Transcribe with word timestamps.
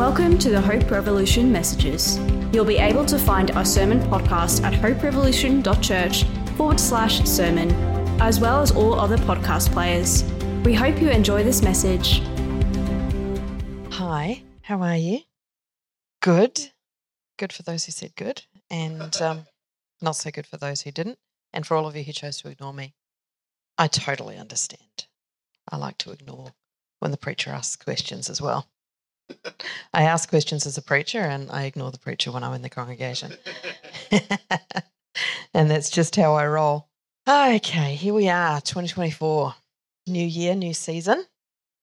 Welcome 0.00 0.38
to 0.38 0.48
the 0.48 0.62
Hope 0.62 0.90
Revolution 0.90 1.52
messages. 1.52 2.18
You'll 2.54 2.64
be 2.64 2.78
able 2.78 3.04
to 3.04 3.18
find 3.18 3.50
our 3.50 3.66
sermon 3.66 4.00
podcast 4.00 4.62
at 4.62 4.72
hoperevolution.church 4.72 6.24
forward 6.56 6.80
slash 6.80 7.22
sermon, 7.24 7.70
as 8.18 8.40
well 8.40 8.62
as 8.62 8.70
all 8.70 8.98
other 8.98 9.18
podcast 9.18 9.70
players. 9.72 10.24
We 10.64 10.72
hope 10.72 11.02
you 11.02 11.10
enjoy 11.10 11.44
this 11.44 11.60
message. 11.60 12.20
Hi, 13.92 14.42
how 14.62 14.80
are 14.80 14.96
you? 14.96 15.20
Good. 16.22 16.70
Good 17.38 17.52
for 17.52 17.62
those 17.62 17.84
who 17.84 17.92
said 17.92 18.16
good, 18.16 18.40
and 18.70 19.14
um, 19.20 19.44
not 20.00 20.16
so 20.16 20.30
good 20.30 20.46
for 20.46 20.56
those 20.56 20.80
who 20.80 20.92
didn't, 20.92 21.18
and 21.52 21.66
for 21.66 21.76
all 21.76 21.86
of 21.86 21.94
you 21.94 22.04
who 22.04 22.12
chose 22.12 22.38
to 22.38 22.48
ignore 22.48 22.72
me. 22.72 22.94
I 23.76 23.86
totally 23.86 24.38
understand. 24.38 25.08
I 25.70 25.76
like 25.76 25.98
to 25.98 26.10
ignore 26.10 26.54
when 27.00 27.10
the 27.10 27.18
preacher 27.18 27.50
asks 27.50 27.76
questions 27.76 28.30
as 28.30 28.40
well. 28.40 28.66
I 29.92 30.02
ask 30.02 30.28
questions 30.28 30.66
as 30.66 30.78
a 30.78 30.82
preacher 30.82 31.20
and 31.20 31.50
I 31.50 31.64
ignore 31.64 31.90
the 31.90 31.98
preacher 31.98 32.32
when 32.32 32.44
I'm 32.44 32.54
in 32.54 32.62
the 32.62 32.68
congregation. 32.68 33.32
and 35.54 35.70
that's 35.70 35.90
just 35.90 36.16
how 36.16 36.34
I 36.34 36.46
roll. 36.46 36.88
Okay, 37.28 37.94
here 37.94 38.14
we 38.14 38.28
are, 38.28 38.60
2024. 38.60 39.54
New 40.06 40.26
year, 40.26 40.54
new 40.54 40.74
season. 40.74 41.24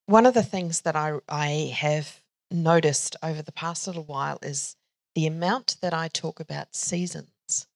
One 0.07 0.25
of 0.25 0.33
the 0.33 0.43
things 0.43 0.81
that 0.81 0.95
I, 0.95 1.19
I 1.29 1.73
have 1.75 2.21
noticed 2.49 3.15
over 3.21 3.41
the 3.41 3.51
past 3.51 3.87
little 3.87 4.03
while 4.03 4.39
is 4.41 4.75
the 5.15 5.27
amount 5.27 5.77
that 5.81 5.93
I 5.93 6.07
talk 6.07 6.39
about 6.39 6.75
seasons. 6.75 7.67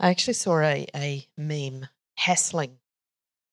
I 0.00 0.10
actually 0.10 0.34
saw 0.34 0.60
a, 0.60 0.86
a 0.94 1.26
meme 1.36 1.88
hassling 2.16 2.78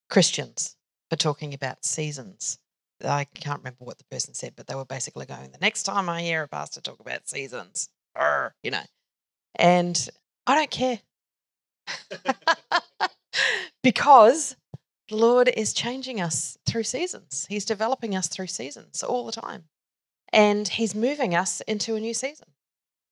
Christians 0.10 0.76
for 1.10 1.16
talking 1.16 1.54
about 1.54 1.86
seasons. 1.86 2.60
I 3.04 3.26
can't 3.26 3.60
remember 3.60 3.84
what 3.84 3.98
the 3.98 4.04
person 4.06 4.34
said, 4.34 4.54
but 4.56 4.68
they 4.68 4.76
were 4.76 4.86
basically 4.86 5.26
going, 5.26 5.52
the 5.52 5.58
next 5.60 5.84
time 5.84 6.10
I 6.10 6.22
hear 6.22 6.44
a 6.44 6.48
pastor 6.48 6.82
talk 6.82 7.00
about 7.00 7.30
seasons, 7.30 7.90
or, 8.16 8.56
you 8.64 8.72
know, 8.72 8.84
and 9.56 10.10
I 10.48 10.56
don't 10.56 10.72
care. 10.72 11.00
because 13.84 14.56
the 15.10 15.16
Lord 15.16 15.50
is 15.56 15.74
changing 15.74 16.22
us 16.22 16.58
through 16.66 16.84
seasons. 16.84 17.46
He's 17.50 17.66
developing 17.66 18.16
us 18.16 18.28
through 18.28 18.48
seasons 18.48 19.04
all 19.04 19.26
the 19.26 19.32
time. 19.32 19.66
And 20.32 20.68
He's 20.68 20.96
moving 20.96 21.36
us 21.36 21.62
into 21.62 21.96
a 21.96 22.00
new 22.00 22.14
season. 22.14 22.48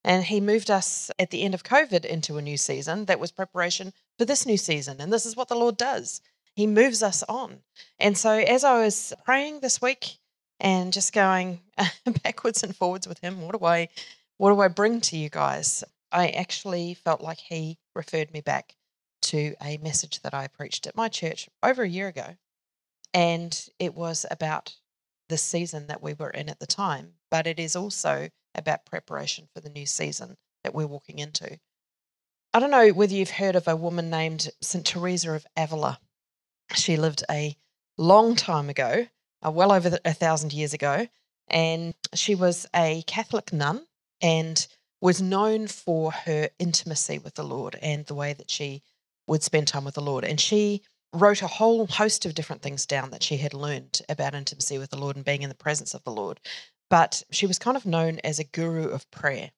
And 0.04 0.24
He 0.24 0.40
moved 0.40 0.72
us 0.72 1.12
at 1.20 1.32
the 1.32 1.44
end 1.44 1.54
of 1.54 1.64
COVID 1.64 2.06
into 2.06 2.38
a 2.38 2.42
new 2.42 2.58
season 2.58 3.06
that 3.06 3.20
was 3.20 3.32
preparation 3.32 3.94
for 4.18 4.26
this 4.26 4.46
new 4.46 4.58
season. 4.58 5.02
And 5.02 5.12
this 5.12 5.26
is 5.26 5.36
what 5.36 5.50
the 5.50 5.56
Lord 5.56 5.78
does. 5.78 6.22
He 6.60 6.68
moves 6.68 7.02
us 7.02 7.24
on. 7.30 7.62
And 8.00 8.18
so 8.18 8.32
as 8.32 8.66
I 8.66 8.84
was 8.84 9.14
praying 9.24 9.62
this 9.62 9.82
week 9.82 10.18
and 10.60 10.92
just 10.92 11.14
going 11.14 11.62
backwards 12.24 12.64
and 12.64 12.76
forwards 12.76 13.08
with 13.08 13.20
him, 13.20 13.44
what 13.44 13.58
do 13.58 13.66
I 13.66 13.88
what 14.36 14.52
do 14.54 14.60
I 14.60 14.68
bring 14.68 15.00
to 15.00 15.16
you 15.16 15.30
guys? 15.30 15.86
I 16.12 16.28
actually 16.28 16.96
felt 16.96 17.22
like 17.22 17.38
he 17.38 17.78
referred 17.96 18.34
me 18.34 18.42
back 18.42 18.76
to 19.22 19.56
a 19.62 19.78
message 19.78 20.20
that 20.20 20.34
I 20.34 20.48
preached 20.48 20.86
at 20.86 20.98
my 20.98 21.08
church 21.08 21.48
over 21.64 21.84
a 21.84 21.88
year 21.88 22.10
ago. 22.10 22.36
And 23.14 23.58
it 23.80 23.96
was 23.96 24.26
about 24.30 24.76
the 25.30 25.38
season 25.38 25.88
that 25.88 26.04
we 26.04 26.14
were 26.14 26.30
in 26.30 26.50
at 26.50 26.60
the 26.60 26.68
time, 26.68 27.14
but 27.32 27.48
it 27.48 27.58
is 27.58 27.78
also 27.78 28.28
about 28.54 28.86
preparation 28.86 29.48
for 29.54 29.62
the 29.62 29.70
new 29.70 29.86
season 29.86 30.36
that 30.66 30.76
we're 30.76 30.88
walking 30.88 31.20
into. 31.20 31.58
I 32.54 32.60
don't 32.60 32.70
know 32.70 32.90
whether 32.90 33.14
you've 33.14 33.30
heard 33.30 33.56
of 33.56 33.70
a 33.70 33.78
woman 33.78 34.10
named 34.10 34.50
St. 34.60 34.86
Teresa 34.86 35.32
of 35.32 35.48
Avila. 35.56 36.02
She 36.76 36.98
lived 36.98 37.24
a 37.30 37.58
long 37.98 38.36
time 38.36 38.70
ago, 38.70 39.08
uh, 39.46 39.52
well 39.52 39.72
over 39.72 39.98
a 40.06 40.14
thousand 40.14 40.54
years 40.54 40.74
ago, 40.74 41.08
and 41.48 41.94
she 42.14 42.36
was 42.36 42.68
a 42.76 43.04
Catholic 43.08 43.52
nun 43.52 43.86
and 44.22 44.68
was 45.02 45.22
known 45.22 45.68
for 45.68 46.12
her 46.12 46.50
intimacy 46.60 47.20
with 47.20 47.36
the 47.36 47.44
Lord 47.44 47.78
and 47.82 48.06
the 48.06 48.16
way 48.16 48.34
that 48.34 48.52
she 48.52 48.84
would 49.28 49.44
spend 49.44 49.68
time 49.68 49.86
with 49.86 49.96
the 49.96 50.02
Lord. 50.02 50.26
And 50.26 50.40
she 50.40 50.84
wrote 51.14 51.42
a 51.42 51.48
whole 51.48 51.88
host 51.88 52.26
of 52.26 52.36
different 52.36 52.62
things 52.62 52.86
down 52.86 53.12
that 53.12 53.24
she 53.24 53.38
had 53.38 53.54
learned 53.54 54.02
about 54.10 54.36
intimacy 54.36 54.78
with 54.78 54.90
the 54.90 54.98
Lord 54.98 55.16
and 55.16 55.26
being 55.26 55.42
in 55.42 55.50
the 55.50 55.56
presence 55.56 55.94
of 55.94 56.04
the 56.04 56.12
Lord. 56.12 56.40
But 56.90 57.24
she 57.32 57.48
was 57.48 57.60
kind 57.60 57.78
of 57.78 57.86
known 57.86 58.20
as 58.24 58.40
a 58.40 58.44
guru 58.44 58.90
of 58.90 59.10
prayer. 59.12 59.52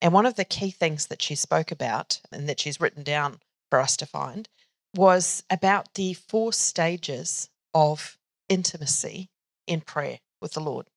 And 0.00 0.12
one 0.12 0.26
of 0.26 0.34
the 0.34 0.44
key 0.44 0.70
things 0.70 1.06
that 1.06 1.22
she 1.22 1.34
spoke 1.34 1.70
about 1.70 2.20
and 2.32 2.48
that 2.48 2.60
she's 2.60 2.80
written 2.80 3.02
down 3.02 3.40
for 3.70 3.80
us 3.80 3.96
to 3.98 4.06
find 4.06 4.48
was 4.96 5.44
about 5.50 5.94
the 5.94 6.14
four 6.14 6.52
stages 6.52 7.50
of 7.74 8.18
intimacy 8.48 9.28
in 9.66 9.80
prayer 9.80 10.18
with 10.40 10.52
the 10.52 10.60
Lord. 10.60 10.88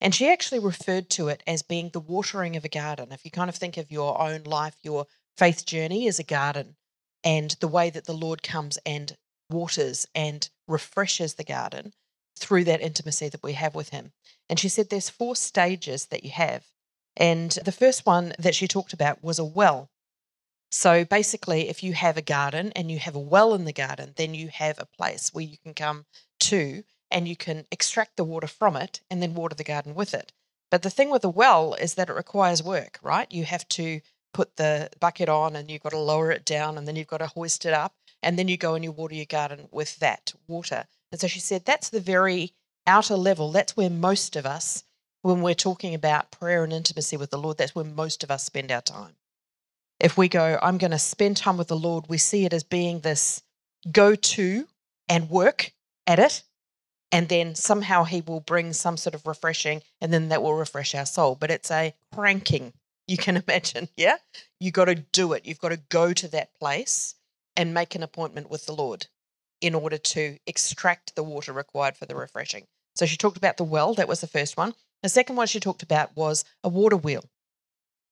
And 0.00 0.14
she 0.14 0.28
actually 0.28 0.58
referred 0.58 1.08
to 1.10 1.28
it 1.28 1.42
as 1.46 1.62
being 1.62 1.90
the 1.90 2.00
watering 2.00 2.56
of 2.56 2.64
a 2.64 2.68
garden. 2.68 3.12
If 3.12 3.24
you 3.24 3.30
kind 3.30 3.48
of 3.48 3.56
think 3.56 3.76
of 3.76 3.90
your 3.90 4.20
own 4.20 4.42
life, 4.42 4.76
your 4.82 5.06
faith 5.36 5.64
journey 5.64 6.06
as 6.06 6.18
a 6.18 6.24
garden, 6.24 6.76
and 7.24 7.56
the 7.60 7.68
way 7.68 7.90
that 7.90 8.04
the 8.04 8.12
Lord 8.12 8.42
comes 8.42 8.78
and 8.84 9.16
waters 9.50 10.06
and 10.14 10.48
refreshes 10.68 11.34
the 11.34 11.44
garden 11.44 11.92
through 12.38 12.64
that 12.64 12.82
intimacy 12.82 13.28
that 13.28 13.42
we 13.42 13.54
have 13.54 13.74
with 13.74 13.90
Him. 13.90 14.12
And 14.48 14.58
she 14.58 14.68
said 14.68 14.90
there's 14.90 15.08
four 15.10 15.34
stages 15.34 16.06
that 16.06 16.24
you 16.24 16.30
have. 16.30 16.64
And 17.16 17.52
the 17.64 17.72
first 17.72 18.04
one 18.04 18.34
that 18.38 18.54
she 18.54 18.68
talked 18.68 18.92
about 18.92 19.24
was 19.24 19.38
a 19.38 19.44
well. 19.44 19.88
So 20.78 21.06
basically, 21.06 21.70
if 21.70 21.82
you 21.82 21.94
have 21.94 22.18
a 22.18 22.22
garden 22.36 22.70
and 22.76 22.90
you 22.90 22.98
have 22.98 23.16
a 23.16 23.18
well 23.18 23.54
in 23.54 23.64
the 23.64 23.72
garden, 23.72 24.12
then 24.16 24.34
you 24.34 24.48
have 24.48 24.78
a 24.78 24.84
place 24.84 25.32
where 25.32 25.42
you 25.42 25.56
can 25.56 25.72
come 25.72 26.04
to 26.40 26.84
and 27.10 27.26
you 27.26 27.34
can 27.34 27.64
extract 27.72 28.18
the 28.18 28.24
water 28.24 28.46
from 28.46 28.76
it 28.76 29.00
and 29.10 29.22
then 29.22 29.34
water 29.34 29.54
the 29.54 29.64
garden 29.64 29.94
with 29.94 30.12
it. 30.12 30.34
But 30.70 30.82
the 30.82 30.90
thing 30.90 31.08
with 31.08 31.24
a 31.24 31.30
well 31.30 31.72
is 31.72 31.94
that 31.94 32.10
it 32.10 32.14
requires 32.14 32.62
work, 32.62 32.98
right? 33.02 33.26
You 33.32 33.44
have 33.44 33.66
to 33.68 34.02
put 34.34 34.56
the 34.56 34.90
bucket 35.00 35.30
on 35.30 35.56
and 35.56 35.70
you've 35.70 35.82
got 35.82 35.92
to 35.92 35.98
lower 35.98 36.30
it 36.30 36.44
down 36.44 36.76
and 36.76 36.86
then 36.86 36.94
you've 36.94 37.06
got 37.06 37.18
to 37.18 37.28
hoist 37.28 37.64
it 37.64 37.72
up 37.72 37.94
and 38.22 38.38
then 38.38 38.46
you 38.46 38.58
go 38.58 38.74
and 38.74 38.84
you 38.84 38.92
water 38.92 39.14
your 39.14 39.24
garden 39.24 39.68
with 39.72 39.96
that 40.00 40.34
water. 40.46 40.84
And 41.10 41.18
so 41.18 41.26
she 41.26 41.40
said 41.40 41.64
that's 41.64 41.88
the 41.88 42.00
very 42.00 42.52
outer 42.86 43.16
level. 43.16 43.50
That's 43.50 43.78
where 43.78 43.88
most 43.88 44.36
of 44.36 44.44
us, 44.44 44.84
when 45.22 45.40
we're 45.40 45.54
talking 45.54 45.94
about 45.94 46.30
prayer 46.30 46.64
and 46.64 46.72
intimacy 46.74 47.16
with 47.16 47.30
the 47.30 47.38
Lord, 47.38 47.56
that's 47.56 47.74
where 47.74 47.82
most 47.82 48.22
of 48.22 48.30
us 48.30 48.44
spend 48.44 48.70
our 48.70 48.82
time 48.82 49.16
if 50.00 50.16
we 50.16 50.28
go, 50.28 50.58
I'm 50.62 50.78
going 50.78 50.90
to 50.90 50.98
spend 50.98 51.36
time 51.36 51.56
with 51.56 51.68
the 51.68 51.76
Lord, 51.76 52.06
we 52.08 52.18
see 52.18 52.44
it 52.44 52.52
as 52.52 52.62
being 52.62 53.00
this 53.00 53.42
go 53.90 54.14
to 54.14 54.66
and 55.08 55.30
work 55.30 55.72
at 56.06 56.18
it. 56.18 56.42
And 57.12 57.28
then 57.28 57.54
somehow 57.54 58.04
he 58.04 58.20
will 58.20 58.40
bring 58.40 58.72
some 58.72 58.96
sort 58.96 59.14
of 59.14 59.26
refreshing, 59.26 59.80
and 60.00 60.12
then 60.12 60.28
that 60.30 60.42
will 60.42 60.54
refresh 60.54 60.94
our 60.94 61.06
soul. 61.06 61.36
But 61.36 61.52
it's 61.52 61.70
a 61.70 61.94
cranking, 62.12 62.72
you 63.06 63.16
can 63.16 63.36
imagine. 63.36 63.88
Yeah. 63.96 64.16
You 64.60 64.72
got 64.72 64.86
to 64.86 64.96
do 64.96 65.32
it. 65.32 65.46
You've 65.46 65.60
got 65.60 65.68
to 65.70 65.80
go 65.88 66.12
to 66.12 66.28
that 66.28 66.58
place 66.58 67.14
and 67.56 67.72
make 67.72 67.94
an 67.94 68.02
appointment 68.02 68.50
with 68.50 68.66
the 68.66 68.74
Lord 68.74 69.06
in 69.60 69.74
order 69.74 69.96
to 69.96 70.36
extract 70.46 71.14
the 71.14 71.22
water 71.22 71.52
required 71.52 71.96
for 71.96 72.06
the 72.06 72.16
refreshing. 72.16 72.66
So 72.96 73.06
she 73.06 73.16
talked 73.16 73.36
about 73.36 73.56
the 73.56 73.64
well. 73.64 73.94
That 73.94 74.08
was 74.08 74.20
the 74.20 74.26
first 74.26 74.56
one. 74.56 74.74
The 75.02 75.08
second 75.08 75.36
one 75.36 75.46
she 75.46 75.60
talked 75.60 75.82
about 75.82 76.16
was 76.16 76.44
a 76.64 76.68
water 76.68 76.96
wheel 76.96 77.24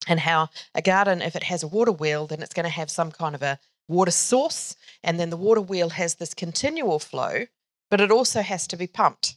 and 0.06 0.20
how 0.20 0.48
a 0.74 0.82
garden, 0.82 1.22
if 1.22 1.36
it 1.36 1.44
has 1.44 1.62
a 1.62 1.68
water 1.68 1.92
wheel, 1.92 2.26
then 2.26 2.42
it's 2.42 2.54
going 2.54 2.64
to 2.64 2.70
have 2.70 2.90
some 2.90 3.10
kind 3.10 3.34
of 3.34 3.42
a 3.42 3.58
water 3.88 4.10
source. 4.10 4.76
And 5.02 5.18
then 5.18 5.30
the 5.30 5.36
water 5.36 5.60
wheel 5.60 5.90
has 5.90 6.16
this 6.16 6.34
continual 6.34 6.98
flow, 6.98 7.46
but 7.90 8.00
it 8.00 8.10
also 8.10 8.42
has 8.42 8.66
to 8.68 8.76
be 8.76 8.86
pumped. 8.86 9.36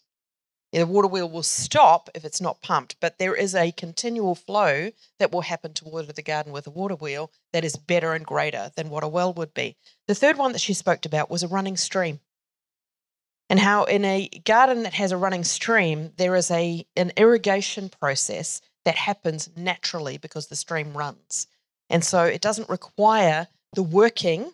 The 0.73 0.85
water 0.85 1.07
wheel 1.07 1.29
will 1.29 1.43
stop 1.43 2.09
if 2.13 2.25
it's 2.25 2.41
not 2.41 2.61
pumped, 2.61 2.97
but 2.99 3.17
there 3.19 3.33
is 3.33 3.55
a 3.55 3.71
continual 3.71 4.35
flow 4.35 4.91
that 5.17 5.31
will 5.31 5.41
happen 5.41 5.73
to 5.73 5.85
water 5.85 6.11
the 6.11 6.21
garden 6.21 6.51
with 6.51 6.67
a 6.67 6.71
water 6.71 6.95
wheel 6.95 7.31
that 7.53 7.63
is 7.63 7.77
better 7.77 8.13
and 8.13 8.25
greater 8.25 8.71
than 8.75 8.89
what 8.89 9.03
a 9.03 9.07
well 9.07 9.33
would 9.33 9.53
be. 9.53 9.77
The 10.07 10.15
third 10.15 10.37
one 10.37 10.51
that 10.51 10.61
she 10.61 10.73
spoke 10.73 11.05
about 11.05 11.29
was 11.29 11.41
a 11.41 11.47
running 11.47 11.77
stream. 11.77 12.19
And 13.49 13.59
how 13.59 13.85
in 13.85 14.03
a 14.03 14.27
garden 14.43 14.83
that 14.83 14.93
has 14.95 15.13
a 15.13 15.17
running 15.17 15.45
stream, 15.45 16.11
there 16.17 16.35
is 16.35 16.51
a 16.51 16.85
an 16.97 17.13
irrigation 17.15 17.87
process 17.87 18.59
that 18.87 18.95
happens 18.95 19.49
naturally 19.57 20.17
because 20.17 20.47
the 20.47 20.55
stream 20.55 20.93
runs. 20.93 21.47
And 21.89 22.05
so 22.05 22.23
it 22.23 22.39
doesn't 22.39 22.69
require 22.69 23.47
the 23.73 23.83
working 23.83 24.53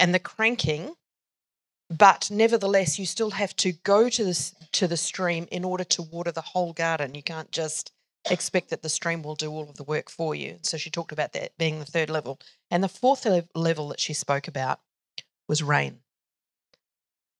and 0.00 0.12
the 0.12 0.18
cranking, 0.18 0.96
but 1.88 2.28
nevertheless, 2.28 2.98
you 2.98 3.06
still 3.06 3.30
have 3.30 3.54
to 3.58 3.70
go 3.70 4.08
to 4.08 4.24
the, 4.24 4.52
to 4.72 4.88
the 4.88 4.96
stream 4.96 5.46
in 5.52 5.64
order 5.64 5.84
to 5.84 6.02
water 6.02 6.32
the 6.32 6.40
whole 6.40 6.72
garden. 6.72 7.14
You 7.14 7.22
can't 7.22 7.52
just 7.52 7.92
expect 8.28 8.70
that 8.70 8.82
the 8.82 8.88
stream 8.88 9.22
will 9.22 9.36
do 9.36 9.52
all 9.52 9.70
of 9.70 9.76
the 9.76 9.84
work 9.84 10.10
for 10.10 10.34
you. 10.34 10.58
So 10.62 10.76
she 10.76 10.90
talked 10.90 11.12
about 11.12 11.32
that 11.34 11.56
being 11.56 11.78
the 11.78 11.84
third 11.84 12.10
level. 12.10 12.40
And 12.68 12.82
the 12.82 12.88
fourth 12.88 13.24
level 13.54 13.88
that 13.90 14.00
she 14.00 14.12
spoke 14.12 14.48
about 14.48 14.80
was 15.46 15.62
rain. 15.62 16.00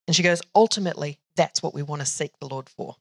And 0.06 0.14
she 0.14 0.22
goes, 0.22 0.40
ultimately, 0.54 1.18
that's 1.34 1.64
what 1.64 1.74
we 1.74 1.82
want 1.82 1.98
to 1.98 2.06
seek 2.06 2.38
the 2.38 2.46
Lord 2.46 2.68
for. 2.68 2.94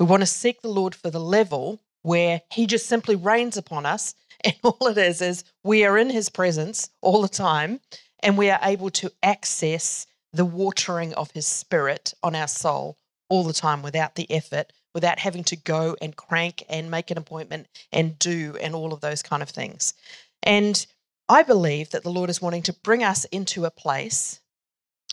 We 0.00 0.06
want 0.06 0.22
to 0.22 0.26
seek 0.26 0.60
the 0.60 0.68
Lord 0.68 0.96
for 0.96 1.08
the 1.08 1.20
level 1.20 1.78
where 2.02 2.42
he 2.50 2.66
just 2.66 2.86
simply 2.86 3.16
rains 3.16 3.56
upon 3.56 3.86
us. 3.86 4.14
And 4.44 4.56
all 4.64 4.88
it 4.88 4.98
is 4.98 5.22
is 5.22 5.44
we 5.62 5.84
are 5.84 5.96
in 5.96 6.10
his 6.10 6.28
presence 6.28 6.90
all 7.00 7.22
the 7.22 7.28
time 7.28 7.78
and 8.24 8.36
we 8.36 8.50
are 8.50 8.58
able 8.60 8.90
to 8.90 9.12
access 9.22 10.04
the 10.32 10.44
watering 10.44 11.14
of 11.14 11.30
his 11.30 11.46
spirit 11.46 12.12
on 12.24 12.34
our 12.34 12.48
soul 12.48 12.96
all 13.28 13.44
the 13.44 13.52
time 13.52 13.82
without 13.82 14.16
the 14.16 14.28
effort, 14.32 14.72
without 14.94 15.20
having 15.20 15.44
to 15.44 15.56
go 15.56 15.96
and 16.02 16.16
crank 16.16 16.64
and 16.68 16.90
make 16.90 17.12
an 17.12 17.18
appointment 17.18 17.68
and 17.92 18.18
do 18.18 18.56
and 18.60 18.74
all 18.74 18.92
of 18.92 19.00
those 19.00 19.22
kind 19.22 19.44
of 19.44 19.48
things. 19.48 19.94
And 20.42 20.84
I 21.28 21.42
believe 21.42 21.90
that 21.90 22.02
the 22.02 22.10
Lord 22.10 22.28
is 22.28 22.42
wanting 22.42 22.62
to 22.64 22.72
bring 22.72 23.04
us 23.04 23.24
into 23.26 23.64
a 23.64 23.70
place, 23.70 24.40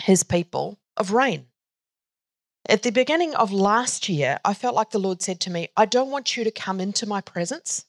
his 0.01 0.23
people, 0.23 0.79
of 0.97 1.11
rain. 1.11 1.45
At 2.67 2.83
the 2.83 2.91
beginning 2.91 3.33
of 3.35 3.51
last 3.51 4.09
year, 4.09 4.39
I 4.43 4.53
felt 4.53 4.75
like 4.75 4.91
the 4.91 4.99
Lord 4.99 5.21
said 5.21 5.39
to 5.41 5.51
me, 5.51 5.69
I 5.77 5.85
don't 5.85 6.11
want 6.11 6.35
you 6.35 6.43
to 6.43 6.51
come 6.51 6.79
into 6.79 7.05
my 7.05 7.21
presence. 7.21 7.85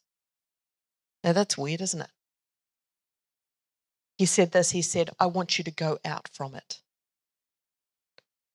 Now 1.24 1.32
that's 1.32 1.58
weird, 1.58 1.80
isn't 1.80 2.00
it? 2.00 2.10
He 4.16 4.26
said 4.26 4.52
this 4.52 4.70
He 4.70 4.82
said, 4.82 5.10
I 5.18 5.26
want 5.26 5.58
you 5.58 5.64
to 5.64 5.70
go 5.70 5.98
out 6.04 6.28
from 6.32 6.54
it. 6.54 6.80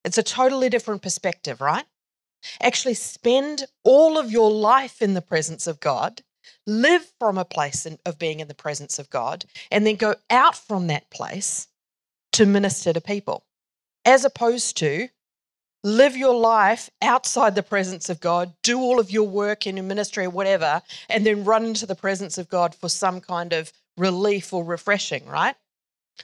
It's 0.03 0.17
a 0.17 0.23
totally 0.23 0.69
different 0.69 1.01
perspective, 1.01 1.59
right? 1.59 1.85
Actually, 2.61 2.93
spend 2.93 3.65
all 3.83 4.19
of 4.19 4.31
your 4.31 4.51
life 4.51 5.01
in 5.01 5.15
the 5.15 5.21
presence 5.21 5.65
of 5.65 5.79
God, 5.79 6.21
live 6.67 7.11
from 7.19 7.39
a 7.39 7.45
place 7.45 7.87
of 8.05 8.19
being 8.19 8.39
in 8.39 8.47
the 8.47 8.53
presence 8.53 8.99
of 8.99 9.09
God, 9.09 9.45
and 9.71 9.85
then 9.85 9.95
go 9.95 10.15
out 10.29 10.55
from 10.55 10.85
that 10.87 11.09
place 11.09 11.67
to 12.33 12.45
minister 12.45 12.93
to 12.93 13.01
people, 13.01 13.45
as 14.05 14.23
opposed 14.23 14.77
to 14.77 15.09
live 15.85 16.17
your 16.17 16.33
life 16.33 16.89
outside 17.03 17.53
the 17.53 17.61
presence 17.61 18.09
of 18.09 18.19
God, 18.19 18.51
do 18.63 18.79
all 18.79 18.99
of 18.99 19.11
your 19.11 19.27
work 19.27 19.67
in 19.67 19.77
your 19.77 19.85
ministry 19.85 20.25
or 20.25 20.31
whatever, 20.31 20.81
and 21.09 21.23
then 21.23 21.45
run 21.45 21.63
into 21.63 21.85
the 21.85 21.93
presence 21.93 22.39
of 22.39 22.49
God 22.49 22.73
for 22.73 22.89
some 22.89 23.21
kind 23.21 23.53
of 23.53 23.71
relief 23.95 24.51
or 24.51 24.63
refreshing, 24.63 25.27
right? 25.27 25.55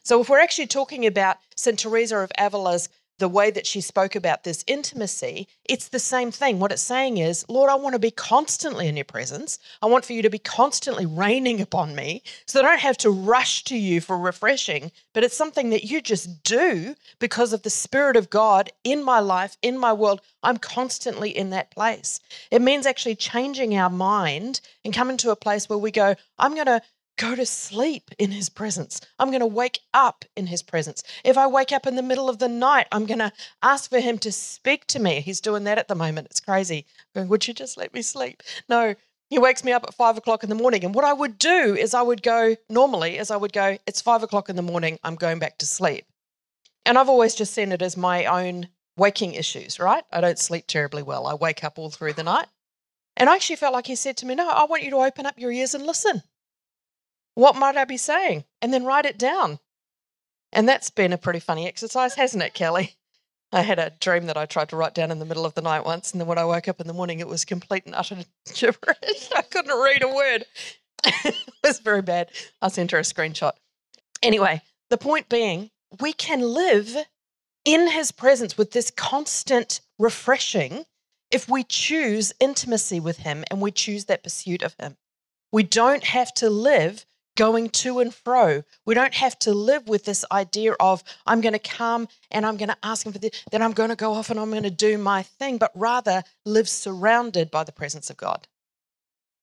So, 0.04 0.20
if 0.20 0.30
we're 0.30 0.40
actually 0.40 0.68
talking 0.68 1.06
about 1.06 1.38
St. 1.56 1.78
Teresa 1.78 2.18
of 2.18 2.32
Avila's 2.40 2.90
the 3.22 3.30
way 3.30 3.52
that 3.52 3.68
she 3.68 3.82
spoke 3.82 4.16
about 4.16 4.44
this 4.44 4.64
intimacy, 4.66 5.48
it's 5.66 5.90
the 5.90 6.00
same 6.00 6.32
thing. 6.32 6.60
What 6.60 6.72
it's 6.72 6.82
saying 6.82 7.20
is, 7.20 7.46
Lord, 7.48 7.70
I 7.70 7.76
want 7.76 7.94
to 7.94 8.00
be 8.00 8.10
constantly 8.10 8.88
in 8.88 8.98
your 8.98 9.06
presence. 9.06 9.60
I 9.80 9.86
want 9.86 10.06
for 10.06 10.14
you 10.14 10.24
to 10.24 10.30
be 10.32 10.40
constantly 10.40 11.06
raining 11.06 11.62
upon 11.62 11.94
me 11.94 12.24
so 12.48 12.58
that 12.58 12.66
I 12.66 12.72
don't 12.72 12.80
have 12.80 12.98
to 12.98 13.12
rush 13.12 13.64
to 13.66 13.78
you 13.78 14.02
for 14.02 14.18
refreshing, 14.18 14.92
but 15.14 15.24
it's 15.24 15.38
something 15.38 15.70
that 15.70 15.84
you 15.84 16.02
just 16.02 16.42
do 16.42 16.96
because 17.20 17.54
of 17.54 17.62
the 17.62 17.70
Spirit 17.70 18.18
of 18.18 18.32
God 18.32 18.72
in 18.84 19.04
my 19.04 19.20
life, 19.20 19.56
in 19.62 19.78
my 19.78 19.94
world. 19.94 20.20
I'm 20.42 20.58
constantly 20.58 21.30
in 21.30 21.52
that 21.52 21.70
place. 21.70 22.20
It 22.50 22.64
means 22.64 22.88
actually 22.88 23.16
changing 23.16 23.78
our 23.78 23.92
mind 23.92 24.62
and 24.84 24.96
coming 24.96 25.18
to 25.18 25.30
a 25.30 25.36
place 25.36 25.70
where 25.70 25.78
we 25.78 25.92
go, 25.92 26.16
I'm 26.40 26.56
going 26.56 26.66
to 26.66 26.82
go 27.18 27.36
to 27.36 27.46
sleep 27.46 28.12
in 28.18 28.32
his 28.32 28.50
presence. 28.50 29.00
I'm 29.20 29.30
going 29.30 29.42
to 29.42 29.46
wake 29.46 29.80
up 29.94 30.26
in 30.36 30.48
his 30.48 30.62
presence. 30.62 31.04
If 31.24 31.38
I 31.38 31.48
wake 31.48 31.72
up 31.72 31.86
in 31.86 31.96
the 31.96 32.02
middle 32.02 32.30
of 32.30 32.40
the 32.40 32.48
night, 32.48 32.88
I'm 32.92 33.06
going 33.06 33.20
to 33.20 33.32
ask 33.62 33.90
for 33.90 34.00
him 34.00 34.18
to 34.20 34.32
speak 34.32 34.88
to 34.88 35.00
me. 35.00 35.22
He's 35.22 35.42
doing 35.42 35.64
that 35.66 35.78
at 35.78 35.88
the 35.88 35.96
moment. 35.96 36.28
It's 36.32 36.40
crazy. 36.40 36.86
Going, 37.14 37.28
would 37.30 37.48
you 37.48 37.54
just 37.54 37.78
let 37.78 37.94
me 37.94 38.02
sleep? 38.02 38.42
No, 38.68 38.96
he 39.30 39.40
wakes 39.40 39.64
me 39.64 39.72
up 39.72 39.84
at 39.84 39.94
five 39.94 40.18
o'clock 40.18 40.44
in 40.44 40.50
the 40.50 40.56
morning. 40.56 40.84
And 40.84 40.94
what 40.94 41.06
I 41.06 41.14
would 41.14 41.38
do 41.38 41.76
is 41.76 41.94
I 41.94 42.02
would 42.02 42.22
go, 42.22 42.56
normally, 42.70 43.18
is 43.18 43.32
I 43.32 43.38
would 43.38 43.54
go, 43.54 43.78
it's 43.88 44.02
five 44.02 44.24
o'clock 44.24 44.50
in 44.50 44.56
the 44.56 44.62
morning, 44.62 45.00
I'm 45.04 45.16
going 45.16 45.40
back 45.40 45.58
to 45.60 45.66
sleep. 45.66 46.06
And 46.86 46.98
I've 46.98 47.10
always 47.10 47.36
just 47.36 47.54
seen 47.54 47.72
it 47.72 47.82
as 47.82 47.96
my 47.96 48.26
own 48.26 48.68
waking 48.98 49.34
issues, 49.36 49.80
right? 49.80 50.04
I 50.12 50.22
don't 50.22 50.40
sleep 50.40 50.66
terribly 50.68 51.04
well. 51.04 51.28
I 51.28 51.36
wake 51.36 51.64
up 51.64 51.80
all 51.80 51.90
through 51.90 52.14
the 52.14 52.24
night. 52.24 52.48
And 53.16 53.30
I 53.30 53.36
actually 53.36 53.56
felt 53.58 53.74
like 53.74 53.88
he 53.88 53.96
said 53.96 54.18
to 54.18 54.26
me, 54.26 54.36
No, 54.36 54.50
I 54.50 54.66
want 54.66 54.84
you 54.84 54.90
to 54.92 54.98
open 54.98 55.26
up 55.26 55.38
your 55.38 55.52
ears 55.52 55.74
and 55.74 55.86
listen. 55.86 56.24
What 57.42 57.56
might 57.56 57.76
I 57.76 57.86
be 57.86 57.98
saying? 57.98 58.44
And 58.62 58.72
then 58.72 58.86
write 58.86 59.08
it 59.08 59.18
down. 59.18 59.58
And 60.54 60.70
that's 60.70 60.92
been 60.92 61.12
a 61.12 61.18
pretty 61.18 61.40
funny 61.40 61.68
exercise, 61.68 62.14
hasn't 62.14 62.44
it, 62.44 62.54
Kelly? 62.54 62.98
I 63.52 63.62
had 63.62 63.80
a 63.80 63.94
dream 64.00 64.28
that 64.28 64.38
I 64.38 64.46
tried 64.46 64.70
to 64.70 64.76
write 64.76 64.94
down 64.94 65.10
in 65.10 65.18
the 65.18 65.26
middle 65.26 65.44
of 65.44 65.56
the 65.56 65.64
night 65.64 65.84
once, 65.84 66.12
and 66.12 66.22
then 66.22 66.28
when 66.28 66.38
I 66.38 66.46
woke 66.46 66.68
up 66.68 66.80
in 66.80 66.86
the 66.86 66.94
morning, 66.94 67.20
it 67.20 67.28
was 67.28 67.44
complete 67.44 67.88
and 67.88 67.96
utter 67.96 68.18
gibberish. 68.54 69.30
I 69.36 69.42
couldn't 69.42 69.76
read 69.76 70.04
a 70.04 70.08
word. 70.08 70.46
it 71.26 71.36
was 71.64 71.80
very 71.80 72.04
bad. 72.04 72.30
I 72.62 72.68
sent 72.68 72.92
her 72.92 73.00
a 73.00 73.02
screenshot. 73.02 73.54
Anyway, 74.22 74.62
the 74.92 75.00
point 75.00 75.28
being, 75.28 75.72
we 76.00 76.14
can 76.14 76.42
live 76.42 76.96
in 77.66 77.90
his 77.90 78.12
presence 78.12 78.56
with 78.56 78.70
this 78.70 78.92
constant 78.92 79.82
refreshing 79.98 80.86
if 81.32 81.50
we 81.50 81.64
choose 81.64 82.34
intimacy 82.40 83.00
with 83.00 83.18
him 83.18 83.44
and 83.50 83.62
we 83.62 83.72
choose 83.72 84.06
that 84.06 84.22
pursuit 84.22 84.62
of 84.62 84.76
him. 84.80 84.96
We 85.52 85.64
don't 85.64 86.04
have 86.04 86.32
to 86.36 86.48
live 86.48 87.04
going 87.36 87.70
to 87.70 88.00
and 88.00 88.14
fro. 88.14 88.64
We 88.86 88.94
don't 88.94 89.14
have 89.14 89.38
to 89.40 89.54
live 89.54 89.88
with 89.88 90.06
this 90.06 90.26
idea 90.32 90.74
of, 90.80 91.04
I'm 91.26 91.42
going 91.42 91.54
to 91.54 91.60
come 91.60 92.08
and 92.30 92.46
I'm 92.46 92.58
going 92.58 92.70
to 92.70 92.78
ask 92.84 93.06
him 93.06 93.14
for 93.14 93.20
this, 93.20 93.44
then 93.52 93.62
I'm 93.62 93.74
going 93.74 93.90
to 93.90 93.96
go 93.96 94.14
off 94.14 94.30
and 94.30 94.40
I'm 94.40 94.50
going 94.50 94.64
to 94.64 94.70
do 94.70 94.98
my 94.98 95.24
thing, 95.24 95.58
but 95.58 95.72
rather 95.76 96.24
live 96.46 96.68
surrounded 96.68 97.52
by 97.52 97.64
the 97.64 97.72
presence 97.72 98.10
of 98.10 98.18
God. 98.18 98.48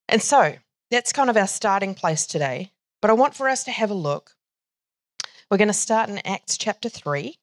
And 0.09 0.23
so 0.23 0.55
that's 0.91 1.13
kind 1.13 1.31
of 1.31 1.37
our 1.37 1.47
starting 1.47 1.95
place 1.95 2.27
today. 2.27 2.73
But 3.01 3.11
I 3.11 3.15
want 3.15 3.35
for 3.35 3.49
us 3.49 3.65
to 3.65 3.71
have 3.71 3.91
a 3.91 3.95
look. 3.95 4.33
We're 5.51 5.59
going 5.59 5.69
to 5.69 5.75
start 5.75 6.09
in 6.09 6.19
Acts 6.27 6.59
chapter 6.59 6.89
3. 6.89 7.37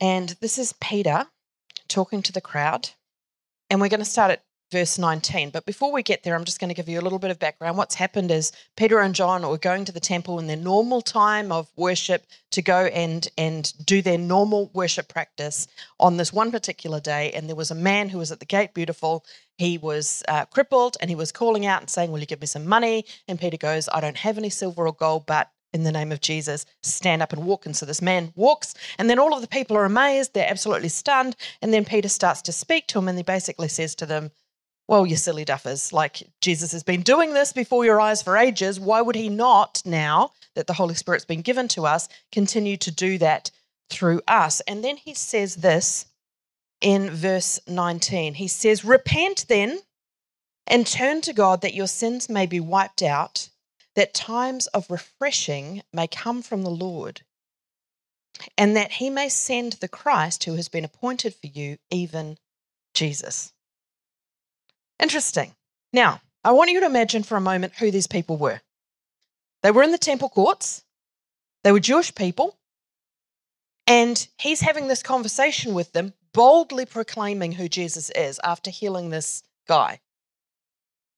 And 0.00 0.30
this 0.40 0.58
is 0.58 0.74
Peter 0.80 1.26
talking 1.88 2.22
to 2.22 2.32
the 2.32 2.40
crowd. 2.40 2.90
And 3.70 3.80
we're 3.80 3.88
going 3.88 4.00
to 4.00 4.04
start 4.04 4.30
at 4.30 4.43
verse 4.70 4.98
19. 4.98 5.50
But 5.50 5.66
before 5.66 5.92
we 5.92 6.02
get 6.02 6.22
there, 6.22 6.34
I'm 6.34 6.44
just 6.44 6.58
going 6.58 6.68
to 6.68 6.74
give 6.74 6.88
you 6.88 6.98
a 6.98 7.02
little 7.02 7.18
bit 7.18 7.30
of 7.30 7.38
background. 7.38 7.76
What's 7.76 7.94
happened 7.94 8.30
is 8.30 8.52
Peter 8.76 8.98
and 9.00 9.14
John 9.14 9.46
were 9.46 9.58
going 9.58 9.84
to 9.84 9.92
the 9.92 10.00
temple 10.00 10.38
in 10.38 10.46
their 10.46 10.56
normal 10.56 11.00
time 11.00 11.52
of 11.52 11.70
worship 11.76 12.26
to 12.52 12.62
go 12.62 12.86
and, 12.86 13.28
and 13.38 13.72
do 13.84 14.02
their 14.02 14.18
normal 14.18 14.70
worship 14.74 15.08
practice 15.08 15.68
on 16.00 16.16
this 16.16 16.32
one 16.32 16.50
particular 16.50 17.00
day. 17.00 17.32
And 17.32 17.48
there 17.48 17.56
was 17.56 17.70
a 17.70 17.76
man 17.76 18.08
who 18.08 18.18
was 18.18 18.32
at 18.32 18.40
the 18.40 18.46
gate, 18.46 18.74
beautiful. 18.74 19.24
He 19.58 19.78
was 19.78 20.22
uh, 20.28 20.46
crippled 20.46 20.96
and 21.00 21.10
he 21.10 21.16
was 21.16 21.30
calling 21.30 21.66
out 21.66 21.80
and 21.80 21.90
saying, 21.90 22.10
Will 22.10 22.20
you 22.20 22.26
give 22.26 22.40
me 22.40 22.46
some 22.46 22.66
money? 22.66 23.04
And 23.28 23.38
Peter 23.38 23.56
goes, 23.56 23.88
I 23.92 24.00
don't 24.00 24.16
have 24.16 24.38
any 24.38 24.50
silver 24.50 24.86
or 24.86 24.92
gold, 24.92 25.26
but 25.26 25.50
in 25.74 25.82
the 25.82 25.92
name 25.92 26.12
of 26.12 26.20
Jesus, 26.20 26.64
stand 26.82 27.20
up 27.20 27.32
and 27.32 27.44
walk. 27.44 27.66
And 27.66 27.76
so 27.76 27.84
this 27.84 28.00
man 28.00 28.32
walks, 28.36 28.74
and 28.96 29.10
then 29.10 29.18
all 29.18 29.34
of 29.34 29.42
the 29.42 29.48
people 29.48 29.76
are 29.76 29.84
amazed. 29.84 30.32
They're 30.32 30.48
absolutely 30.48 30.88
stunned. 30.88 31.34
And 31.60 31.74
then 31.74 31.84
Peter 31.84 32.08
starts 32.08 32.40
to 32.42 32.52
speak 32.52 32.86
to 32.88 32.98
him, 33.00 33.08
and 33.08 33.18
he 33.18 33.24
basically 33.24 33.68
says 33.68 33.96
to 33.96 34.06
them, 34.06 34.30
well, 34.86 35.06
you 35.06 35.16
silly 35.16 35.44
duffers, 35.44 35.92
like 35.92 36.28
Jesus 36.40 36.72
has 36.72 36.82
been 36.82 37.02
doing 37.02 37.32
this 37.32 37.52
before 37.52 37.84
your 37.84 38.00
eyes 38.00 38.22
for 38.22 38.36
ages. 38.36 38.78
Why 38.78 39.00
would 39.00 39.16
he 39.16 39.28
not, 39.28 39.82
now 39.84 40.32
that 40.54 40.66
the 40.66 40.74
Holy 40.74 40.94
Spirit's 40.94 41.24
been 41.24 41.40
given 41.40 41.68
to 41.68 41.86
us, 41.86 42.08
continue 42.30 42.76
to 42.78 42.90
do 42.90 43.16
that 43.18 43.50
through 43.88 44.20
us? 44.28 44.60
And 44.62 44.84
then 44.84 44.96
he 44.96 45.14
says 45.14 45.56
this 45.56 46.06
in 46.80 47.10
verse 47.10 47.58
19. 47.66 48.34
He 48.34 48.46
says, 48.46 48.84
Repent 48.84 49.46
then 49.48 49.80
and 50.66 50.86
turn 50.86 51.22
to 51.22 51.32
God 51.32 51.62
that 51.62 51.74
your 51.74 51.86
sins 51.86 52.28
may 52.28 52.46
be 52.46 52.60
wiped 52.60 53.02
out, 53.02 53.48
that 53.96 54.12
times 54.12 54.66
of 54.68 54.90
refreshing 54.90 55.82
may 55.92 56.06
come 56.06 56.42
from 56.42 56.62
the 56.62 56.70
Lord, 56.70 57.22
and 58.58 58.76
that 58.76 58.92
he 58.92 59.08
may 59.08 59.30
send 59.30 59.74
the 59.74 59.88
Christ 59.88 60.44
who 60.44 60.56
has 60.56 60.68
been 60.68 60.84
appointed 60.84 61.34
for 61.34 61.46
you, 61.46 61.78
even 61.90 62.36
Jesus. 62.92 63.52
Interesting. 65.00 65.54
Now, 65.92 66.20
I 66.44 66.52
want 66.52 66.70
you 66.70 66.80
to 66.80 66.86
imagine 66.86 67.22
for 67.22 67.36
a 67.36 67.40
moment 67.40 67.74
who 67.78 67.90
these 67.90 68.06
people 68.06 68.36
were. 68.36 68.60
They 69.62 69.70
were 69.70 69.82
in 69.82 69.92
the 69.92 69.98
temple 69.98 70.28
courts, 70.28 70.84
they 71.62 71.72
were 71.72 71.80
Jewish 71.80 72.14
people, 72.14 72.58
and 73.86 74.26
he's 74.38 74.60
having 74.60 74.88
this 74.88 75.02
conversation 75.02 75.74
with 75.74 75.92
them, 75.92 76.12
boldly 76.32 76.84
proclaiming 76.84 77.52
who 77.52 77.68
Jesus 77.68 78.10
is 78.10 78.40
after 78.44 78.70
healing 78.70 79.10
this 79.10 79.42
guy. 79.66 80.00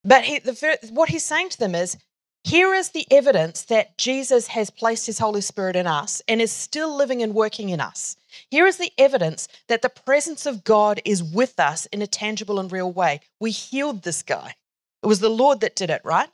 But 0.04 0.24
he, 0.24 0.38
the, 0.38 0.78
what 0.90 1.08
he's 1.08 1.24
saying 1.24 1.48
to 1.50 1.58
them 1.58 1.74
is, 1.74 1.96
here 2.44 2.72
is 2.72 2.90
the 2.90 3.06
evidence 3.10 3.62
that 3.62 3.98
Jesus 3.98 4.46
has 4.48 4.70
placed 4.70 5.06
his 5.06 5.18
Holy 5.18 5.40
Spirit 5.40 5.74
in 5.74 5.88
us 5.88 6.22
and 6.28 6.40
is 6.40 6.52
still 6.52 6.94
living 6.94 7.20
and 7.20 7.34
working 7.34 7.70
in 7.70 7.80
us. 7.80 8.16
Here 8.50 8.66
is 8.66 8.76
the 8.76 8.92
evidence 8.98 9.48
that 9.68 9.82
the 9.82 9.88
presence 9.88 10.46
of 10.46 10.64
God 10.64 11.00
is 11.04 11.22
with 11.22 11.58
us 11.58 11.86
in 11.86 12.02
a 12.02 12.06
tangible 12.06 12.58
and 12.58 12.70
real 12.70 12.92
way. 12.92 13.20
We 13.40 13.50
healed 13.50 14.02
this 14.02 14.22
guy. 14.22 14.54
It 15.02 15.06
was 15.06 15.20
the 15.20 15.28
Lord 15.28 15.60
that 15.60 15.76
did 15.76 15.90
it, 15.90 16.02
right? 16.04 16.28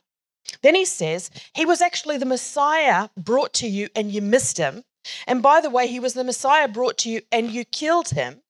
Then 0.61 0.75
he 0.75 0.85
says, 0.85 1.29
He 1.53 1.65
was 1.65 1.81
actually 1.81 2.17
the 2.17 2.25
Messiah 2.25 3.09
brought 3.17 3.53
to 3.55 3.67
you 3.67 3.89
and 3.95 4.11
you 4.11 4.21
missed 4.21 4.57
him. 4.57 4.83
And 5.27 5.41
by 5.41 5.61
the 5.61 5.69
way, 5.69 5.87
he 5.87 5.99
was 5.99 6.13
the 6.13 6.23
Messiah 6.23 6.67
brought 6.67 6.97
to 6.99 7.09
you 7.09 7.21
and 7.31 7.51
you 7.51 7.65
killed 7.65 8.09
him. 8.09 8.41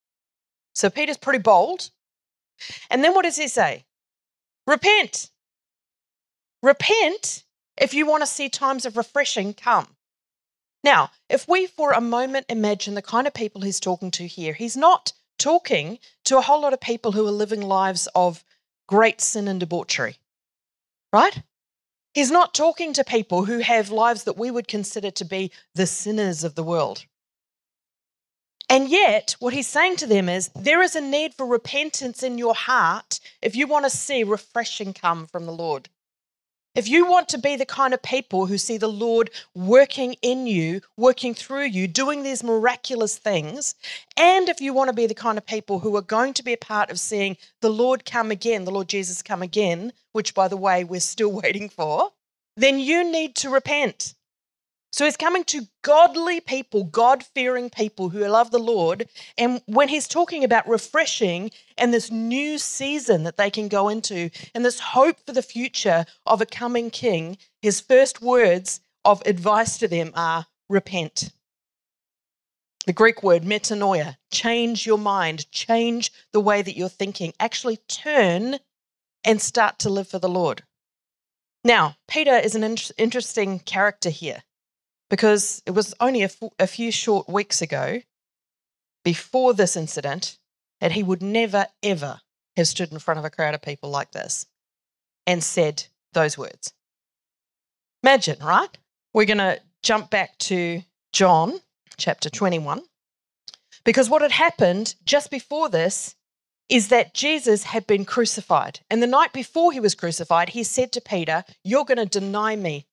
So 0.76 0.90
Peter's 0.90 1.18
pretty 1.18 1.40
bold. 1.40 1.90
And 2.90 3.04
then 3.04 3.14
what 3.14 3.24
does 3.24 3.38
he 3.38 3.48
say? 3.48 3.86
Repent. 4.68 5.30
Repent 6.62 7.44
if 7.78 7.94
you 7.94 8.06
want 8.06 8.22
to 8.22 8.28
see 8.28 8.50
times 8.50 8.86
of 8.86 8.98
refreshing 8.98 9.54
come. 9.54 9.88
Now, 10.84 11.12
if 11.30 11.48
we 11.48 11.68
for 11.68 11.92
a 11.92 12.02
moment 12.02 12.48
imagine 12.50 12.96
the 12.96 13.02
kind 13.02 13.26
of 13.26 13.34
people 13.34 13.62
he's 13.62 13.80
talking 13.80 14.12
to 14.12 14.28
here, 14.28 14.54
he's 14.54 14.76
not 14.76 15.14
talking 15.38 16.00
to 16.26 16.38
a 16.38 16.42
whole 16.42 16.62
lot 16.62 16.74
of 16.74 16.82
people 16.82 17.14
who 17.14 17.26
are 17.26 17.32
living 17.32 17.62
lives 17.62 18.08
of 18.14 18.44
great 18.88 19.22
sin 19.22 19.48
and 19.48 19.60
debauchery, 19.60 20.18
right? 21.12 21.42
He's 22.14 22.32
not 22.32 22.54
talking 22.54 22.94
to 22.94 23.04
people 23.04 23.46
who 23.46 23.60
have 23.60 23.90
lives 23.90 24.26
that 24.26 24.38
we 24.38 24.52
would 24.52 24.68
consider 24.68 25.10
to 25.12 25.26
be 25.26 25.52
the 25.74 25.88
sinners 25.88 26.44
of 26.44 26.56
the 26.56 26.64
world. 26.64 27.06
And 28.70 28.90
yet, 28.90 29.36
what 29.40 29.54
he's 29.54 29.68
saying 29.68 29.98
to 29.98 30.08
them 30.08 30.30
is 30.30 30.50
there 30.56 30.82
is 30.82 30.96
a 30.96 31.02
need 31.02 31.34
for 31.34 31.46
repentance 31.46 32.24
in 32.24 32.38
your 32.38 32.56
heart 32.56 33.20
if 33.42 33.56
you 33.56 33.68
want 33.68 33.86
to 33.86 33.90
see 33.90 34.24
refreshing 34.24 34.94
come 34.94 35.28
from 35.28 35.46
the 35.46 35.52
Lord. 35.52 35.90
If 36.76 36.88
you 36.88 37.06
want 37.06 37.30
to 37.30 37.38
be 37.38 37.56
the 37.56 37.68
kind 37.68 37.94
of 37.94 38.02
people 38.02 38.48
who 38.48 38.58
see 38.58 38.78
the 38.78 38.88
Lord 38.88 39.30
working 39.54 40.16
in 40.24 40.48
you, 40.48 40.82
working 40.98 41.36
through 41.36 41.66
you, 41.66 41.88
doing 41.88 42.24
these 42.24 42.44
miraculous 42.44 43.16
things, 43.16 43.76
and 44.18 44.50
if 44.50 44.60
you 44.60 44.74
want 44.74 44.88
to 44.88 44.96
be 44.96 45.06
the 45.06 45.14
kind 45.14 45.38
of 45.38 45.46
people 45.46 45.80
who 45.80 45.96
are 45.96 46.02
going 46.02 46.34
to 46.34 46.44
be 46.44 46.54
a 46.54 46.58
part 46.58 46.90
of 46.90 47.00
seeing 47.00 47.38
the 47.62 47.70
Lord 47.70 48.06
come 48.06 48.32
again, 48.32 48.66
the 48.66 48.72
Lord 48.72 48.90
Jesus 48.90 49.22
come 49.22 49.44
again, 49.44 49.94
which, 50.14 50.34
by 50.34 50.48
the 50.48 50.58
way, 50.58 50.84
we're 50.84 51.00
still 51.00 51.32
waiting 51.44 51.70
for, 51.70 52.10
then 52.58 52.80
you 52.80 53.04
need 53.04 53.36
to 53.36 53.52
repent. 53.52 54.16
So 54.94 55.06
he's 55.06 55.18
coming 55.18 55.44
to 55.46 55.68
godly 55.82 56.40
people, 56.40 56.84
God 56.84 57.24
fearing 57.24 57.72
people 57.72 58.10
who 58.10 58.20
love 58.28 58.52
the 58.52 58.60
Lord. 58.60 59.10
And 59.40 59.60
when 59.66 59.90
he's 59.90 60.08
talking 60.08 60.44
about 60.44 60.70
refreshing 60.70 61.50
and 61.80 61.92
this 61.92 62.12
new 62.12 62.60
season 62.60 63.24
that 63.24 63.36
they 63.36 63.50
can 63.50 63.70
go 63.70 63.90
into 63.90 64.30
and 64.54 64.64
this 64.64 64.80
hope 64.80 65.18
for 65.26 65.32
the 65.32 65.42
future 65.42 66.06
of 66.28 66.42
a 66.42 66.46
coming 66.46 66.92
king, 66.92 67.40
his 67.60 67.82
first 67.82 68.22
words 68.22 68.82
of 69.04 69.24
advice 69.26 69.80
to 69.80 69.88
them 69.88 70.12
are 70.14 70.46
repent. 70.70 71.32
The 72.86 72.94
Greek 72.94 73.24
word 73.24 73.42
metanoia, 73.42 74.18
change 74.32 74.86
your 74.86 75.00
mind, 75.00 75.50
change 75.52 76.12
the 76.34 76.40
way 76.40 76.62
that 76.62 76.78
you're 76.78 76.88
thinking, 76.88 77.34
actually 77.40 77.78
turn 77.88 78.60
and 79.24 79.42
start 79.42 79.80
to 79.80 79.90
live 79.90 80.08
for 80.08 80.20
the 80.20 80.30
Lord. 80.30 80.62
Now, 81.64 81.96
Peter 82.08 82.36
is 82.36 82.54
an 82.54 82.64
in- 82.64 82.78
interesting 83.00 83.58
character 83.58 84.12
here 84.12 84.44
because 85.14 85.62
it 85.68 85.76
was 85.76 85.94
only 86.00 86.24
a, 86.24 86.26
f- 86.26 86.54
a 86.58 86.66
few 86.66 86.92
short 86.92 87.30
weeks 87.30 87.62
ago, 87.62 88.02
before 89.04 89.54
this 89.54 89.76
incident, 89.76 90.40
that 90.82 90.94
he 90.94 91.04
would 91.04 91.22
never, 91.22 91.68
ever 91.84 92.22
have 92.58 92.68
stood 92.68 92.92
in 92.92 92.98
front 92.98 93.20
of 93.20 93.24
a 93.24 93.30
crowd 93.30 93.54
of 93.54 93.62
people 93.62 93.92
like 93.92 94.12
this 94.12 94.48
and 95.28 95.44
said 95.44 95.84
those 96.14 96.36
words. 96.36 96.74
Imagine, 98.02 98.40
right? 98.44 98.76
We're 99.14 99.28
going 99.28 99.38
to 99.38 99.60
jump 99.84 100.10
back 100.10 100.36
to 100.50 100.82
John 101.12 101.60
chapter 101.96 102.32
21. 102.32 102.82
Because 103.86 104.10
what 104.10 104.24
had 104.24 104.32
happened 104.32 104.96
just 105.06 105.30
before 105.30 105.70
this 105.70 106.16
is 106.70 106.88
that 106.88 107.14
Jesus 107.14 107.66
had 107.66 107.86
been 107.86 108.04
crucified. 108.04 108.80
And 108.90 109.04
the 109.04 109.06
night 109.06 109.32
before 109.32 109.74
he 109.74 109.80
was 109.80 109.94
crucified, 109.94 110.50
he 110.50 110.64
said 110.64 110.92
to 110.94 111.02
Peter, 111.02 111.44
You're 111.64 111.86
going 111.86 112.00
to 112.00 112.08
deny 112.08 112.56
me. 112.56 112.88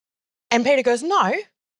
And 0.50 0.66
Peter 0.66 0.82
goes, 0.82 1.02
No, 1.02 1.32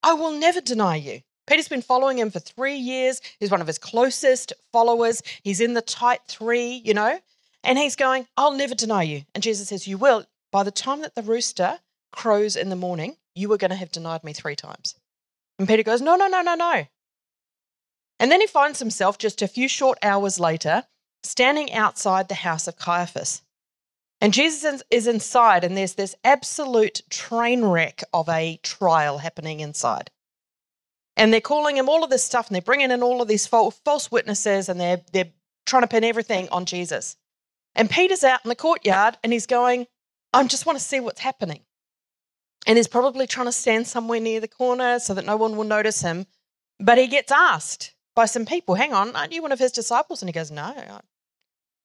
I 0.02 0.14
will 0.14 0.33
never 0.33 0.61
deny 0.61 0.97
you. 0.97 1.21
Peter's 1.47 1.69
been 1.69 1.83
following 1.83 2.19
him 2.19 2.30
for 2.30 2.38
three 2.38 2.76
years. 2.76 3.21
He's 3.38 3.50
one 3.50 3.61
of 3.61 3.66
his 3.66 3.78
closest 3.78 4.52
followers. 4.73 5.23
He's 5.42 5.61
in 5.61 5.75
the 5.75 5.83
tight 5.83 6.21
three, 6.28 6.83
you 6.85 6.95
know, 6.95 7.19
and 7.64 7.78
he's 7.78 7.97
going, 7.97 8.26
I'll 8.37 8.52
never 8.52 8.75
deny 8.75 9.02
you. 9.02 9.23
And 9.35 9.42
Jesus 9.42 9.69
says, 9.69 9.88
You 9.88 9.99
will. 9.99 10.25
By 10.52 10.62
the 10.62 10.71
time 10.71 11.00
that 11.02 11.14
the 11.14 11.23
rooster 11.23 11.80
crows 12.12 12.57
in 12.57 12.69
the 12.69 12.76
morning, 12.76 13.16
you 13.35 13.52
are 13.52 13.59
going 13.59 13.71
to 13.71 13.76
have 13.76 13.92
denied 13.92 14.25
me 14.25 14.33
three 14.33 14.57
times. 14.57 14.95
And 15.59 15.69
Peter 15.69 15.83
goes, 15.83 16.00
No, 16.00 16.16
no, 16.16 16.28
no, 16.28 16.40
no, 16.40 16.54
no. 16.54 16.87
And 18.19 18.30
then 18.30 18.40
he 18.40 18.47
finds 18.47 18.78
himself 18.78 19.19
just 19.19 19.42
a 19.42 19.49
few 19.49 19.69
short 19.69 19.99
hours 20.02 20.38
later 20.38 20.85
standing 21.23 21.73
outside 21.73 22.28
the 22.28 22.35
house 22.35 22.69
of 22.69 22.76
Caiaphas. 22.76 23.42
And 24.21 24.35
Jesus 24.35 24.83
is 24.91 25.07
inside, 25.07 25.65
and 25.65 25.77
there's 25.77 25.95
this 25.95 26.15
absolute 26.25 27.03
train 27.09 27.65
wreck 27.65 28.03
of 28.12 28.29
a 28.29 28.59
trial 28.62 29.19
happening 29.19 29.61
inside. 29.61 30.11
And 31.17 31.33
they're 31.33 31.41
calling 31.41 31.77
him 31.77 31.89
all 31.89 32.05
of 32.05 32.11
this 32.11 32.25
stuff, 32.25 32.49
and 32.49 32.55
they're 32.55 32.62
bringing 32.62 32.91
in 32.91 33.03
all 33.03 33.23
of 33.23 33.29
these 33.29 33.47
false 33.47 34.11
witnesses, 34.11 34.69
and 34.69 34.79
they're, 34.79 35.00
they're 35.12 35.33
trying 35.65 35.83
to 35.83 35.89
pin 35.89 36.05
everything 36.05 36.49
on 36.50 36.67
Jesus. 36.67 37.17
And 37.75 37.89
Peter's 37.89 38.25
out 38.25 38.41
in 38.45 38.50
the 38.50 38.55
courtyard, 38.55 39.17
and 39.25 39.33
he's 39.33 39.47
going, 39.47 39.87
I 40.33 40.47
just 40.47 40.67
want 40.67 40.79
to 40.79 40.85
see 40.85 41.00
what's 41.00 41.21
happening. 41.21 41.62
And 42.67 42.77
he's 42.77 42.89
probably 42.89 43.27
trying 43.27 43.47
to 43.47 43.53
stand 43.53 43.87
somewhere 43.87 44.21
near 44.21 44.41
the 44.41 44.49
corner 44.49 44.99
so 44.99 45.15
that 45.15 45.25
no 45.25 45.37
one 45.37 45.57
will 45.57 45.65
notice 45.65 46.03
him. 46.03 46.27
But 46.79 46.99
he 46.99 47.07
gets 47.07 47.33
asked 47.33 47.95
by 48.15 48.27
some 48.27 48.45
people, 48.45 48.75
Hang 48.75 48.93
on, 48.93 49.17
aren't 49.17 49.33
you 49.33 49.41
one 49.43 49.53
of 49.53 49.59
his 49.59 49.73
disciples? 49.73 50.21
And 50.21 50.29
he 50.29 50.33
goes, 50.33 50.50
No, 50.50 50.75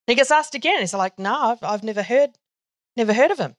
he 0.08 0.16
gets 0.16 0.32
asked 0.32 0.56
again. 0.56 0.80
He's 0.80 0.94
like, 0.94 1.18
no, 1.18 1.34
I've, 1.34 1.64
I've 1.64 1.84
never 1.84 2.04
heard, 2.04 2.32
never 2.96 3.14
heard 3.14 3.32
of 3.32 3.40
him. 3.40 3.56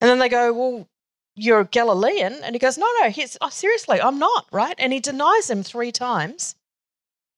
And 0.00 0.10
then 0.10 0.18
they 0.18 0.28
go, 0.28 0.52
well, 0.52 0.88
you're 1.34 1.60
a 1.60 1.64
Galilean. 1.64 2.34
And 2.42 2.54
he 2.54 2.58
goes, 2.58 2.76
no, 2.78 2.86
no, 3.00 3.10
he's, 3.10 3.36
oh, 3.40 3.48
seriously, 3.48 4.00
I'm 4.00 4.18
not, 4.18 4.46
right? 4.52 4.74
And 4.78 4.92
he 4.92 5.00
denies 5.00 5.50
him 5.50 5.62
three 5.62 5.92
times. 5.92 6.56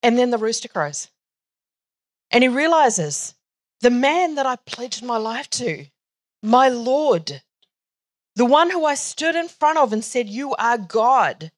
And 0.03 0.19
then 0.19 0.31
the 0.31 0.39
rooster 0.39 0.69
crows. 0.69 1.09
And 2.31 2.43
he 2.43 2.49
realizes 2.49 3.35
the 3.81 3.91
man 3.91 4.35
that 4.35 4.47
I 4.47 4.57
pledged 4.57 5.05
my 5.05 5.17
life 5.17 5.49
to, 5.51 5.87
my 6.43 6.69
Lord, 6.69 7.43
the 8.35 8.45
one 8.45 8.71
who 8.71 8.85
I 8.85 8.95
stood 8.95 9.35
in 9.35 9.49
front 9.49 9.79
of 9.79 9.93
and 9.93 10.05
said, 10.05 10.29
You 10.29 10.55
are 10.55 10.79
God. 10.79 11.53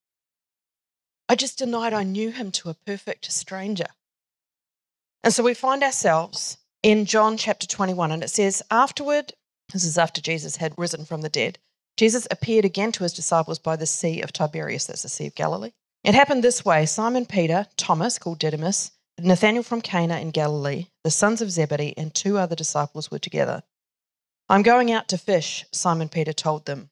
I 1.29 1.35
just 1.35 1.59
denied 1.59 1.93
I 1.93 2.05
knew 2.05 2.31
him 2.31 2.51
to 2.53 2.71
a 2.71 2.75
perfect 2.75 3.31
stranger. 3.33 3.89
And 5.25 5.33
so 5.33 5.43
we 5.43 5.55
find 5.55 5.83
ourselves 5.83 6.59
in 6.83 7.05
John 7.05 7.37
chapter 7.37 7.67
21, 7.67 8.13
and 8.13 8.23
it 8.23 8.31
says, 8.31 8.63
Afterward, 8.71 9.33
this 9.73 9.85
is 9.85 9.99
after 9.99 10.21
Jesus 10.21 10.57
had 10.57 10.79
risen 10.79 11.05
from 11.05 11.23
the 11.23 11.29
dead, 11.29 11.59
Jesus 11.97 12.29
appeared 12.31 12.65
again 12.65 12.93
to 12.93 13.03
his 13.03 13.13
disciples 13.13 13.59
by 13.59 13.75
the 13.75 13.87
Sea 13.87 14.21
of 14.23 14.33
Tiberias, 14.33 14.87
that's 14.87 15.03
the 15.03 15.09
Sea 15.09 15.27
of 15.27 15.35
Galilee. 15.35 15.73
It 16.05 16.15
happened 16.15 16.45
this 16.45 16.65
way 16.65 16.87
Simon 16.87 17.27
Peter, 17.27 17.67
Thomas, 17.77 18.19
called 18.19 18.39
Didymus, 18.39 18.93
Nathanael 19.19 19.65
from 19.65 19.81
Cana 19.81 20.19
in 20.21 20.31
Galilee, 20.31 20.87
the 21.03 21.11
sons 21.11 21.43
of 21.43 21.51
Zebedee, 21.51 21.95
and 21.97 22.15
two 22.15 22.39
other 22.39 22.55
disciples 22.55 23.11
were 23.11 23.19
together. 23.19 23.65
I'm 24.49 24.63
going 24.63 24.93
out 24.93 25.09
to 25.09 25.19
fish, 25.19 25.67
Simon 25.73 26.09
Peter 26.09 26.33
told 26.33 26.67
them. 26.67 26.91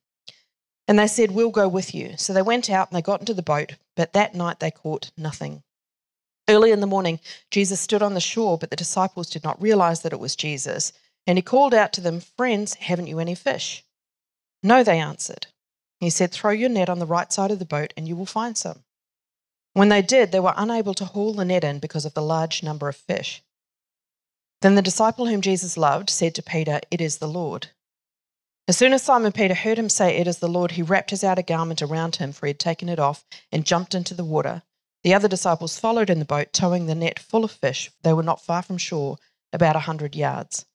And 0.88 0.99
they 0.99 1.06
said, 1.06 1.30
We'll 1.30 1.50
go 1.50 1.68
with 1.68 1.95
you. 1.95 2.14
So 2.16 2.33
they 2.33 2.42
went 2.42 2.68
out 2.68 2.90
and 2.90 2.97
they 2.97 3.02
got 3.02 3.21
into 3.21 3.35
the 3.35 3.42
boat, 3.42 3.76
but 3.95 4.12
that 4.12 4.35
night 4.35 4.61
they 4.61 4.71
caught 4.71 5.11
nothing. 5.16 5.62
Early 6.48 6.70
in 6.70 6.80
the 6.80 6.86
morning, 6.86 7.18
Jesus 7.50 7.80
stood 7.80 8.02
on 8.02 8.14
the 8.14 8.20
shore, 8.20 8.56
but 8.56 8.70
the 8.70 8.76
disciples 8.76 9.28
did 9.28 9.42
not 9.42 9.60
realize 9.60 10.02
that 10.02 10.12
it 10.12 10.20
was 10.20 10.36
Jesus. 10.36 10.92
And 11.26 11.36
he 11.36 11.42
called 11.42 11.74
out 11.74 11.92
to 11.94 12.00
them, 12.00 12.20
Friends, 12.20 12.74
haven't 12.74 13.08
you 13.08 13.18
any 13.18 13.34
fish? 13.34 13.84
No, 14.62 14.84
they 14.84 15.00
answered. 15.00 15.48
He 15.98 16.10
said, 16.10 16.30
Throw 16.30 16.52
your 16.52 16.68
net 16.68 16.88
on 16.88 17.00
the 17.00 17.06
right 17.06 17.32
side 17.32 17.50
of 17.50 17.58
the 17.58 17.64
boat, 17.64 17.92
and 17.96 18.06
you 18.06 18.14
will 18.14 18.26
find 18.26 18.56
some. 18.56 18.84
When 19.72 19.88
they 19.88 20.02
did, 20.02 20.30
they 20.30 20.40
were 20.40 20.54
unable 20.56 20.94
to 20.94 21.04
haul 21.04 21.34
the 21.34 21.44
net 21.44 21.64
in 21.64 21.80
because 21.80 22.04
of 22.04 22.14
the 22.14 22.22
large 22.22 22.62
number 22.62 22.88
of 22.88 22.96
fish. 22.96 23.42
Then 24.62 24.74
the 24.74 24.82
disciple 24.82 25.26
whom 25.26 25.40
Jesus 25.40 25.76
loved 25.76 26.08
said 26.08 26.34
to 26.36 26.42
Peter, 26.42 26.80
It 26.90 27.00
is 27.00 27.18
the 27.18 27.28
Lord. 27.28 27.68
As 28.68 28.76
soon 28.76 28.92
as 28.92 29.02
Simon 29.02 29.32
Peter 29.32 29.54
heard 29.54 29.78
him 29.78 29.88
say, 29.88 30.16
It 30.16 30.26
is 30.26 30.38
the 30.38 30.48
Lord, 30.48 30.72
he 30.72 30.82
wrapped 30.82 31.10
his 31.10 31.24
outer 31.24 31.42
garment 31.42 31.82
around 31.82 32.16
him, 32.16 32.32
for 32.32 32.46
he 32.46 32.50
had 32.50 32.58
taken 32.58 32.88
it 32.88 32.98
off, 32.98 33.24
and 33.52 33.66
jumped 33.66 33.94
into 33.94 34.14
the 34.14 34.24
water. 34.24 34.62
The 35.06 35.14
other 35.14 35.28
disciples 35.28 35.78
followed 35.78 36.10
in 36.10 36.18
the 36.18 36.25
boat, 36.25 36.52
towing 36.52 36.86
the 36.86 36.94
net 36.96 37.20
full 37.20 37.44
of 37.44 37.52
fish. 37.52 37.92
They 38.02 38.12
were 38.12 38.25
not 38.25 38.44
far 38.44 38.60
from 38.60 38.76
shore, 38.76 39.18
about 39.52 39.76
a 39.76 39.86
hundred 39.86 40.16
yards. 40.16 40.66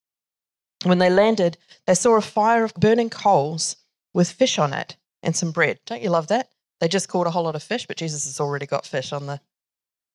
When 0.85 1.00
they 1.00 1.09
landed, 1.09 1.57
they 1.85 1.95
saw 1.95 2.15
a 2.15 2.21
fire 2.21 2.63
of 2.63 2.73
burning 2.75 3.09
coals 3.09 3.75
with 4.13 4.31
fish 4.31 4.57
on 4.57 4.71
it 4.71 4.95
and 5.21 5.35
some 5.35 5.51
bread. 5.51 5.81
Don't 5.85 6.01
you 6.01 6.11
love 6.11 6.27
that? 6.27 6.47
They 6.79 6.88
just 6.88 7.09
caught 7.09 7.27
a 7.27 7.31
whole 7.31 7.43
lot 7.43 7.57
of 7.57 7.61
fish, 7.61 7.85
but 7.88 7.97
Jesus 7.97 8.23
has 8.23 8.39
already 8.39 8.65
got 8.65 8.85
fish 8.85 9.11
on 9.11 9.25
the. 9.25 9.41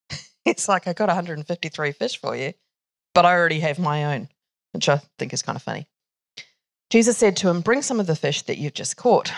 it's 0.46 0.66
like, 0.66 0.88
I 0.88 0.94
got 0.94 1.08
153 1.08 1.92
fish 1.92 2.18
for 2.18 2.34
you, 2.34 2.54
but 3.12 3.26
I 3.26 3.34
already 3.34 3.60
have 3.60 3.78
my 3.78 4.14
own, 4.14 4.30
which 4.72 4.88
I 4.88 5.02
think 5.18 5.34
is 5.34 5.42
kind 5.42 5.56
of 5.56 5.62
funny. 5.62 5.88
Jesus 6.88 7.18
said 7.18 7.36
to 7.36 7.50
him, 7.50 7.60
Bring 7.60 7.82
some 7.82 8.00
of 8.00 8.06
the 8.06 8.16
fish 8.16 8.40
that 8.44 8.56
you've 8.56 8.72
just 8.72 8.96
caught. 8.96 9.30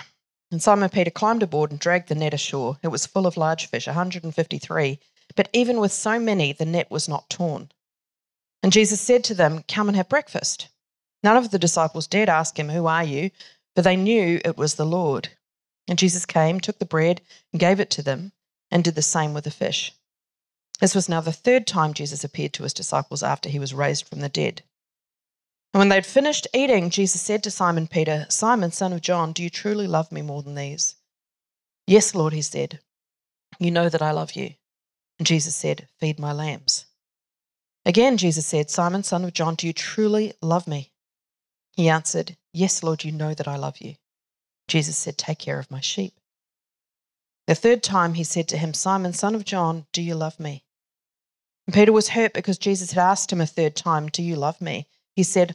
And 0.51 0.63
Simon 0.63 0.89
Peter 0.89 1.11
climbed 1.11 1.43
aboard 1.43 1.71
and 1.71 1.79
dragged 1.79 2.09
the 2.09 2.15
net 2.15 2.33
ashore. 2.33 2.79
It 2.83 2.89
was 2.89 3.07
full 3.07 3.27
of 3.27 3.37
large 3.37 3.67
fish, 3.67 3.87
153. 3.87 4.99
But 5.37 5.51
even 5.53 5.79
with 5.79 5.93
so 5.93 6.19
many, 6.19 6.53
the 6.53 6.65
net 6.65 6.91
was 6.91 7.09
not 7.09 7.29
torn. 7.29 7.71
And 8.63 8.73
Jesus 8.73 9.01
said 9.01 9.25
to 9.25 9.35
them, 9.35 9.63
Come 9.69 9.89
and 9.89 9.97
have 9.97 10.09
breakfast. 10.09 10.69
None 11.23 11.37
of 11.37 11.51
the 11.51 11.59
disciples 11.59 12.07
dared 12.07 12.29
ask 12.29 12.59
him, 12.59 12.71
Who 12.71 12.87
are 12.87 13.05
you? 13.05 13.31
For 13.77 13.83
they 13.83 13.97
knew 13.97 14.41
it 14.45 14.57
was 14.57 14.75
the 14.75 14.87
Lord. 14.87 15.29
And 15.87 15.99
Jesus 15.99 16.27
came, 16.27 16.61
took 16.61 16.79
the 16.79 16.85
bread, 16.85 17.21
and 17.53 17.61
gave 17.61 17.79
it 17.81 17.91
to 17.91 18.03
them, 18.03 18.33
and 18.71 18.83
did 18.83 18.95
the 18.95 19.03
same 19.03 19.35
with 19.35 19.45
the 19.45 19.51
fish. 19.51 19.93
This 20.81 20.95
was 20.95 21.09
now 21.09 21.21
the 21.21 21.33
third 21.33 21.67
time 21.67 21.93
Jesus 21.95 22.25
appeared 22.25 22.53
to 22.55 22.63
his 22.63 22.73
disciples 22.73 23.23
after 23.23 23.49
he 23.49 23.59
was 23.59 23.75
raised 23.75 24.09
from 24.09 24.21
the 24.21 24.29
dead. 24.29 24.63
And 25.79 25.83
when 25.83 25.91
they'd 25.91 26.05
finished 26.05 26.49
eating, 26.53 26.91
Jesus 26.91 27.23
said 27.23 27.45
to 27.45 27.53
Simon 27.53 27.87
Peter, 27.87 28.27
Simon, 28.29 28.73
son 28.73 28.93
of 28.93 29.01
John, 29.01 29.31
do 29.31 29.45
you 29.45 29.49
truly 29.49 29.87
love 29.87 30.11
me 30.11 30.23
more 30.23 30.43
than 30.43 30.57
these? 30.57 30.97
Yes, 31.87 32.17
Lord, 32.17 32.33
he 32.33 32.43
said. 32.43 32.81
You 33.61 33.71
know 33.71 33.89
that 33.89 34.03
I 34.03 34.11
love 34.11 34.33
you. 34.33 34.55
And 35.21 35.27
Jesus 35.29 35.55
said, 35.55 35.87
Feed 36.01 36.19
my 36.19 36.33
lambs. 36.33 36.87
Again, 37.87 38.17
Jesus 38.17 38.45
said, 38.45 38.71
Simon, 38.71 39.05
son 39.05 39.23
of 39.25 39.33
John, 39.33 39.55
do 39.55 39.69
you 39.69 39.73
truly 39.73 40.33
love 40.43 40.67
me? 40.67 40.91
He 41.77 41.89
answered, 41.89 42.37
Yes, 42.53 42.83
Lord, 42.83 43.05
you 43.05 43.13
know 43.13 43.33
that 43.33 43.47
I 43.47 43.55
love 43.55 43.79
you. 43.81 43.95
Jesus 44.67 44.97
said, 44.97 45.17
Take 45.17 45.39
care 45.39 45.61
of 45.61 45.71
my 45.71 45.81
sheep. 45.81 46.15
The 47.47 47.55
third 47.55 47.85
time 47.85 48.15
he 48.15 48.25
said 48.25 48.49
to 48.49 48.59
him, 48.59 48.75
Simon, 48.75 49.13
son 49.13 49.37
of 49.37 49.45
John, 49.45 49.87
do 49.93 50.03
you 50.03 50.17
love 50.17 50.41
me? 50.41 50.65
And 51.69 51.75
Peter 51.75 51.93
was 51.93 52.09
hurt 52.09 52.33
because 52.33 52.59
Jesus 52.59 52.91
had 52.91 53.01
asked 53.01 53.33
him 53.33 53.41
a 53.41 53.47
third 53.47 53.77
time, 53.77 54.09
Do 54.09 54.25
you 54.25 54.35
love 54.35 54.61
me? 54.61 54.89
He 55.15 55.23
said, 55.23 55.55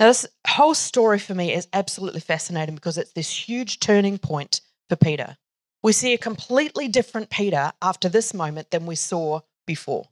Now, 0.00 0.06
this 0.06 0.26
whole 0.46 0.72
story 0.72 1.18
for 1.18 1.34
me 1.34 1.52
is 1.52 1.68
absolutely 1.74 2.20
fascinating 2.20 2.74
because 2.74 2.96
it's 2.96 3.12
this 3.12 3.30
huge 3.30 3.80
turning 3.80 4.16
point 4.16 4.62
for 4.88 4.96
Peter. 4.96 5.36
We 5.82 5.92
see 5.92 6.14
a 6.14 6.18
completely 6.18 6.88
different 6.88 7.28
Peter 7.28 7.72
after 7.82 8.08
this 8.08 8.32
moment 8.32 8.70
than 8.70 8.86
we 8.86 8.94
saw 8.94 9.40
before. 9.66 10.08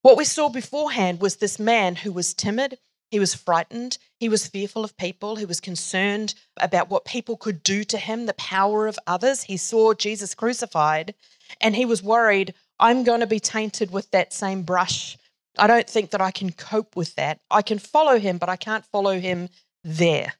What 0.00 0.16
we 0.16 0.24
saw 0.24 0.48
beforehand 0.48 1.20
was 1.20 1.36
this 1.36 1.58
man 1.58 1.96
who 1.96 2.10
was 2.10 2.32
timid, 2.32 2.78
he 3.10 3.18
was 3.18 3.34
frightened, 3.34 3.98
he 4.18 4.30
was 4.30 4.46
fearful 4.46 4.82
of 4.82 4.96
people, 4.96 5.36
he 5.36 5.44
was 5.44 5.60
concerned 5.60 6.34
about 6.58 6.88
what 6.88 7.04
people 7.04 7.36
could 7.36 7.62
do 7.62 7.84
to 7.84 7.98
him, 7.98 8.24
the 8.24 8.34
power 8.34 8.86
of 8.86 8.98
others. 9.06 9.42
He 9.42 9.58
saw 9.58 9.92
Jesus 9.92 10.34
crucified 10.34 11.14
and 11.60 11.76
he 11.76 11.84
was 11.84 12.02
worried, 12.02 12.54
I'm 12.80 13.04
going 13.04 13.20
to 13.20 13.26
be 13.26 13.40
tainted 13.40 13.90
with 13.90 14.10
that 14.12 14.32
same 14.32 14.62
brush 14.62 15.18
I 15.58 15.66
don't 15.66 15.88
think 15.88 16.10
that 16.10 16.20
I 16.20 16.30
can 16.30 16.52
cope 16.52 16.96
with 16.96 17.14
that. 17.14 17.40
I 17.50 17.62
can 17.62 17.78
follow 17.78 18.18
him, 18.18 18.38
but 18.38 18.48
I 18.48 18.56
can't 18.56 18.84
follow 18.84 19.18
him 19.18 19.48
there. 19.82 20.34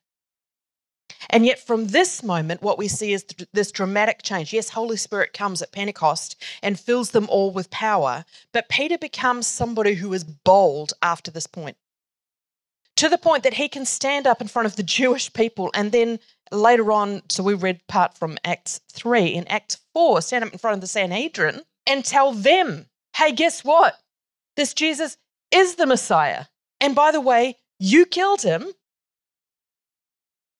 And 1.31 1.47
yet, 1.47 1.59
from 1.59 1.89
this 1.89 2.23
moment, 2.23 2.63
what 2.63 2.79
we 2.79 2.89
see 2.89 3.13
is 3.13 3.25
this 3.53 3.73
dramatic 3.73 4.23
change. 4.23 4.53
Yes, 4.53 4.71
Holy 4.71 4.97
Spirit 4.97 5.33
comes 5.33 5.63
at 5.63 5.73
Pentecost 5.73 6.43
and 6.63 6.79
fills 6.79 7.11
them 7.11 7.27
all 7.29 7.51
with 7.51 7.71
power, 7.71 8.25
but 8.53 8.69
Peter 8.69 8.99
becomes 8.99 9.47
somebody 9.47 9.95
who 9.95 10.13
is 10.13 10.25
bold 10.25 10.93
after 11.03 11.31
this 11.31 11.47
point. 11.47 11.77
To 12.97 13.09
the 13.09 13.19
point 13.19 13.43
that 13.43 13.55
he 13.55 13.69
can 13.69 13.85
stand 13.85 14.27
up 14.27 14.41
in 14.41 14.49
front 14.49 14.67
of 14.67 14.77
the 14.77 14.83
Jewish 14.99 15.33
people 15.33 15.71
and 15.75 15.93
then 15.93 16.19
later 16.53 16.93
on, 16.93 17.23
so 17.29 17.43
we 17.43 17.55
read 17.55 17.87
part 17.89 18.17
from 18.17 18.39
Acts 18.45 18.81
3, 18.93 19.27
in 19.27 19.47
Acts 19.49 19.79
4, 19.95 20.23
stand 20.23 20.45
up 20.45 20.53
in 20.53 20.59
front 20.59 20.75
of 20.75 20.81
the 20.81 20.87
Sanhedrin 20.87 21.63
and 21.87 22.05
tell 22.05 22.33
them, 22.33 22.87
hey, 23.17 23.33
guess 23.33 23.65
what? 23.65 23.99
This 24.57 24.75
Jesus 24.75 25.17
is 25.51 25.77
the 25.77 25.87
Messiah. 25.87 26.47
And 26.81 26.95
by 26.95 27.13
the 27.13 27.21
way, 27.21 27.57
you 27.79 28.07
killed 28.07 28.43
him. 28.43 28.73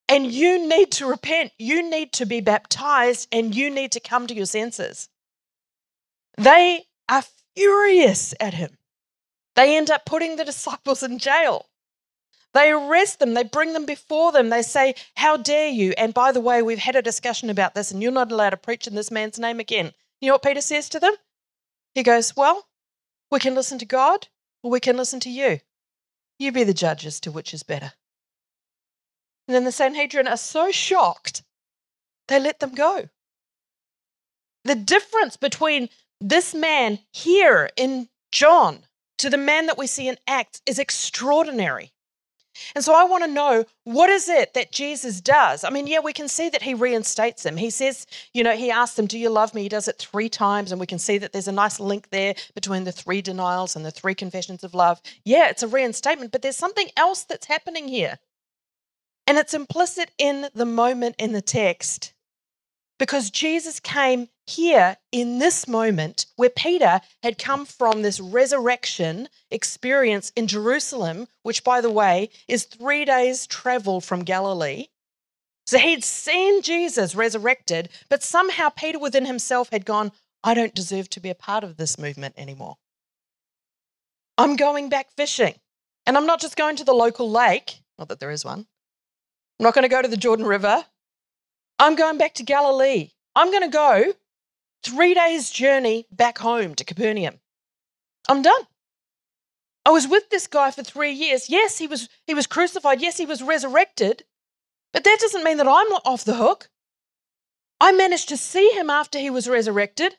And 0.09 0.31
you 0.31 0.69
need 0.69 0.93
to 0.93 1.07
repent. 1.07 1.53
You 1.59 1.89
need 1.89 2.13
to 2.15 2.27
be 2.27 2.41
baptized 2.41 3.27
and 3.33 3.55
you 3.55 3.71
need 3.71 3.91
to 3.93 4.01
come 4.01 4.29
to 4.29 4.35
your 4.35 4.47
senses. 4.47 5.09
They 6.39 6.85
are 7.09 7.25
furious 7.57 8.33
at 8.39 8.55
him. 8.55 8.79
They 9.57 9.77
end 9.77 9.91
up 9.91 10.05
putting 10.05 10.37
the 10.37 10.45
disciples 10.53 11.03
in 11.03 11.19
jail. 11.19 11.67
They 12.57 12.71
arrest 12.71 13.19
them, 13.19 13.35
they 13.35 13.43
bring 13.43 13.75
them 13.75 13.85
before 13.85 14.33
them, 14.33 14.49
they 14.49 14.63
say, 14.63 14.95
How 15.15 15.37
dare 15.37 15.69
you? 15.69 15.93
And 15.99 16.15
by 16.15 16.33
the 16.33 16.41
way, 16.41 16.63
we've 16.63 16.79
had 16.79 16.97
a 16.97 17.03
discussion 17.03 17.51
about 17.51 17.75
this, 17.75 17.91
and 17.91 18.03
you're 18.03 18.11
not 18.11 18.33
allowed 18.33 18.51
to 18.51 18.57
preach 18.57 18.87
in 18.87 18.95
this 18.95 19.11
man's 19.11 19.39
name 19.39 19.61
again. 19.61 19.93
You 20.23 20.29
know 20.29 20.37
what 20.37 20.43
Peter 20.43 20.63
says 20.63 20.89
to 20.89 20.99
them? 20.99 21.13
He 21.95 22.03
goes, 22.03 22.35
Well, 22.35 22.67
we 23.31 23.39
can 23.39 23.55
listen 23.55 23.79
to 23.79 23.87
God 23.87 24.29
or 24.63 24.71
we 24.71 24.81
can 24.81 24.97
listen 24.97 25.21
to 25.21 25.31
you. 25.31 25.61
You 26.39 26.53
be 26.53 26.65
the 26.65 26.75
judge 26.75 27.07
as 27.07 27.21
to 27.21 27.31
which 27.31 27.55
is 27.55 27.63
better. 27.63 27.93
And 29.49 29.55
then 29.55 29.65
the 29.65 29.73
Sanhedrin 29.73 30.29
are 30.29 30.37
so 30.37 30.71
shocked, 30.71 31.43
they 32.29 32.41
let 32.41 32.61
them 32.61 32.75
go. 32.75 33.09
The 34.65 34.75
difference 34.75 35.37
between 35.37 35.89
this 36.21 36.55
man 36.55 36.99
here 37.13 37.71
in 37.77 38.09
John 38.33 38.87
to 39.19 39.31
the 39.31 39.37
man 39.37 39.67
that 39.67 39.79
we 39.79 39.87
see 39.87 40.09
in 40.09 40.19
Acts 40.27 40.61
is 40.67 40.79
extraordinary. 40.79 41.93
And 42.75 42.85
so 42.85 42.95
I 42.95 43.05
want 43.05 43.25
to 43.25 43.31
know 43.31 43.65
what 43.85 44.11
is 44.11 44.29
it 44.29 44.55
that 44.55 44.73
Jesus 44.73 45.21
does? 45.21 45.65
I 45.65 45.71
mean, 45.71 45.87
yeah, 45.87 46.01
we 46.01 46.13
can 46.13 46.29
see 46.29 46.49
that 46.49 46.63
he 46.63 46.75
reinstates 46.75 47.43
them. 47.43 47.57
He 47.57 47.71
says, 47.71 48.07
you 48.35 48.43
know, 48.43 48.57
he 48.57 48.71
asks 48.71 48.97
them, 48.97 49.07
Do 49.07 49.19
you 49.19 49.31
love 49.31 49.55
me? 49.55 49.63
He 49.63 49.69
does 49.69 49.89
it 49.89 49.99
three 49.99 50.29
times, 50.29 50.73
and 50.73 50.81
we 50.81 50.87
can 50.87 50.99
see 50.99 51.19
that 51.19 51.33
there's 51.33 51.49
a 51.49 51.53
nice 51.53 51.79
link 51.81 52.11
there 52.11 52.35
between 52.55 52.85
the 52.85 52.93
three 52.93 53.23
denials 53.23 53.77
and 53.77 53.85
the 53.85 53.91
three 53.91 54.15
confessions 54.15 54.65
of 54.65 54.75
love. 54.75 55.01
Yeah, 55.25 55.49
it's 55.49 55.63
a 55.63 55.69
reinstatement, 55.69 56.33
but 56.33 56.43
there's 56.43 56.57
something 56.57 56.89
else 56.97 57.25
that's 57.25 57.47
happening 57.47 57.89
here. 57.89 58.19
And 59.27 59.39
it's 59.39 59.55
implicit 59.55 60.11
in 60.19 60.49
the 60.55 60.67
moment 60.67 61.17
in 61.19 61.33
the 61.33 61.43
text 61.43 62.13
because 62.99 63.31
Jesus 63.31 63.81
came 63.81 64.29
here 64.47 64.97
in 65.13 65.39
this 65.39 65.67
moment 65.67 66.27
where 66.37 66.51
Peter 66.51 67.01
had 67.23 67.39
come 67.39 67.67
from 67.67 68.03
this 68.03 68.21
resurrection 68.21 69.29
experience 69.51 70.33
in 70.37 70.47
Jerusalem, 70.47 71.27
which, 71.43 71.65
by 71.65 71.81
the 71.81 71.91
way, 71.91 72.31
is 72.49 72.65
three 72.65 73.05
days' 73.05 73.47
travel 73.47 74.01
from 74.01 74.23
Galilee. 74.23 74.87
So 75.67 75.79
he'd 75.79 76.05
seen 76.05 76.63
Jesus 76.63 77.15
resurrected, 77.15 77.89
but 78.09 78.23
somehow 78.23 78.69
Peter 78.69 78.99
within 78.99 79.27
himself 79.27 79.71
had 79.71 79.85
gone, 79.85 80.13
I 80.45 80.55
don't 80.55 80.75
deserve 80.75 81.11
to 81.11 81.21
be 81.21 81.31
a 81.31 81.35
part 81.35 81.65
of 81.65 81.77
this 81.77 81.99
movement 81.99 82.37
anymore. 82.39 82.77
I'm 84.39 84.55
going 84.57 84.89
back 84.89 85.11
fishing. 85.17 85.55
And 86.07 86.17
I'm 86.17 86.27
not 86.27 86.41
just 86.41 86.57
going 86.57 86.77
to 86.77 86.85
the 86.85 86.95
local 86.95 87.29
lake, 87.29 87.81
not 87.99 88.09
that 88.09 88.21
there 88.21 88.31
is 88.31 88.45
one. 88.45 88.67
I'm 89.59 89.65
not 89.65 89.75
going 89.75 89.83
to 89.83 89.89
go 89.89 90.01
to 90.01 90.09
the 90.09 90.17
Jordan 90.17 90.47
River. 90.47 90.85
I'm 91.79 91.95
going 91.95 92.17
back 92.17 92.35
to 92.35 92.43
Galilee. 92.43 93.11
I'm 93.35 93.51
going 93.51 93.63
to 93.63 93.69
go 93.69 94.15
three 94.83 95.15
days' 95.15 95.51
journey 95.51 96.07
back 96.11 96.39
home 96.39 96.75
to 96.75 96.85
Capernaum. 96.85 97.41
I'm 98.29 98.43
done. 98.43 98.63
I 99.85 99.91
was 99.91 100.09
with 100.09 100.31
this 100.31 100.47
guy 100.47 100.71
for 100.71 100.83
three 100.83 101.13
years. 101.13 101.51
Yes, 101.51 101.79
he 101.79 101.87
was, 101.87 102.09
he 102.27 102.35
was 102.35 102.47
crucified. 102.47 103.01
Yes, 103.01 103.19
he 103.19 103.27
was 103.27 103.43
resurrected. 103.43 104.25
But 104.93 105.05
that 105.05 105.19
doesn't 105.21 105.45
mean 105.45 105.59
that 105.59 105.69
I'm 105.69 105.93
off 106.05 106.25
the 106.25 106.37
hook. 106.37 106.71
I 107.79 107.93
managed 107.93 108.31
to 108.31 108.39
see 108.39 108.71
him 108.71 108.89
after 108.89 109.19
he 109.19 109.29
was 109.29 109.49
resurrected, 109.49 110.17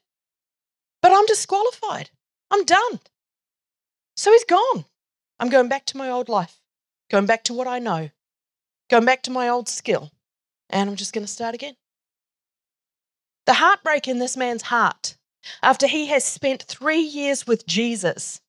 but 1.01 1.11
I'm 1.11 1.25
disqualified. 1.25 2.11
I'm 2.51 2.63
done. 2.63 2.99
So 4.15 4.31
he's 4.31 4.45
gone. 4.45 4.85
I'm 5.39 5.49
going 5.49 5.67
back 5.67 5.85
to 5.87 5.97
my 5.97 6.09
old 6.09 6.29
life, 6.29 6.61
going 7.09 7.25
back 7.25 7.43
to 7.45 7.53
what 7.53 7.67
I 7.67 7.79
know, 7.79 8.11
going 8.89 9.05
back 9.05 9.23
to 9.23 9.31
my 9.31 9.49
old 9.49 9.67
skill 9.67 10.11
and 10.69 10.89
I'm 10.89 10.95
just 10.95 11.13
going 11.13 11.25
to 11.25 11.31
start 11.31 11.55
again. 11.55 11.75
The 13.45 13.55
heartbreak 13.55 14.07
in 14.07 14.19
this 14.19 14.35
man's 14.35 14.63
heart 14.63 15.17
after 15.61 15.87
he 15.87 16.07
has 16.07 16.23
spent 16.23 16.63
three 16.63 16.99
years 16.99 17.47
with 17.47 17.65
Jesus 17.65 18.41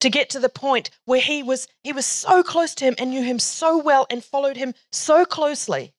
to 0.00 0.10
get 0.10 0.28
to 0.30 0.38
the 0.38 0.48
point 0.48 0.90
where 1.04 1.20
he 1.20 1.42
was 1.42 1.66
he 1.82 1.92
was 1.92 2.06
so 2.06 2.42
close 2.42 2.74
to 2.74 2.84
him 2.84 2.94
and 2.98 3.10
knew 3.10 3.22
him 3.22 3.38
so 3.38 3.78
well 3.78 4.06
and 4.10 4.22
followed 4.22 4.56
him 4.56 4.74
so 4.92 5.24
closely 5.24 5.94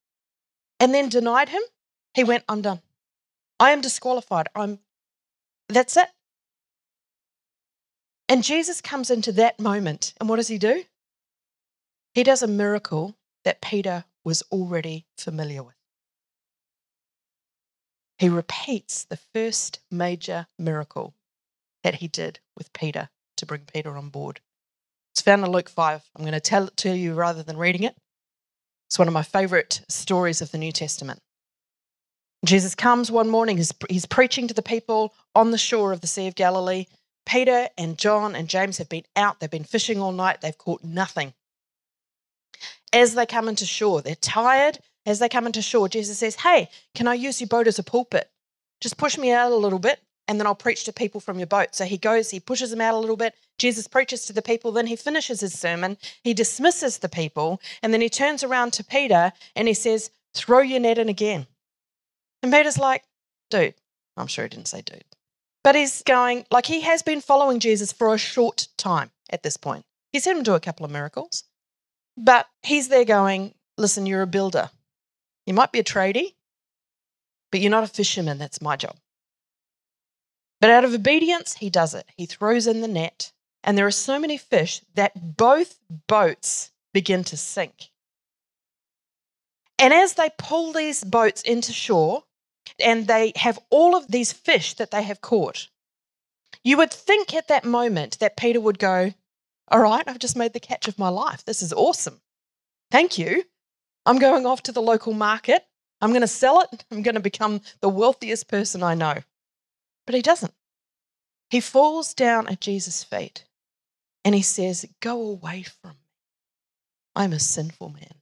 and 0.79 0.93
then 0.93 1.09
denied 1.09 1.49
him 1.49 1.61
he 2.13 2.23
went 2.23 2.43
i'm 2.47 2.61
done. 2.61 2.81
I 3.59 3.71
am 3.71 3.81
disqualified. 3.81 4.47
I'm 4.55 4.79
that's 5.69 5.97
it. 5.97 6.07
And 8.29 8.43
jesus 8.43 8.79
comes 8.79 9.09
into 9.09 9.31
that 9.31 9.59
moment 9.59 10.13
and 10.19 10.29
what 10.29 10.35
does 10.35 10.49
he 10.49 10.57
do? 10.57 10.83
He 12.13 12.23
does 12.23 12.43
a 12.43 12.47
miracle 12.47 13.15
that 13.43 13.61
peter 13.61 14.05
was 14.25 14.43
already 14.51 15.05
familiar 15.17 15.63
with. 15.63 15.75
He 18.17 18.27
repeats 18.27 19.05
the 19.05 19.19
first 19.33 19.79
major 19.91 20.47
miracle 20.57 21.13
that 21.83 21.95
he 21.95 22.07
did 22.07 22.39
with 22.57 22.73
Peter 22.73 23.09
to 23.37 23.45
bring 23.45 23.61
Peter 23.71 23.95
on 23.95 24.09
board. 24.09 24.41
It's 25.13 25.21
found 25.21 25.45
in 25.45 25.51
Luke 25.51 25.69
5. 25.69 26.01
I'm 26.15 26.23
going 26.23 26.33
to 26.33 26.39
tell 26.39 26.65
it 26.65 26.77
to 26.77 26.95
you 26.95 27.13
rather 27.13 27.43
than 27.43 27.57
reading 27.57 27.83
it. 27.83 27.95
It's 28.87 28.99
one 28.99 29.07
of 29.07 29.13
my 29.13 29.23
favorite 29.23 29.81
stories 29.87 30.41
of 30.41 30.51
the 30.51 30.57
New 30.57 30.71
Testament. 30.71 31.21
Jesus 32.45 32.75
comes 32.75 33.11
one 33.11 33.29
morning, 33.29 33.57
he's, 33.57 33.73
he's 33.89 34.05
preaching 34.05 34.47
to 34.47 34.53
the 34.53 34.61
people 34.61 35.13
on 35.33 35.51
the 35.51 35.57
shore 35.57 35.91
of 35.91 36.01
the 36.01 36.07
Sea 36.07 36.27
of 36.27 36.35
Galilee. 36.35 36.85
Peter 37.25 37.69
and 37.77 37.97
John 37.97 38.35
and 38.35 38.47
James 38.47 38.77
have 38.77 38.89
been 38.89 39.05
out, 39.15 39.39
they've 39.39 39.49
been 39.49 39.63
fishing 39.63 39.99
all 39.99 40.11
night, 40.11 40.41
they've 40.41 40.57
caught 40.57 40.83
nothing 40.83 41.33
as 42.95 43.13
they 43.13 43.25
come 43.25 43.47
into 43.47 43.65
shore. 43.65 44.01
They're 44.01 44.15
tired. 44.15 44.79
As 45.05 45.19
they 45.19 45.29
come 45.29 45.45
into 45.45 45.61
shore, 45.61 45.87
Jesus 45.87 46.17
says, 46.17 46.35
Hey, 46.37 46.69
can 46.95 47.07
I 47.07 47.13
use 47.13 47.39
your 47.39 47.47
boat 47.47 47.67
as 47.67 47.77
a 47.77 47.83
pulpit? 47.83 48.31
Just 48.81 48.97
push 48.97 49.19
me 49.19 49.31
out 49.31 49.51
a 49.51 49.55
little 49.55 49.77
bit 49.77 49.99
and 50.27 50.39
then 50.39 50.47
I'll 50.47 50.55
preach 50.55 50.85
to 50.85 50.93
people 50.93 51.21
from 51.21 51.37
your 51.37 51.45
boat. 51.47 51.75
So 51.75 51.85
he 51.85 51.97
goes, 51.97 52.31
he 52.31 52.39
pushes 52.39 52.71
them 52.71 52.81
out 52.81 52.95
a 52.95 52.97
little 52.97 53.17
bit. 53.17 53.35
Jesus 53.59 53.87
preaches 53.87 54.25
to 54.25 54.33
the 54.33 54.41
people, 54.41 54.71
then 54.71 54.87
he 54.87 54.95
finishes 54.95 55.41
his 55.41 55.57
sermon. 55.57 55.97
He 56.23 56.33
dismisses 56.33 56.97
the 56.97 57.09
people, 57.09 57.61
and 57.83 57.93
then 57.93 58.01
he 58.01 58.09
turns 58.09 58.43
around 58.43 58.73
to 58.73 58.83
Peter 58.83 59.31
and 59.55 59.67
he 59.67 59.75
says, 59.75 60.09
Throw 60.33 60.61
your 60.61 60.79
net 60.79 60.97
in 60.97 61.09
again. 61.09 61.45
And 62.41 62.51
Peter's 62.51 62.79
like, 62.79 63.03
Dude, 63.51 63.75
I'm 64.17 64.27
sure 64.27 64.45
he 64.45 64.49
didn't 64.49 64.67
say 64.67 64.81
dude, 64.81 65.03
but 65.63 65.75
he's 65.75 66.01
going, 66.01 66.45
like 66.49 66.65
he 66.65 66.81
has 66.81 67.03
been 67.03 67.21
following 67.21 67.59
Jesus 67.59 67.91
for 67.91 68.13
a 68.13 68.17
short 68.17 68.67
time 68.77 69.11
at 69.29 69.43
this 69.43 69.57
point. 69.57 69.85
He's 70.11 70.23
seen 70.23 70.37
him 70.37 70.43
do 70.43 70.55
a 70.55 70.59
couple 70.59 70.85
of 70.85 70.91
miracles. 70.91 71.43
But 72.17 72.47
he's 72.63 72.87
there 72.87 73.05
going, 73.05 73.53
listen, 73.77 74.05
you're 74.05 74.21
a 74.21 74.27
builder. 74.27 74.69
You 75.45 75.53
might 75.53 75.71
be 75.71 75.79
a 75.79 75.83
tradie, 75.83 76.33
but 77.51 77.59
you're 77.59 77.71
not 77.71 77.83
a 77.83 77.87
fisherman. 77.87 78.37
That's 78.37 78.61
my 78.61 78.75
job. 78.75 78.95
But 80.61 80.69
out 80.69 80.85
of 80.85 80.93
obedience, 80.93 81.55
he 81.55 81.69
does 81.69 81.93
it. 81.93 82.05
He 82.15 82.25
throws 82.25 82.67
in 82.67 82.81
the 82.81 82.87
net, 82.87 83.31
and 83.63 83.77
there 83.77 83.85
are 83.85 83.91
so 83.91 84.17
many 84.19 84.37
fish 84.37 84.81
that 84.95 85.37
both 85.37 85.79
boats 86.07 86.71
begin 86.93 87.23
to 87.25 87.37
sink. 87.37 87.91
And 89.77 89.93
as 89.93 90.13
they 90.13 90.29
pull 90.37 90.71
these 90.71 91.03
boats 91.03 91.41
into 91.41 91.73
shore, 91.73 92.23
and 92.79 93.07
they 93.07 93.33
have 93.35 93.59
all 93.69 93.95
of 93.95 94.07
these 94.07 94.31
fish 94.31 94.73
that 94.75 94.91
they 94.91 95.03
have 95.03 95.21
caught, 95.21 95.67
you 96.63 96.77
would 96.77 96.91
think 96.91 97.33
at 97.33 97.49
that 97.49 97.65
moment 97.65 98.17
that 98.19 98.37
Peter 98.37 98.59
would 98.59 98.79
go, 98.79 99.13
All 99.69 99.79
right, 99.79 100.07
I've 100.07 100.19
just 100.19 100.37
made 100.37 100.53
the 100.53 100.59
catch 100.59 100.87
of 100.87 100.99
my 100.99 101.09
life. 101.09 101.43
This 101.45 101.61
is 101.61 101.73
awesome. 101.73 102.21
Thank 102.91 103.17
you. 103.17 103.43
I'm 104.05 104.19
going 104.19 104.45
off 104.45 104.63
to 104.63 104.71
the 104.71 104.81
local 104.81 105.13
market. 105.13 105.65
I'm 106.01 106.11
going 106.11 106.21
to 106.21 106.27
sell 106.27 106.61
it. 106.61 106.85
I'm 106.91 107.01
going 107.01 107.15
to 107.15 107.21
become 107.21 107.61
the 107.81 107.89
wealthiest 107.89 108.47
person 108.47 108.83
I 108.83 108.93
know. 108.93 109.15
But 110.05 110.15
he 110.15 110.21
doesn't. 110.21 110.53
He 111.49 111.59
falls 111.61 112.13
down 112.13 112.47
at 112.47 112.61
Jesus' 112.61 113.03
feet 113.03 113.45
and 114.23 114.35
he 114.35 114.41
says, 114.41 114.85
Go 115.01 115.21
away 115.21 115.63
from 115.63 115.91
me. 115.91 116.11
I'm 117.15 117.33
a 117.33 117.39
sinful 117.39 117.89
man. 117.89 118.15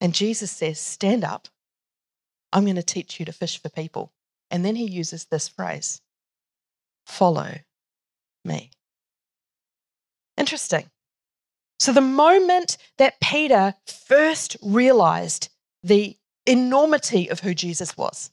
And 0.00 0.14
Jesus 0.14 0.50
says, 0.50 0.80
Stand 0.80 1.24
up. 1.24 1.48
I'm 2.52 2.64
going 2.64 2.76
to 2.76 2.82
teach 2.82 3.20
you 3.20 3.26
to 3.26 3.32
fish 3.32 3.60
for 3.60 3.68
people. 3.68 4.12
And 4.50 4.64
then 4.64 4.76
he 4.76 4.84
uses 4.86 5.26
this 5.26 5.48
phrase 5.48 6.00
follow 7.06 7.54
me. 8.44 8.70
Interesting. 10.40 10.90
So, 11.78 11.92
the 11.92 12.00
moment 12.00 12.78
that 12.96 13.20
Peter 13.20 13.74
first 13.86 14.56
realized 14.62 15.50
the 15.82 16.16
enormity 16.46 17.28
of 17.28 17.40
who 17.40 17.54
Jesus 17.54 17.96
was, 17.96 18.30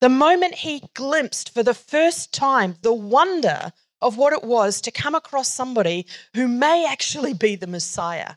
the 0.00 0.08
moment 0.08 0.56
he 0.56 0.82
glimpsed 0.94 1.54
for 1.54 1.62
the 1.62 1.74
first 1.74 2.34
time 2.34 2.74
the 2.82 2.92
wonder 2.92 3.72
of 4.02 4.16
what 4.16 4.32
it 4.32 4.42
was 4.42 4.80
to 4.80 4.90
come 4.90 5.14
across 5.14 5.48
somebody 5.48 6.06
who 6.34 6.48
may 6.48 6.84
actually 6.86 7.34
be 7.34 7.54
the 7.54 7.68
Messiah, 7.68 8.34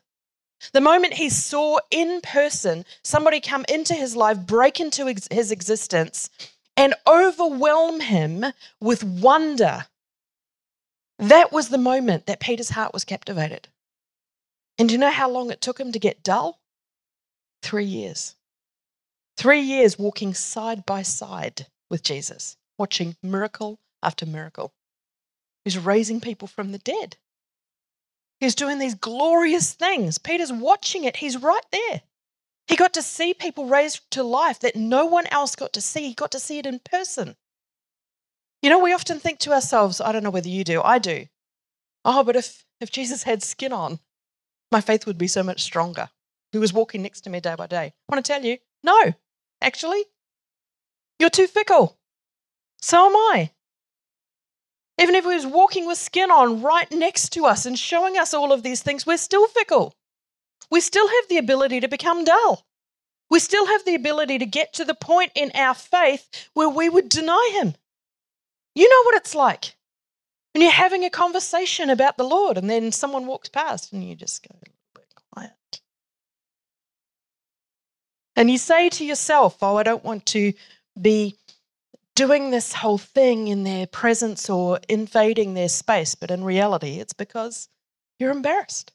the 0.71 0.82
moment 0.82 1.15
he 1.15 1.29
saw 1.29 1.79
in 1.89 2.21
person 2.21 2.86
somebody 3.03 3.39
come 3.39 3.65
into 3.67 3.95
his 3.95 4.15
life, 4.15 4.45
break 4.45 4.79
into 4.79 5.08
ex- 5.08 5.27
his 5.32 5.51
existence, 5.51 6.29
and 6.77 6.93
overwhelm 7.08 7.99
him 7.99 8.45
with 8.79 9.03
wonder, 9.03 9.88
that 11.19 11.51
was 11.51 11.69
the 11.69 11.77
moment 11.77 12.25
that 12.25 12.39
Peter's 12.39 12.69
heart 12.69 12.93
was 12.93 13.03
captivated. 13.05 13.67
And 14.77 14.88
do 14.88 14.93
you 14.93 14.99
know 14.99 15.12
how 15.12 15.29
long 15.29 15.51
it 15.51 15.62
took 15.62 15.79
him 15.79 15.91
to 15.91 15.99
get 15.99 16.23
dull? 16.23 16.62
Three 17.62 17.86
years. 17.86 18.36
Three 19.38 19.62
years 19.62 19.99
walking 19.99 20.34
side 20.34 20.86
by 20.86 21.01
side 21.01 21.67
with 21.89 22.03
Jesus, 22.03 22.58
watching 22.77 23.15
miracle 23.21 23.79
after 24.01 24.25
miracle. 24.25 24.73
He's 25.65 25.77
raising 25.77 26.21
people 26.21 26.47
from 26.47 26.71
the 26.71 26.77
dead. 26.77 27.17
He's 28.39 28.55
doing 28.55 28.79
these 28.79 28.95
glorious 28.95 29.73
things. 29.73 30.17
Peter's 30.17 30.53
watching 30.53 31.03
it, 31.03 31.17
he's 31.17 31.38
right 31.38 31.65
there. 31.71 32.01
He 32.67 32.75
got 32.75 32.93
to 32.93 33.01
see 33.01 33.34
people 33.34 33.65
raised 33.65 34.10
to 34.12 34.23
life 34.23 34.60
that 34.60 34.75
no 34.75 35.05
one 35.05 35.25
else 35.27 35.55
got 35.55 35.73
to 35.73 35.82
see. 35.82 36.10
He 36.10 36.13
got 36.13 36.32
to 36.32 36.39
see 36.39 36.60
it 36.60 36.65
in 36.65 36.79
person. 36.79 37.36
You 38.62 38.69
know, 38.69 38.80
we 38.80 38.93
often 38.93 39.19
think 39.19 39.39
to 39.39 39.54
ourselves, 39.54 40.02
I 40.02 40.12
don't 40.12 40.24
know 40.24 40.30
whether 40.30 40.50
you 40.50 40.63
do, 40.63 40.82
I 40.82 41.00
do. 41.00 41.28
Oh, 42.04 42.24
but 42.24 42.36
if, 42.36 42.65
if 42.82 42.91
Jesus 42.91 43.24
had 43.24 43.41
skin 43.41 43.72
on, 43.72 44.00
my 44.72 44.82
faith 44.82 45.06
would 45.06 45.17
be 45.17 45.28
so 45.28 45.43
much 45.43 45.62
stronger. 45.62 46.10
He 46.52 46.58
was 46.58 46.74
walking 46.74 47.02
next 47.02 47.22
to 47.22 47.30
me 47.30 47.39
day 47.39 47.56
by 47.56 47.67
day. 47.67 47.86
I 47.86 48.13
want 48.13 48.26
to 48.26 48.32
tell 48.32 48.43
you, 48.43 48.58
no, 48.84 49.13
actually, 49.62 50.04
you're 51.19 51.30
too 51.30 51.48
fickle. 51.48 51.98
So 52.82 53.08
am 53.08 53.15
I. 53.15 53.52
Even 55.00 55.15
if 55.15 55.24
he 55.24 55.34
was 55.34 55.45
walking 55.45 55.86
with 55.88 55.98
skin 55.98 56.30
on 56.30 56.62
right 56.62 56.91
next 56.91 57.30
to 57.34 57.45
us 57.45 57.65
and 57.65 57.80
showing 57.80 58.17
us 58.17 58.34
all 58.34 58.52
of 58.52 58.63
these 58.63 58.82
things, 58.82 59.06
we're 59.06 59.17
still 59.17 59.48
fickle. 59.48 59.93
We 60.69 60.82
still 60.82 61.08
have 61.08 61.30
the 61.30 61.38
ability 61.38 61.80
to 61.80 61.88
become 61.88 62.26
dull. 62.26 62.65
We 63.30 63.39
still 63.39 63.67
have 63.67 63.86
the 63.86 63.95
ability 63.95 64.39
to 64.39 64.45
get 64.45 64.74
to 64.74 64.86
the 64.86 64.95
point 64.95 65.32
in 65.36 65.52
our 65.56 65.74
faith 65.74 66.50
where 66.54 66.69
we 66.69 66.89
would 66.89 67.10
deny 67.10 67.60
him. 67.62 67.76
You 68.75 68.88
know 68.88 69.03
what 69.03 69.15
it's 69.15 69.36
like 69.36 69.75
when 70.53 70.63
you're 70.63 70.71
having 70.71 71.05
a 71.05 71.10
conversation 71.10 71.89
about 71.89 72.17
the 72.17 72.23
Lord 72.23 72.58
and 72.58 72.69
then 72.69 72.91
someone 72.91 73.27
walks 73.27 73.49
past 73.49 73.93
and 73.93 74.03
you 74.03 74.15
just 74.15 74.47
go, 74.47 74.55
quiet. 75.32 75.82
and 78.36 78.49
you 78.49 78.58
say 78.58 78.89
to 78.89 79.05
yourself, 79.05 79.58
Oh, 79.62 79.77
I 79.77 79.84
don't 79.84 80.03
want 80.03 80.25
to 80.27 80.53
be 80.99 81.36
doing 82.15 82.51
this 82.51 82.73
whole 82.73 82.97
thing 82.97 83.47
in 83.47 83.63
their 83.63 83.88
presence 83.88 84.49
or 84.49 84.79
invading 84.89 85.53
their 85.53 85.69
space, 85.69 86.15
but 86.15 86.32
in 86.32 86.43
reality, 86.43 86.99
it's 86.99 87.13
because 87.13 87.69
you're 88.17 88.32
embarrassed. 88.32 88.91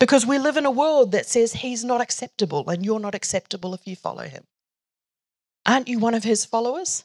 Because 0.00 0.26
we 0.26 0.38
live 0.38 0.56
in 0.56 0.66
a 0.66 0.70
world 0.70 1.12
that 1.12 1.26
says 1.26 1.52
he's 1.52 1.84
not 1.84 2.00
acceptable 2.00 2.68
and 2.68 2.84
you're 2.84 2.98
not 2.98 3.14
acceptable 3.14 3.74
if 3.74 3.86
you 3.86 3.94
follow 3.94 4.24
him. 4.24 4.44
Aren't 5.66 5.88
you 5.88 5.98
one 5.98 6.14
of 6.14 6.24
his 6.24 6.44
followers? 6.44 7.04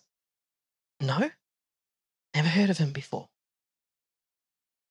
No, 1.00 1.30
never 2.34 2.48
heard 2.48 2.70
of 2.70 2.78
him 2.78 2.92
before. 2.92 3.28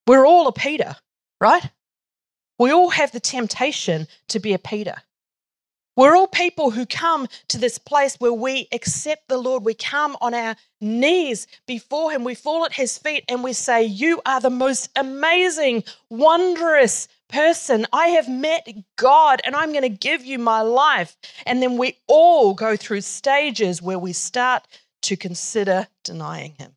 We're 0.07 0.27
all 0.27 0.49
a 0.49 0.53
Peter, 0.53 0.97
right? 1.41 1.71
We 2.59 2.71
all 2.71 2.91
have 2.91 3.13
the 3.13 3.21
temptation 3.21 4.07
to 4.29 4.39
be 4.39 4.53
a 4.53 4.59
Peter. 4.59 4.97
We're 5.97 6.17
all 6.17 6.27
people 6.27 6.73
who 6.73 6.87
come 6.87 7.29
to 7.49 7.59
this 7.59 7.79
place 7.79 8.17
where 8.17 8.33
we 8.33 8.69
accept 8.73 9.29
the 9.29 9.39
Lord. 9.39 9.65
We 9.65 9.75
come 9.75 10.17
on 10.21 10.35
our 10.35 10.57
knees 10.81 11.47
before 11.67 12.11
Him. 12.11 12.25
We 12.25 12.35
fall 12.35 12.65
at 12.65 12.73
His 12.73 12.99
feet 12.99 13.25
and 13.29 13.45
we 13.45 13.53
say, 13.53 13.85
You 13.85 14.21
are 14.27 14.41
the 14.41 14.51
most 14.51 14.91
amazing, 14.97 15.85
wondrous 16.11 17.07
person. 17.29 17.87
I 17.93 18.09
have 18.09 18.29
met 18.29 18.69
God 18.97 19.41
and 19.45 19.55
I'm 19.55 19.71
going 19.71 19.83
to 19.83 19.89
give 19.89 20.25
you 20.25 20.39
my 20.39 20.63
life. 20.63 21.17
And 21.47 21.63
then 21.63 21.79
we 21.79 21.97
all 22.09 22.55
go 22.55 22.77
through 22.77 23.03
stages 23.03 23.81
where 23.81 23.99
we 23.99 24.13
start 24.13 24.67
to 25.05 25.17
consider 25.17 25.89
denying 26.03 26.55
Him. 26.59 26.77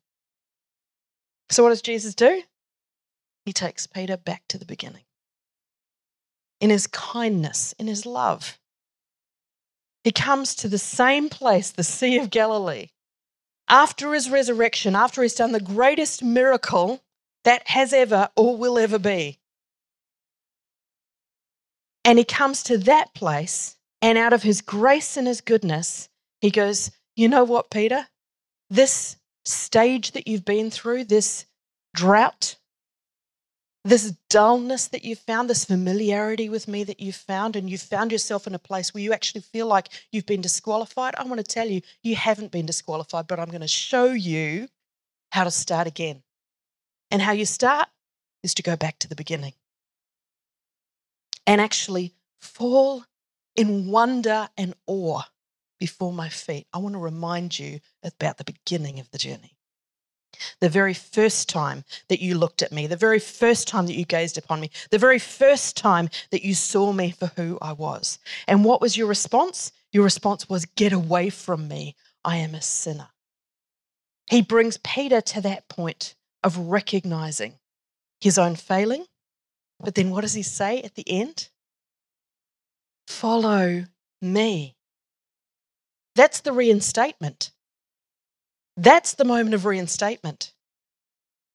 So, 1.50 1.62
what 1.62 1.70
does 1.70 1.82
Jesus 1.82 2.14
do? 2.14 2.42
He 3.44 3.52
takes 3.52 3.86
Peter 3.86 4.16
back 4.16 4.42
to 4.48 4.58
the 4.58 4.66
beginning. 4.66 5.04
In 6.60 6.70
His 6.70 6.86
kindness, 6.86 7.74
in 7.78 7.86
His 7.86 8.06
love 8.06 8.58
he 10.08 10.12
comes 10.12 10.54
to 10.54 10.68
the 10.68 10.78
same 10.78 11.28
place, 11.28 11.70
the 11.70 11.84
Sea 11.84 12.18
of 12.18 12.30
Galilee. 12.30 12.88
After 13.68 14.14
his 14.14 14.30
resurrection, 14.30 14.96
after 14.96 15.22
he's 15.22 15.34
done 15.34 15.52
the 15.52 15.60
greatest 15.60 16.24
miracle 16.24 17.02
that 17.44 17.68
has 17.68 17.92
ever 17.92 18.30
or 18.34 18.56
will 18.56 18.78
ever 18.78 18.98
be. 18.98 19.38
And 22.04 22.18
he 22.18 22.24
comes 22.24 22.62
to 22.62 22.78
that 22.78 23.12
place, 23.12 23.76
and 24.00 24.16
out 24.16 24.32
of 24.32 24.42
his 24.42 24.62
grace 24.62 25.18
and 25.18 25.26
his 25.26 25.42
goodness, 25.42 26.08
he 26.40 26.50
goes, 26.50 26.90
You 27.14 27.28
know 27.28 27.44
what, 27.44 27.70
Peter? 27.70 28.06
This 28.70 29.16
stage 29.44 30.12
that 30.12 30.28
you've 30.28 30.44
been 30.44 30.70
through, 30.70 31.04
this 31.04 31.46
drought, 31.94 32.56
this 33.84 34.12
dullness 34.28 34.88
that 34.88 35.04
you've 35.04 35.18
found, 35.18 35.48
this 35.48 35.64
familiarity 35.64 36.48
with 36.48 36.68
me 36.68 36.84
that 36.84 37.00
you've 37.00 37.16
found, 37.16 37.56
and 37.56 37.70
you've 37.70 37.80
found 37.80 38.12
yourself 38.12 38.46
in 38.46 38.54
a 38.54 38.58
place 38.58 38.92
where 38.92 39.02
you 39.02 39.12
actually 39.12 39.40
feel 39.40 39.66
like 39.66 39.88
you've 40.12 40.26
been 40.26 40.42
disqualified, 40.42 41.14
I 41.16 41.24
want 41.24 41.38
to 41.38 41.44
tell 41.44 41.66
you, 41.66 41.80
you 42.02 42.14
haven't 42.14 42.52
been 42.52 42.66
disqualified, 42.66 43.26
but 43.26 43.40
I'm 43.40 43.48
going 43.48 43.62
to 43.62 43.68
show 43.68 44.12
you 44.12 44.68
how 45.30 45.44
to 45.44 45.50
start 45.50 45.86
again. 45.86 46.22
And 47.10 47.22
how 47.22 47.32
you 47.32 47.46
start 47.46 47.88
is 48.42 48.52
to 48.54 48.62
go 48.62 48.76
back 48.76 48.98
to 48.98 49.08
the 49.08 49.16
beginning 49.16 49.54
and 51.46 51.60
actually 51.60 52.12
fall 52.38 53.04
in 53.56 53.90
wonder 53.90 54.50
and 54.58 54.74
awe 54.86 55.22
before 55.78 56.12
my 56.12 56.28
feet. 56.28 56.66
I 56.72 56.78
want 56.78 56.94
to 56.94 57.00
remind 57.00 57.58
you 57.58 57.80
about 58.02 58.38
the 58.38 58.44
beginning 58.44 59.00
of 59.00 59.10
the 59.10 59.18
journey. 59.18 59.56
The 60.60 60.68
very 60.68 60.94
first 60.94 61.48
time 61.48 61.84
that 62.08 62.20
you 62.20 62.36
looked 62.36 62.62
at 62.62 62.72
me, 62.72 62.86
the 62.86 62.96
very 62.96 63.18
first 63.18 63.66
time 63.66 63.86
that 63.86 63.96
you 63.96 64.04
gazed 64.04 64.38
upon 64.38 64.60
me, 64.60 64.70
the 64.90 64.98
very 64.98 65.18
first 65.18 65.76
time 65.76 66.10
that 66.30 66.44
you 66.44 66.54
saw 66.54 66.92
me 66.92 67.10
for 67.10 67.32
who 67.36 67.58
I 67.62 67.72
was. 67.72 68.18
And 68.46 68.64
what 68.64 68.80
was 68.80 68.96
your 68.96 69.06
response? 69.06 69.72
Your 69.92 70.04
response 70.04 70.48
was, 70.48 70.64
Get 70.64 70.92
away 70.92 71.30
from 71.30 71.66
me. 71.66 71.96
I 72.24 72.36
am 72.36 72.54
a 72.54 72.62
sinner. 72.62 73.08
He 74.28 74.42
brings 74.42 74.76
Peter 74.78 75.20
to 75.20 75.40
that 75.40 75.68
point 75.68 76.14
of 76.44 76.58
recognizing 76.58 77.54
his 78.20 78.38
own 78.38 78.56
failing. 78.56 79.06
But 79.80 79.94
then 79.94 80.10
what 80.10 80.22
does 80.22 80.34
he 80.34 80.42
say 80.42 80.82
at 80.82 80.94
the 80.94 81.08
end? 81.08 81.48
Follow 83.06 83.86
me. 84.20 84.76
That's 86.18 86.40
the 86.40 86.50
reinstatement. 86.50 87.52
That's 88.76 89.14
the 89.14 89.24
moment 89.24 89.54
of 89.54 89.64
reinstatement. 89.64 90.52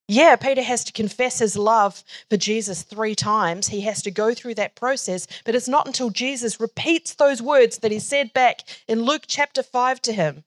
Yeah, 0.08 0.38
Peter 0.38 0.62
has 0.62 0.86
to 0.86 0.94
confess 0.94 1.40
his 1.40 1.58
love 1.58 2.02
for 2.30 2.38
Jesus 2.38 2.84
three 2.84 3.14
times. 3.14 3.68
He 3.68 3.82
has 3.82 4.02
to 4.04 4.10
go 4.10 4.34
through 4.34 4.56
that 4.56 4.78
process, 4.78 5.28
but 5.44 5.54
it's 5.54 5.68
not 5.68 5.86
until 5.86 6.12
Jesus 6.12 6.62
repeats 6.62 7.14
those 7.14 7.42
words 7.42 7.80
that 7.80 7.92
he 7.92 8.00
said 8.00 8.32
back 8.32 8.62
in 8.88 9.02
Luke 9.02 9.24
chapter 9.28 9.64
5 9.64 10.02
to 10.04 10.14
him 10.14 10.46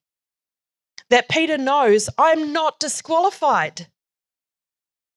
that 1.10 1.28
Peter 1.28 1.58
knows 1.58 2.08
I'm 2.16 2.54
not 2.54 2.80
disqualified. 2.80 3.88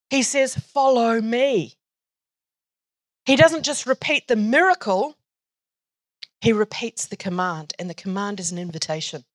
He 0.10 0.24
says, 0.24 0.56
Follow 0.56 1.22
me. 1.22 1.76
He 3.26 3.38
doesn't 3.38 3.64
just 3.64 3.86
repeat 3.86 4.28
the 4.28 4.36
miracle, 4.36 5.16
he 6.42 6.54
repeats 6.54 7.06
the 7.06 7.18
command, 7.18 7.74
and 7.78 7.90
the 7.90 7.94
command 7.94 8.40
is 8.40 8.52
an 8.52 8.58
invitation. 8.58 9.26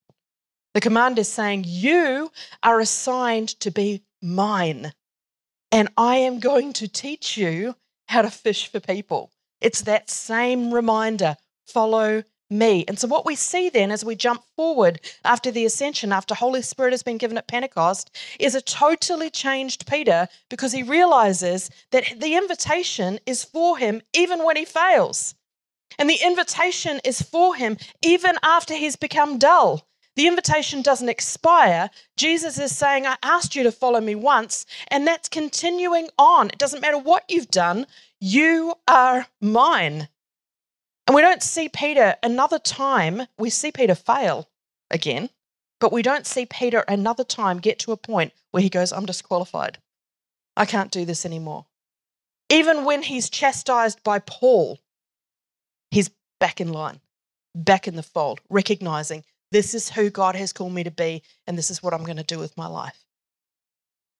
The 0.73 0.81
command 0.81 1.19
is 1.19 1.29
saying, 1.29 1.63
You 1.65 2.31
are 2.63 2.79
assigned 2.79 3.49
to 3.61 3.71
be 3.71 4.03
mine, 4.21 4.93
and 5.71 5.89
I 5.97 6.17
am 6.17 6.39
going 6.39 6.73
to 6.73 6.87
teach 6.87 7.37
you 7.37 7.75
how 8.07 8.21
to 8.23 8.29
fish 8.29 8.67
for 8.67 8.79
people. 8.79 9.31
It's 9.61 9.81
that 9.81 10.09
same 10.09 10.73
reminder 10.73 11.37
follow 11.65 12.23
me. 12.49 12.85
And 12.87 12.99
so, 12.99 13.07
what 13.07 13.25
we 13.25 13.35
see 13.35 13.69
then 13.69 13.91
as 13.91 14.05
we 14.05 14.15
jump 14.15 14.43
forward 14.55 14.99
after 15.23 15.51
the 15.51 15.65
ascension, 15.65 16.11
after 16.11 16.35
Holy 16.35 16.61
Spirit 16.61 16.91
has 16.91 17.03
been 17.03 17.17
given 17.17 17.37
at 17.37 17.47
Pentecost, 17.47 18.15
is 18.39 18.55
a 18.55 18.61
totally 18.61 19.29
changed 19.29 19.87
Peter 19.87 20.27
because 20.49 20.71
he 20.71 20.83
realizes 20.83 21.69
that 21.91 22.05
the 22.19 22.35
invitation 22.35 23.19
is 23.25 23.43
for 23.43 23.77
him 23.77 24.01
even 24.13 24.43
when 24.43 24.57
he 24.57 24.65
fails. 24.65 25.35
And 25.97 26.09
the 26.09 26.19
invitation 26.23 26.99
is 27.03 27.21
for 27.21 27.55
him 27.55 27.77
even 28.03 28.35
after 28.43 28.73
he's 28.73 28.95
become 28.95 29.37
dull. 29.37 29.87
The 30.15 30.27
invitation 30.27 30.81
doesn't 30.81 31.09
expire. 31.09 31.89
Jesus 32.15 32.57
is 32.57 32.75
saying, 32.75 33.05
I 33.05 33.17
asked 33.21 33.55
you 33.55 33.63
to 33.63 33.71
follow 33.71 33.99
me 33.99 34.15
once, 34.15 34.65
and 34.87 35.05
that's 35.05 35.27
continuing 35.27 36.07
on. 36.17 36.47
It 36.47 36.57
doesn't 36.57 36.79
matter 36.79 36.97
what 36.97 37.25
you've 37.27 37.51
done, 37.51 37.85
you 38.21 38.75
are 38.87 39.27
mine. 39.41 40.07
And 41.05 41.15
we 41.15 41.21
don't 41.21 41.43
see 41.43 41.69
Peter 41.69 42.15
another 42.23 42.59
time, 42.59 43.23
we 43.37 43.49
see 43.49 43.71
Peter 43.71 43.93
fail 43.93 44.49
again, 44.89 45.29
but 45.79 45.91
we 45.91 46.01
don't 46.01 46.25
see 46.25 46.45
Peter 46.45 46.85
another 46.87 47.25
time 47.25 47.59
get 47.59 47.77
to 47.79 47.91
a 47.91 47.97
point 47.97 48.31
where 48.51 48.63
he 48.63 48.69
goes, 48.69 48.93
I'm 48.93 49.05
disqualified. 49.05 49.79
I 50.55 50.65
can't 50.65 50.91
do 50.91 51.03
this 51.03 51.25
anymore. 51.25 51.65
Even 52.49 52.85
when 52.85 53.03
he's 53.03 53.29
chastised 53.29 54.01
by 54.03 54.19
Paul, 54.19 54.79
he's 55.95 56.11
back 56.41 56.59
in 56.59 56.73
line, 56.73 56.99
back 57.55 57.87
in 57.87 57.95
the 57.95 58.03
fold, 58.03 58.41
recognizing 58.49 59.23
this 59.51 59.73
is 59.73 59.89
who 59.89 60.09
God 60.09 60.35
has 60.35 60.51
called 60.51 60.73
me 60.73 60.83
to 60.83 60.91
be, 60.91 61.23
and 61.47 61.57
this 61.57 61.71
is 61.71 61.81
what 61.81 61.93
I'm 61.93 62.03
going 62.03 62.17
to 62.17 62.23
do 62.23 62.37
with 62.37 62.57
my 62.57 62.67
life. 62.67 63.05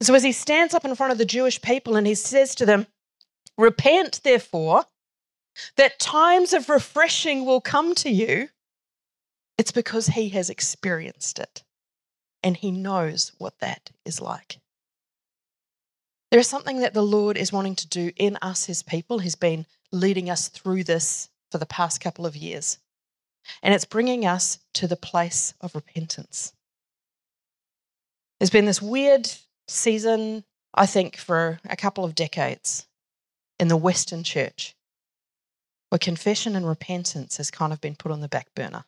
So, 0.01 0.13
as 0.13 0.23
he 0.23 0.31
stands 0.31 0.73
up 0.73 0.85
in 0.85 0.95
front 0.95 1.11
of 1.11 1.17
the 1.17 1.25
Jewish 1.25 1.61
people 1.61 1.97
and 1.97 2.07
he 2.07 2.15
says 2.15 2.55
to 2.55 2.65
them, 2.65 2.87
Repent, 3.57 4.21
therefore, 4.23 4.85
that 5.75 5.99
times 5.99 6.53
of 6.53 6.69
refreshing 6.69 7.45
will 7.45 7.61
come 7.61 7.93
to 7.95 8.09
you, 8.09 8.49
it's 9.57 9.71
because 9.71 10.07
he 10.07 10.29
has 10.29 10.49
experienced 10.49 11.39
it 11.39 11.63
and 12.41 12.55
he 12.55 12.71
knows 12.71 13.33
what 13.37 13.59
that 13.59 13.91
is 14.05 14.21
like. 14.21 14.59
There 16.31 16.39
is 16.39 16.47
something 16.47 16.79
that 16.79 16.93
the 16.93 17.03
Lord 17.03 17.37
is 17.37 17.53
wanting 17.53 17.75
to 17.75 17.87
do 17.87 18.11
in 18.15 18.37
us, 18.41 18.65
his 18.65 18.83
people. 18.83 19.19
He's 19.19 19.35
been 19.35 19.65
leading 19.91 20.29
us 20.29 20.49
through 20.49 20.83
this 20.83 21.29
for 21.51 21.57
the 21.57 21.65
past 21.65 22.01
couple 22.01 22.25
of 22.25 22.35
years. 22.35 22.79
And 23.61 23.73
it's 23.73 23.85
bringing 23.85 24.25
us 24.25 24.59
to 24.73 24.87
the 24.87 24.95
place 24.95 25.53
of 25.61 25.75
repentance. 25.75 26.53
There's 28.39 28.49
been 28.49 28.65
this 28.65 28.81
weird 28.81 29.31
season, 29.67 30.43
I 30.73 30.85
think, 30.85 31.17
for 31.17 31.59
a 31.69 31.75
couple 31.75 32.03
of 32.03 32.15
decades 32.15 32.87
in 33.59 33.67
the 33.67 33.77
Western 33.77 34.23
church 34.23 34.75
where 35.89 35.99
confession 35.99 36.55
and 36.55 36.67
repentance 36.67 37.37
has 37.37 37.51
kind 37.51 37.71
of 37.71 37.79
been 37.79 37.95
put 37.95 38.11
on 38.11 38.21
the 38.21 38.27
back 38.27 38.47
burner. 38.55 38.85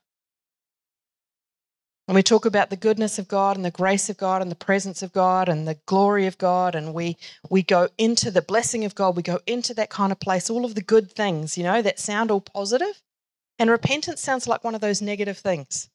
When 2.08 2.16
we 2.16 2.24
talk 2.24 2.46
about 2.46 2.70
the 2.70 2.78
goodness 2.78 3.20
of 3.20 3.28
God 3.28 3.58
and 3.58 3.66
the 3.66 3.70
grace 3.70 4.10
of 4.10 4.16
God 4.16 4.42
and 4.42 4.50
the 4.50 4.56
presence 4.56 5.04
of 5.04 5.12
God 5.12 5.50
and 5.50 5.68
the 5.68 5.78
glory 5.86 6.26
of 6.26 6.38
God, 6.38 6.74
and 6.74 6.94
we, 6.94 7.18
we 7.50 7.62
go 7.62 7.90
into 7.98 8.32
the 8.32 8.42
blessing 8.42 8.86
of 8.86 8.96
God, 8.96 9.18
we 9.18 9.24
go 9.24 9.42
into 9.46 9.74
that 9.74 9.90
kind 9.90 10.14
of 10.14 10.20
place, 10.22 10.50
all 10.50 10.64
of 10.64 10.74
the 10.74 10.82
good 10.82 11.12
things, 11.12 11.58
you 11.58 11.66
know, 11.66 11.82
that 11.82 12.00
sound 12.00 12.32
all 12.32 12.40
positive. 12.40 13.02
And 13.60 13.70
repentance 13.70 14.22
sounds 14.22 14.48
like 14.48 14.64
one 14.64 14.74
of 14.74 14.80
those 14.80 15.02
negative 15.02 15.38
things. 15.38 15.90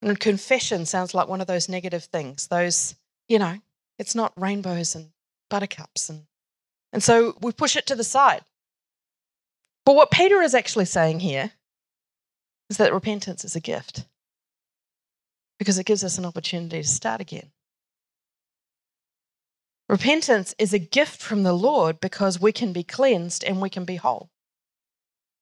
And 0.00 0.20
confession 0.20 0.86
sounds 0.86 1.12
like 1.12 1.26
one 1.26 1.40
of 1.40 1.48
those 1.48 1.68
negative 1.68 2.04
things. 2.04 2.46
Those, 2.46 2.94
you 3.28 3.40
know, 3.40 3.58
it's 3.98 4.14
not 4.14 4.32
rainbows 4.36 4.94
and 4.94 5.08
buttercups. 5.50 6.08
And, 6.08 6.26
and 6.92 7.02
so 7.02 7.36
we 7.40 7.50
push 7.50 7.74
it 7.74 7.86
to 7.86 7.96
the 7.96 8.04
side. 8.04 8.42
But 9.84 9.96
what 9.96 10.12
Peter 10.12 10.40
is 10.40 10.54
actually 10.54 10.84
saying 10.84 11.18
here 11.18 11.50
is 12.70 12.76
that 12.76 12.94
repentance 12.94 13.44
is 13.44 13.56
a 13.56 13.60
gift 13.60 14.04
because 15.62 15.78
it 15.78 15.86
gives 15.86 16.02
us 16.02 16.18
an 16.18 16.24
opportunity 16.24 16.82
to 16.82 16.88
start 16.88 17.20
again. 17.20 17.52
Repentance 19.88 20.56
is 20.58 20.74
a 20.74 20.78
gift 20.80 21.22
from 21.22 21.44
the 21.44 21.52
Lord 21.52 22.00
because 22.00 22.40
we 22.40 22.50
can 22.50 22.72
be 22.72 22.82
cleansed 22.82 23.44
and 23.44 23.62
we 23.62 23.70
can 23.70 23.84
be 23.84 23.94
whole. 23.94 24.28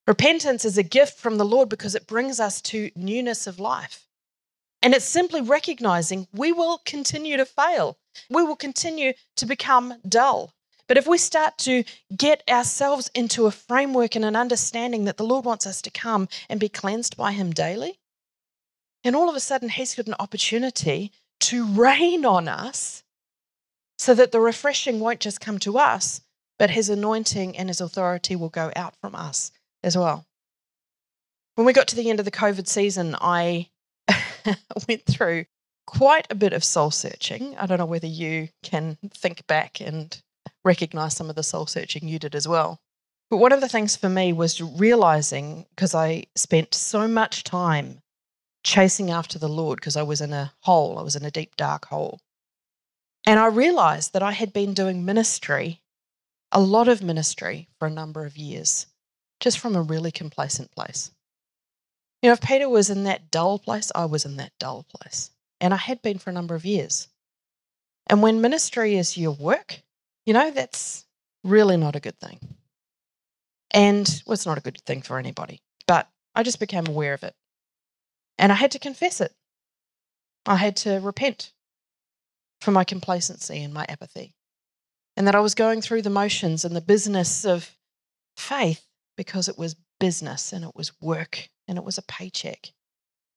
Repentance 0.06 0.66
is 0.66 0.76
a 0.76 0.82
gift 0.82 1.18
from 1.18 1.38
the 1.38 1.44
Lord 1.46 1.70
because 1.70 1.94
it 1.94 2.06
brings 2.06 2.38
us 2.38 2.60
to 2.62 2.90
newness 2.94 3.46
of 3.46 3.58
life. 3.58 4.08
And 4.82 4.92
it's 4.92 5.06
simply 5.06 5.40
recognizing 5.40 6.28
we 6.34 6.52
will 6.52 6.82
continue 6.84 7.38
to 7.38 7.46
fail. 7.46 7.96
We 8.28 8.42
will 8.42 8.56
continue 8.56 9.14
to 9.36 9.46
become 9.46 9.94
dull. 10.06 10.52
But 10.86 10.98
if 10.98 11.06
we 11.06 11.16
start 11.16 11.56
to 11.58 11.84
get 12.14 12.42
ourselves 12.46 13.10
into 13.14 13.46
a 13.46 13.50
framework 13.50 14.16
and 14.16 14.24
an 14.26 14.36
understanding 14.36 15.04
that 15.04 15.16
the 15.16 15.24
Lord 15.24 15.46
wants 15.46 15.66
us 15.66 15.80
to 15.82 15.90
come 15.90 16.28
and 16.50 16.60
be 16.60 16.68
cleansed 16.68 17.16
by 17.16 17.32
Him 17.32 17.52
daily, 17.52 17.99
and 19.04 19.16
all 19.16 19.28
of 19.28 19.36
a 19.36 19.40
sudden 19.40 19.68
He's 19.68 19.94
got 19.94 20.06
an 20.06 20.14
opportunity 20.18 21.12
to 21.40 21.64
rain 21.66 22.24
on 22.24 22.48
us 22.48 23.02
so 23.98 24.14
that 24.14 24.32
the 24.32 24.40
refreshing 24.40 25.00
won't 25.00 25.20
just 25.20 25.40
come 25.40 25.58
to 25.60 25.78
us, 25.78 26.22
but 26.58 26.70
His 26.70 26.88
anointing 26.88 27.56
and 27.56 27.68
His 27.68 27.80
authority 27.80 28.36
will 28.36 28.48
go 28.48 28.72
out 28.76 28.94
from 29.00 29.14
us 29.14 29.52
as 29.82 29.96
well. 29.96 30.26
When 31.54 31.66
we 31.66 31.72
got 31.72 31.88
to 31.88 31.96
the 31.96 32.08
end 32.08 32.18
of 32.18 32.24
the 32.24 32.30
COVID 32.30 32.66
season, 32.66 33.16
I 33.20 33.68
went 34.88 35.04
through 35.06 35.44
quite 35.86 36.26
a 36.30 36.34
bit 36.34 36.52
of 36.52 36.64
soul 36.64 36.90
searching. 36.90 37.56
I 37.58 37.66
don't 37.66 37.78
know 37.78 37.86
whether 37.86 38.06
you 38.06 38.48
can 38.62 38.96
think 39.12 39.46
back 39.46 39.80
and 39.80 40.20
recognize 40.64 41.16
some 41.16 41.28
of 41.28 41.36
the 41.36 41.42
soul 41.42 41.66
searching 41.66 42.06
you 42.06 42.18
did 42.18 42.34
as 42.34 42.46
well. 42.46 42.80
But 43.28 43.38
one 43.38 43.52
of 43.52 43.60
the 43.60 43.68
things 43.68 43.96
for 43.96 44.08
me 44.08 44.32
was 44.32 44.60
realizing 44.60 45.66
because 45.70 45.94
I 45.94 46.24
spent 46.34 46.74
so 46.74 47.06
much 47.06 47.44
time 47.44 48.02
chasing 48.62 49.10
after 49.10 49.38
the 49.38 49.48
Lord 49.48 49.80
because 49.80 49.96
I 49.96 50.02
was 50.02 50.20
in 50.20 50.32
a 50.32 50.52
hole, 50.60 50.98
I 50.98 51.02
was 51.02 51.16
in 51.16 51.24
a 51.24 51.30
deep, 51.30 51.56
dark 51.56 51.86
hole. 51.86 52.20
And 53.26 53.38
I 53.38 53.46
realized 53.46 54.12
that 54.12 54.22
I 54.22 54.32
had 54.32 54.52
been 54.52 54.74
doing 54.74 55.04
ministry, 55.04 55.80
a 56.52 56.60
lot 56.60 56.88
of 56.88 57.02
ministry, 57.02 57.68
for 57.78 57.86
a 57.86 57.90
number 57.90 58.24
of 58.24 58.36
years, 58.36 58.86
just 59.40 59.58
from 59.58 59.76
a 59.76 59.82
really 59.82 60.10
complacent 60.10 60.70
place. 60.72 61.10
You 62.22 62.28
know, 62.28 62.32
if 62.34 62.40
Peter 62.40 62.68
was 62.68 62.90
in 62.90 63.04
that 63.04 63.30
dull 63.30 63.58
place, 63.58 63.90
I 63.94 64.04
was 64.06 64.24
in 64.24 64.36
that 64.36 64.52
dull 64.58 64.84
place. 64.84 65.30
And 65.60 65.74
I 65.74 65.78
had 65.78 66.02
been 66.02 66.18
for 66.18 66.30
a 66.30 66.32
number 66.32 66.54
of 66.54 66.64
years. 66.64 67.08
And 68.06 68.22
when 68.22 68.40
ministry 68.40 68.96
is 68.96 69.16
your 69.16 69.32
work, 69.32 69.82
you 70.26 70.32
know, 70.32 70.50
that's 70.50 71.04
really 71.44 71.76
not 71.76 71.96
a 71.96 72.00
good 72.00 72.18
thing. 72.18 72.38
And 73.72 74.22
well, 74.26 74.34
it's 74.34 74.46
not 74.46 74.58
a 74.58 74.62
good 74.62 74.80
thing 74.82 75.02
for 75.02 75.18
anybody, 75.18 75.60
but 75.86 76.08
I 76.34 76.42
just 76.42 76.60
became 76.60 76.86
aware 76.86 77.14
of 77.14 77.22
it. 77.22 77.34
And 78.40 78.50
I 78.50 78.54
had 78.54 78.70
to 78.70 78.78
confess 78.78 79.20
it. 79.20 79.34
I 80.46 80.56
had 80.56 80.74
to 80.76 80.98
repent 80.98 81.52
for 82.62 82.70
my 82.70 82.84
complacency 82.84 83.62
and 83.62 83.74
my 83.74 83.84
apathy. 83.86 84.32
And 85.14 85.26
that 85.26 85.34
I 85.34 85.40
was 85.40 85.54
going 85.54 85.82
through 85.82 86.00
the 86.00 86.08
motions 86.08 86.64
and 86.64 86.74
the 86.74 86.80
business 86.80 87.44
of 87.44 87.76
faith 88.38 88.86
because 89.14 89.46
it 89.48 89.58
was 89.58 89.76
business 89.98 90.54
and 90.54 90.64
it 90.64 90.74
was 90.74 90.98
work 91.02 91.50
and 91.68 91.76
it 91.76 91.84
was 91.84 91.98
a 91.98 92.02
paycheck 92.02 92.72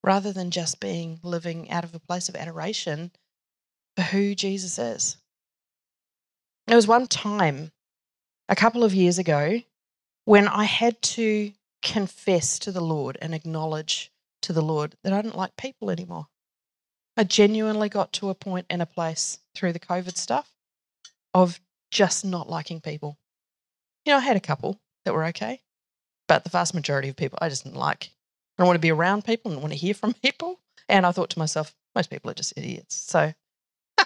rather 0.06 0.32
than 0.32 0.52
just 0.52 0.80
being 0.80 1.20
living 1.22 1.70
out 1.70 1.84
of 1.84 1.94
a 1.94 2.00
place 2.00 2.30
of 2.30 2.38
adoration 2.38 3.12
for 3.98 4.04
who 4.04 4.34
Jesus 4.34 4.80
is. 4.80 5.18
There 6.68 6.78
was 6.78 6.88
one 6.88 7.08
time 7.08 7.74
a 8.48 8.56
couple 8.56 8.86
of 8.86 8.94
years 8.94 9.20
ago 9.20 9.60
when 10.24 10.48
I 10.48 10.64
had 10.64 11.02
to 11.02 11.52
confess 11.82 12.58
to 12.60 12.72
the 12.72 12.82
Lord 12.82 13.18
and 13.22 13.36
acknowledge 13.36 14.13
to 14.44 14.54
the 14.54 14.62
Lord 14.62 14.96
that 15.04 15.14
I 15.14 15.22
didn't 15.22 15.38
like 15.38 15.58
people 15.58 15.90
anymore. 15.90 16.28
I 17.18 17.24
genuinely 17.24 17.90
got 17.90 18.12
to 18.14 18.30
a 18.30 18.36
point 18.36 18.66
and 18.70 18.82
a 18.82 18.88
place 18.88 19.40
through 19.56 19.74
the 19.74 19.80
COVID 19.80 20.18
stuff 20.18 20.52
of 21.34 21.60
just 21.92 22.26
not 22.26 22.50
liking 22.50 22.82
people. 22.82 23.18
You 24.06 24.14
know, 24.14 24.18
I 24.18 24.22
had 24.22 24.38
a 24.38 24.42
couple 24.42 24.80
that 25.06 25.14
were 25.14 25.26
okay, 25.26 25.62
but 26.28 26.44
the 26.44 26.50
vast 26.50 26.74
majority 26.74 27.10
of 27.10 27.16
people 27.16 27.40
I 27.42 27.50
just 27.50 27.64
didn't 27.64 27.78
like. 27.78 28.12
I 28.58 28.62
don't 28.62 28.68
want 28.68 28.76
to 28.76 28.82
be 28.82 28.92
around 28.92 29.26
people 29.26 29.52
and 29.52 29.62
want 29.62 29.74
to 29.74 29.80
hear 29.80 29.94
from 29.96 30.14
people. 30.14 30.60
And 30.90 31.06
I 31.06 31.12
thought 31.12 31.30
to 31.32 31.40
myself, 31.40 31.76
most 31.96 32.10
people 32.10 32.30
are 32.32 32.36
just 32.36 32.54
idiots. 32.58 32.96
So 32.96 33.34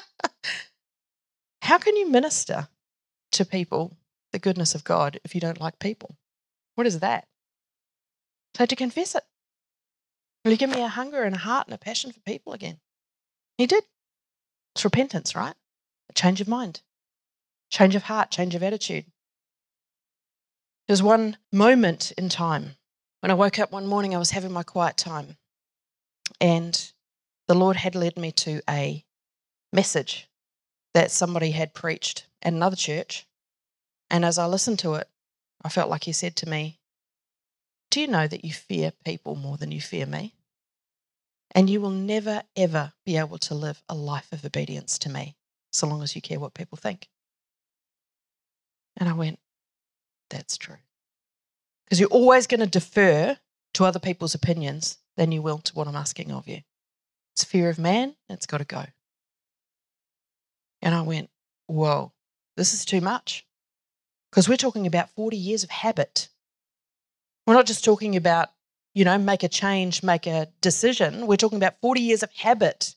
How 1.61 1.77
can 1.77 1.95
you 1.95 2.09
minister 2.09 2.69
to 3.31 3.45
people 3.45 3.97
the 4.31 4.39
goodness 4.39 4.75
of 4.75 4.83
God 4.83 5.19
if 5.23 5.35
you 5.35 5.41
don't 5.41 5.59
like 5.59 5.79
people? 5.79 6.15
What 6.75 6.87
is 6.87 6.99
that? 6.99 7.27
So 8.55 8.65
to 8.65 8.75
confess 8.75 9.15
it. 9.15 9.23
Will 10.47 10.53
you 10.53 10.57
give 10.57 10.69
me 10.69 10.81
a 10.81 10.87
hunger 10.87 11.23
and 11.23 11.35
a 11.35 11.39
heart 11.39 11.67
and 11.67 11.73
a 11.73 11.77
passion 11.77 12.13
for 12.13 12.21
people 12.21 12.53
again? 12.53 12.79
He 13.57 13.67
did. 13.67 13.83
It's 14.73 14.85
repentance, 14.85 15.35
right? 15.35 15.55
A 16.09 16.13
change 16.13 16.39
of 16.39 16.47
mind, 16.47 16.79
change 17.69 17.95
of 17.95 18.03
heart, 18.03 18.31
change 18.31 18.55
of 18.55 18.63
attitude. 18.63 19.11
There's 20.87 21.03
one 21.03 21.35
moment 21.51 22.13
in 22.17 22.29
time 22.29 22.77
when 23.19 23.29
I 23.29 23.33
woke 23.33 23.59
up 23.59 23.73
one 23.73 23.87
morning, 23.87 24.15
I 24.15 24.19
was 24.19 24.31
having 24.31 24.53
my 24.53 24.63
quiet 24.63 24.95
time, 24.95 25.35
and 26.39 26.93
the 27.49 27.53
Lord 27.53 27.75
had 27.75 27.93
led 27.93 28.15
me 28.15 28.31
to 28.31 28.61
a 28.69 29.03
message 29.73 30.29
that 30.93 31.11
somebody 31.11 31.51
had 31.51 31.73
preached 31.73 32.25
at 32.41 32.53
another 32.53 32.77
church. 32.77 33.27
And 34.09 34.23
as 34.23 34.37
I 34.37 34.45
listened 34.45 34.79
to 34.79 34.93
it, 34.93 35.09
I 35.61 35.67
felt 35.67 35.89
like 35.89 36.05
He 36.05 36.13
said 36.13 36.37
to 36.37 36.47
me, 36.47 36.79
Do 37.89 37.99
you 37.99 38.07
know 38.07 38.29
that 38.29 38.45
you 38.45 38.53
fear 38.53 38.93
people 39.03 39.35
more 39.35 39.57
than 39.57 39.73
you 39.73 39.81
fear 39.81 40.05
me? 40.05 40.35
And 41.57 41.71
you 41.71 41.81
will 41.81 41.89
never, 41.89 42.43
ever 42.55 42.93
be 43.03 43.17
able 43.17 43.39
to 43.39 43.55
live 43.55 43.81
a 43.89 43.95
life 43.95 44.31
of 44.31 44.45
obedience 44.45 44.99
to 44.99 45.09
me 45.09 45.35
so 45.71 45.87
long 45.87 46.03
as 46.03 46.15
you 46.15 46.21
care 46.21 46.39
what 46.39 46.53
people 46.53 46.77
think. 46.77 47.09
And 48.95 49.09
I 49.09 49.13
went, 49.13 49.39
That's 50.29 50.55
true. 50.55 50.77
Because 51.83 51.99
you're 51.99 52.09
always 52.09 52.45
going 52.45 52.59
to 52.59 52.67
defer 52.67 53.39
to 53.73 53.85
other 53.85 53.97
people's 53.97 54.35
opinions 54.35 54.99
than 55.15 55.31
you 55.31 55.41
will 55.41 55.57
to 55.57 55.73
what 55.73 55.87
I'm 55.87 55.95
asking 55.95 56.31
of 56.31 56.47
you. 56.47 56.61
It's 57.33 57.43
fear 57.43 57.71
of 57.71 57.79
man, 57.79 58.15
it's 58.29 58.45
got 58.45 58.59
to 58.59 58.63
go. 58.63 58.85
And 60.83 60.93
I 60.93 61.01
went, 61.01 61.31
Whoa, 61.65 62.11
this 62.55 62.75
is 62.75 62.85
too 62.85 63.01
much. 63.01 63.47
Because 64.29 64.47
we're 64.47 64.57
talking 64.57 64.85
about 64.85 65.09
40 65.09 65.35
years 65.35 65.63
of 65.63 65.71
habit. 65.71 66.29
We're 67.47 67.55
not 67.55 67.65
just 67.65 67.83
talking 67.83 68.15
about, 68.15 68.49
you 68.97 69.05
know, 69.05 69.19
make 69.19 69.43
a 69.43 69.47
change, 69.47 70.01
make 70.01 70.25
a 70.25 70.47
decision. 70.59 71.27
We're 71.27 71.35
talking 71.35 71.59
about 71.59 71.79
40 71.81 72.01
years 72.01 72.23
of 72.23 72.31
habit 72.31 72.95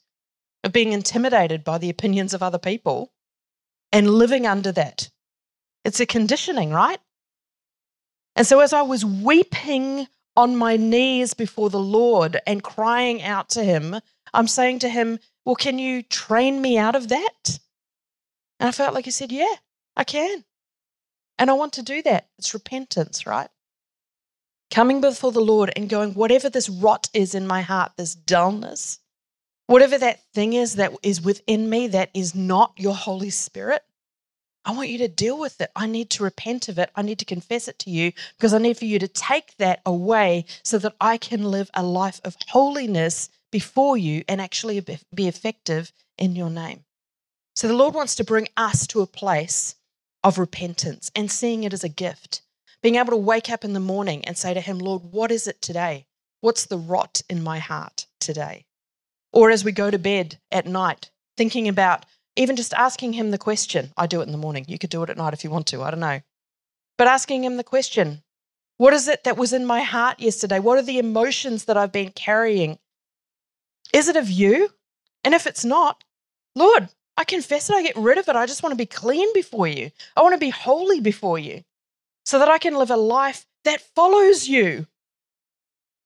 of 0.64 0.72
being 0.72 0.94
intimidated 0.94 1.62
by 1.62 1.76
the 1.76 1.90
opinions 1.90 2.32
of 2.32 2.42
other 2.42 2.58
people 2.58 3.12
and 3.92 4.08
living 4.08 4.46
under 4.46 4.72
that. 4.72 5.10
It's 5.84 6.00
a 6.00 6.06
conditioning, 6.06 6.70
right? 6.70 7.00
And 8.34 8.46
so 8.46 8.60
as 8.60 8.72
I 8.72 8.80
was 8.80 9.04
weeping 9.04 10.08
on 10.38 10.56
my 10.56 10.78
knees 10.78 11.34
before 11.34 11.68
the 11.68 11.78
Lord 11.78 12.40
and 12.46 12.62
crying 12.62 13.22
out 13.22 13.50
to 13.50 13.62
Him, 13.62 13.96
I'm 14.32 14.48
saying 14.48 14.78
to 14.78 14.88
Him, 14.88 15.18
Well, 15.44 15.54
can 15.54 15.78
you 15.78 16.02
train 16.02 16.62
me 16.62 16.78
out 16.78 16.96
of 16.96 17.08
that? 17.08 17.58
And 18.58 18.70
I 18.70 18.72
felt 18.72 18.94
like 18.94 19.04
He 19.04 19.10
said, 19.10 19.32
Yeah, 19.32 19.56
I 19.98 20.04
can. 20.04 20.44
And 21.38 21.50
I 21.50 21.52
want 21.52 21.74
to 21.74 21.82
do 21.82 22.00
that. 22.04 22.30
It's 22.38 22.54
repentance, 22.54 23.26
right? 23.26 23.50
Coming 24.70 25.00
before 25.00 25.32
the 25.32 25.40
Lord 25.40 25.72
and 25.74 25.88
going, 25.88 26.14
whatever 26.14 26.48
this 26.48 26.68
rot 26.68 27.08
is 27.12 27.34
in 27.34 27.46
my 27.46 27.60
heart, 27.62 27.92
this 27.96 28.14
dullness, 28.14 29.00
whatever 29.66 29.98
that 29.98 30.20
thing 30.32 30.52
is 30.52 30.76
that 30.76 30.92
is 31.02 31.20
within 31.20 31.68
me 31.68 31.88
that 31.88 32.10
is 32.14 32.34
not 32.36 32.72
your 32.76 32.94
Holy 32.94 33.30
Spirit, 33.30 33.82
I 34.64 34.72
want 34.72 34.90
you 34.90 34.98
to 34.98 35.08
deal 35.08 35.38
with 35.38 35.60
it. 35.60 35.70
I 35.74 35.86
need 35.86 36.10
to 36.10 36.22
repent 36.22 36.68
of 36.68 36.78
it. 36.78 36.90
I 36.94 37.02
need 37.02 37.18
to 37.18 37.24
confess 37.24 37.66
it 37.66 37.78
to 37.80 37.90
you 37.90 38.12
because 38.36 38.52
I 38.54 38.58
need 38.58 38.76
for 38.76 38.84
you 38.84 38.98
to 38.98 39.08
take 39.08 39.56
that 39.56 39.80
away 39.86 40.44
so 40.62 40.78
that 40.78 40.94
I 41.00 41.16
can 41.16 41.50
live 41.50 41.70
a 41.74 41.82
life 41.82 42.20
of 42.24 42.36
holiness 42.48 43.30
before 43.50 43.96
you 43.96 44.22
and 44.28 44.40
actually 44.40 44.78
be 45.14 45.26
effective 45.26 45.92
in 46.18 46.36
your 46.36 46.50
name. 46.50 46.84
So 47.56 47.66
the 47.66 47.74
Lord 47.74 47.94
wants 47.94 48.14
to 48.16 48.24
bring 48.24 48.48
us 48.56 48.86
to 48.88 49.00
a 49.00 49.06
place 49.06 49.74
of 50.22 50.38
repentance 50.38 51.10
and 51.16 51.30
seeing 51.30 51.64
it 51.64 51.72
as 51.72 51.82
a 51.82 51.88
gift. 51.88 52.42
Being 52.82 52.96
able 52.96 53.10
to 53.10 53.16
wake 53.16 53.50
up 53.50 53.64
in 53.64 53.74
the 53.74 53.80
morning 53.80 54.24
and 54.24 54.38
say 54.38 54.54
to 54.54 54.60
Him, 54.60 54.78
Lord, 54.78 55.02
what 55.10 55.30
is 55.30 55.46
it 55.46 55.60
today? 55.60 56.06
What's 56.40 56.64
the 56.64 56.78
rot 56.78 57.20
in 57.28 57.42
my 57.42 57.58
heart 57.58 58.06
today? 58.18 58.64
Or 59.32 59.50
as 59.50 59.64
we 59.64 59.72
go 59.72 59.90
to 59.90 59.98
bed 59.98 60.38
at 60.50 60.66
night, 60.66 61.10
thinking 61.36 61.68
about 61.68 62.06
even 62.36 62.56
just 62.56 62.72
asking 62.72 63.12
Him 63.12 63.30
the 63.30 63.38
question. 63.38 63.92
I 63.96 64.06
do 64.06 64.20
it 64.20 64.26
in 64.26 64.32
the 64.32 64.38
morning. 64.38 64.64
You 64.66 64.78
could 64.78 64.90
do 64.90 65.02
it 65.02 65.10
at 65.10 65.18
night 65.18 65.34
if 65.34 65.44
you 65.44 65.50
want 65.50 65.66
to. 65.68 65.82
I 65.82 65.90
don't 65.90 66.00
know. 66.00 66.20
But 66.96 67.08
asking 67.08 67.44
Him 67.44 67.58
the 67.58 67.64
question 67.64 68.22
what 68.78 68.94
is 68.94 69.08
it 69.08 69.24
that 69.24 69.36
was 69.36 69.52
in 69.52 69.66
my 69.66 69.82
heart 69.82 70.20
yesterday? 70.20 70.58
What 70.58 70.78
are 70.78 70.82
the 70.82 70.98
emotions 70.98 71.66
that 71.66 71.76
I've 71.76 71.92
been 71.92 72.12
carrying? 72.12 72.78
Is 73.92 74.08
it 74.08 74.16
of 74.16 74.30
you? 74.30 74.70
And 75.22 75.34
if 75.34 75.46
it's 75.46 75.66
not, 75.66 76.02
Lord, 76.54 76.88
I 77.18 77.24
confess 77.24 77.68
it, 77.68 77.74
I 77.74 77.82
get 77.82 77.96
rid 77.96 78.16
of 78.16 78.26
it. 78.26 78.36
I 78.36 78.46
just 78.46 78.62
want 78.62 78.72
to 78.72 78.78
be 78.78 78.86
clean 78.86 79.28
before 79.34 79.66
you. 79.66 79.90
I 80.16 80.22
want 80.22 80.32
to 80.32 80.38
be 80.38 80.48
holy 80.48 80.98
before 80.98 81.38
you 81.38 81.62
so 82.30 82.38
that 82.38 82.48
I 82.48 82.58
can 82.58 82.76
live 82.76 82.92
a 82.92 82.96
life 82.96 83.44
that 83.64 83.80
follows 83.80 84.46
you 84.46 84.86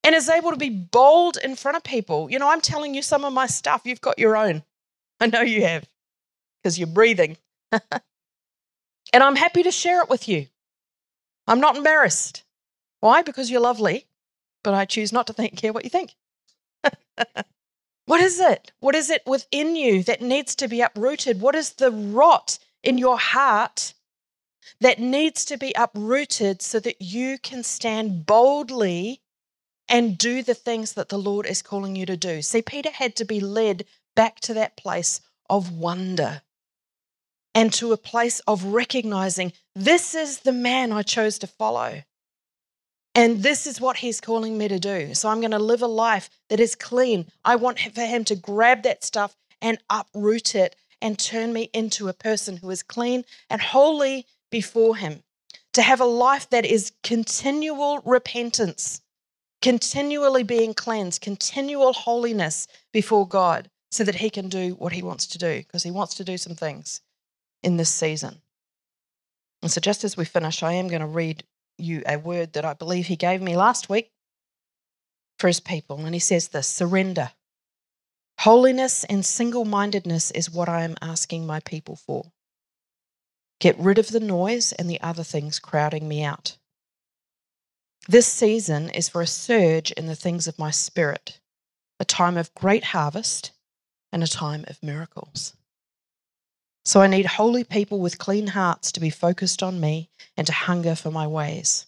and 0.02 0.14
is 0.14 0.30
able 0.30 0.52
to 0.52 0.56
be 0.56 0.70
bold 0.70 1.36
in 1.44 1.54
front 1.54 1.76
of 1.76 1.84
people. 1.84 2.30
You 2.30 2.38
know, 2.38 2.48
I'm 2.48 2.62
telling 2.62 2.94
you 2.94 3.02
some 3.02 3.26
of 3.26 3.34
my 3.34 3.46
stuff, 3.46 3.82
you've 3.84 4.00
got 4.00 4.18
your 4.18 4.34
own. 4.34 4.62
I 5.20 5.26
know 5.26 5.42
you 5.42 5.66
have 5.66 5.86
because 6.62 6.78
you're 6.78 6.88
breathing. 6.88 7.36
and 7.72 7.82
I'm 9.12 9.36
happy 9.36 9.62
to 9.64 9.70
share 9.70 10.00
it 10.00 10.08
with 10.08 10.26
you. 10.26 10.46
I'm 11.46 11.60
not 11.60 11.76
embarrassed. 11.76 12.42
Why? 13.00 13.20
Because 13.20 13.50
you're 13.50 13.60
lovely, 13.60 14.06
but 14.62 14.72
I 14.72 14.86
choose 14.86 15.12
not 15.12 15.26
to 15.26 15.34
think, 15.34 15.58
care 15.58 15.74
what 15.74 15.84
you 15.84 15.90
think. 15.90 16.14
What 18.06 18.20
is 18.20 18.38
it? 18.38 18.70
What 18.80 18.94
is 18.94 19.08
it 19.08 19.22
within 19.26 19.76
you 19.76 20.02
that 20.02 20.20
needs 20.20 20.54
to 20.56 20.68
be 20.68 20.82
uprooted? 20.82 21.40
What 21.40 21.54
is 21.54 21.70
the 21.70 21.90
rot 21.90 22.58
in 22.82 22.98
your 22.98 23.18
heart 23.18 23.94
that 24.80 24.98
needs 24.98 25.44
to 25.46 25.56
be 25.56 25.72
uprooted 25.76 26.62
so 26.62 26.80
that 26.80 27.00
you 27.00 27.38
can 27.38 27.62
stand 27.62 28.26
boldly 28.26 29.20
and 29.88 30.18
do 30.18 30.42
the 30.42 30.54
things 30.54 30.94
that 30.94 31.08
the 31.08 31.18
Lord 31.18 31.46
is 31.46 31.62
calling 31.62 31.96
you 31.96 32.06
to 32.06 32.16
do? 32.16 32.42
See, 32.42 32.62
Peter 32.62 32.90
had 32.90 33.16
to 33.16 33.24
be 33.24 33.40
led 33.40 33.84
back 34.14 34.40
to 34.40 34.54
that 34.54 34.76
place 34.76 35.20
of 35.50 35.72
wonder 35.72 36.42
and 37.54 37.72
to 37.74 37.92
a 37.92 37.96
place 37.96 38.40
of 38.40 38.64
recognizing 38.64 39.52
this 39.74 40.14
is 40.14 40.40
the 40.40 40.52
man 40.52 40.92
I 40.92 41.02
chose 41.02 41.38
to 41.38 41.46
follow. 41.46 42.02
And 43.14 43.44
this 43.44 43.66
is 43.66 43.80
what 43.80 43.98
he's 43.98 44.20
calling 44.20 44.58
me 44.58 44.66
to 44.66 44.78
do. 44.80 45.14
So 45.14 45.28
I'm 45.28 45.40
going 45.40 45.52
to 45.52 45.58
live 45.60 45.82
a 45.82 45.86
life 45.86 46.28
that 46.48 46.58
is 46.58 46.74
clean. 46.74 47.26
I 47.44 47.54
want 47.54 47.78
for 47.78 48.00
him 48.00 48.24
to 48.24 48.34
grab 48.34 48.82
that 48.82 49.04
stuff 49.04 49.36
and 49.62 49.78
uproot 49.88 50.56
it 50.56 50.74
and 51.00 51.18
turn 51.18 51.52
me 51.52 51.70
into 51.72 52.08
a 52.08 52.12
person 52.12 52.56
who 52.56 52.70
is 52.70 52.82
clean 52.82 53.24
and 53.48 53.60
holy 53.60 54.26
before 54.54 54.94
him. 54.94 55.20
To 55.72 55.82
have 55.82 56.00
a 56.00 56.04
life 56.04 56.48
that 56.50 56.64
is 56.64 56.92
continual 57.02 58.00
repentance, 58.04 59.02
continually 59.60 60.44
being 60.44 60.74
cleansed, 60.74 61.20
continual 61.20 61.92
holiness 61.92 62.68
before 62.92 63.26
God, 63.26 63.68
so 63.90 64.04
that 64.04 64.14
he 64.14 64.30
can 64.30 64.48
do 64.48 64.74
what 64.74 64.92
he 64.92 65.02
wants 65.02 65.26
to 65.26 65.38
do, 65.38 65.58
because 65.58 65.82
he 65.82 65.90
wants 65.90 66.14
to 66.14 66.24
do 66.24 66.38
some 66.38 66.54
things 66.54 67.00
in 67.64 67.78
this 67.78 67.90
season. 67.90 68.42
And 69.60 69.72
so, 69.72 69.80
just 69.80 70.04
as 70.04 70.16
we 70.16 70.24
finish, 70.24 70.62
I 70.62 70.74
am 70.74 70.86
going 70.86 71.00
to 71.00 71.18
read 71.22 71.42
you 71.76 72.04
a 72.06 72.16
word 72.16 72.52
that 72.52 72.64
I 72.64 72.74
believe 72.74 73.06
he 73.06 73.16
gave 73.16 73.42
me 73.42 73.56
last 73.56 73.88
week 73.88 74.12
for 75.40 75.48
his 75.48 75.58
people. 75.58 75.98
And 76.04 76.14
he 76.14 76.20
says 76.20 76.46
this 76.46 76.68
surrender. 76.68 77.32
Holiness 78.38 79.02
and 79.02 79.26
single 79.26 79.64
mindedness 79.64 80.30
is 80.30 80.48
what 80.48 80.68
I 80.68 80.84
am 80.84 80.94
asking 81.02 81.44
my 81.44 81.58
people 81.58 81.96
for. 81.96 82.30
Get 83.64 83.78
rid 83.78 83.96
of 83.96 84.08
the 84.08 84.20
noise 84.20 84.72
and 84.72 84.90
the 84.90 85.00
other 85.00 85.24
things 85.24 85.58
crowding 85.58 86.06
me 86.06 86.22
out. 86.22 86.58
This 88.06 88.26
season 88.26 88.90
is 88.90 89.08
for 89.08 89.22
a 89.22 89.26
surge 89.26 89.90
in 89.92 90.06
the 90.06 90.14
things 90.14 90.46
of 90.46 90.58
my 90.58 90.70
spirit, 90.70 91.40
a 91.98 92.04
time 92.04 92.36
of 92.36 92.52
great 92.52 92.84
harvest 92.84 93.52
and 94.12 94.22
a 94.22 94.26
time 94.26 94.66
of 94.68 94.82
miracles. 94.82 95.56
So 96.84 97.00
I 97.00 97.06
need 97.06 97.24
holy 97.24 97.64
people 97.64 98.00
with 98.00 98.18
clean 98.18 98.48
hearts 98.48 98.92
to 98.92 99.00
be 99.00 99.08
focused 99.08 99.62
on 99.62 99.80
me 99.80 100.10
and 100.36 100.46
to 100.46 100.52
hunger 100.52 100.94
for 100.94 101.10
my 101.10 101.26
ways, 101.26 101.86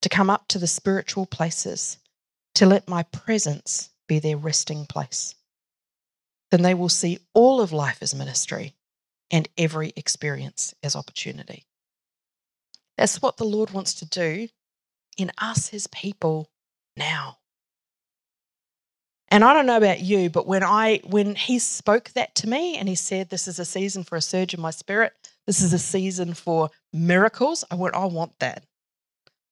to 0.00 0.08
come 0.08 0.30
up 0.30 0.48
to 0.48 0.58
the 0.58 0.66
spiritual 0.66 1.26
places, 1.26 1.98
to 2.54 2.64
let 2.64 2.88
my 2.88 3.02
presence 3.02 3.90
be 4.08 4.18
their 4.18 4.38
resting 4.38 4.86
place. 4.86 5.34
Then 6.50 6.62
they 6.62 6.72
will 6.72 6.88
see 6.88 7.18
all 7.34 7.60
of 7.60 7.70
life 7.70 7.98
as 8.00 8.14
ministry 8.14 8.76
and 9.32 9.48
every 9.58 9.92
experience 9.96 10.74
as 10.82 10.94
opportunity. 10.94 11.64
That's 12.96 13.20
what 13.22 13.38
the 13.38 13.44
Lord 13.44 13.70
wants 13.70 13.94
to 13.94 14.06
do 14.06 14.48
in 15.16 15.32
us, 15.38 15.68
his 15.68 15.86
people, 15.88 16.50
now. 16.96 17.38
And 19.28 19.42
I 19.42 19.54
don't 19.54 19.64
know 19.64 19.78
about 19.78 20.00
you, 20.00 20.28
but 20.28 20.46
when 20.46 20.62
I 20.62 21.00
when 21.04 21.34
he 21.34 21.58
spoke 21.58 22.10
that 22.10 22.34
to 22.36 22.48
me 22.48 22.76
and 22.76 22.86
he 22.86 22.94
said 22.94 23.30
this 23.30 23.48
is 23.48 23.58
a 23.58 23.64
season 23.64 24.04
for 24.04 24.16
a 24.16 24.20
surge 24.20 24.52
in 24.52 24.60
my 24.60 24.70
spirit, 24.70 25.14
this 25.46 25.62
is 25.62 25.72
a 25.72 25.78
season 25.78 26.34
for 26.34 26.68
miracles, 26.92 27.64
I 27.70 27.76
went, 27.76 27.94
I 27.94 28.04
want 28.04 28.38
that. 28.40 28.64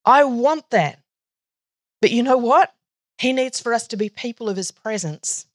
I 0.05 0.25
want 0.25 0.69
that. 0.71 1.01
But 2.03 2.11
you 2.11 2.23
know 2.23 2.37
what? 2.37 2.75
He 3.17 3.33
needs 3.33 3.61
for 3.61 3.73
us 3.73 3.87
to 3.89 3.97
be 3.97 4.11
people 4.11 4.51
of 4.51 4.57
his 4.57 4.71
presence, 4.71 5.47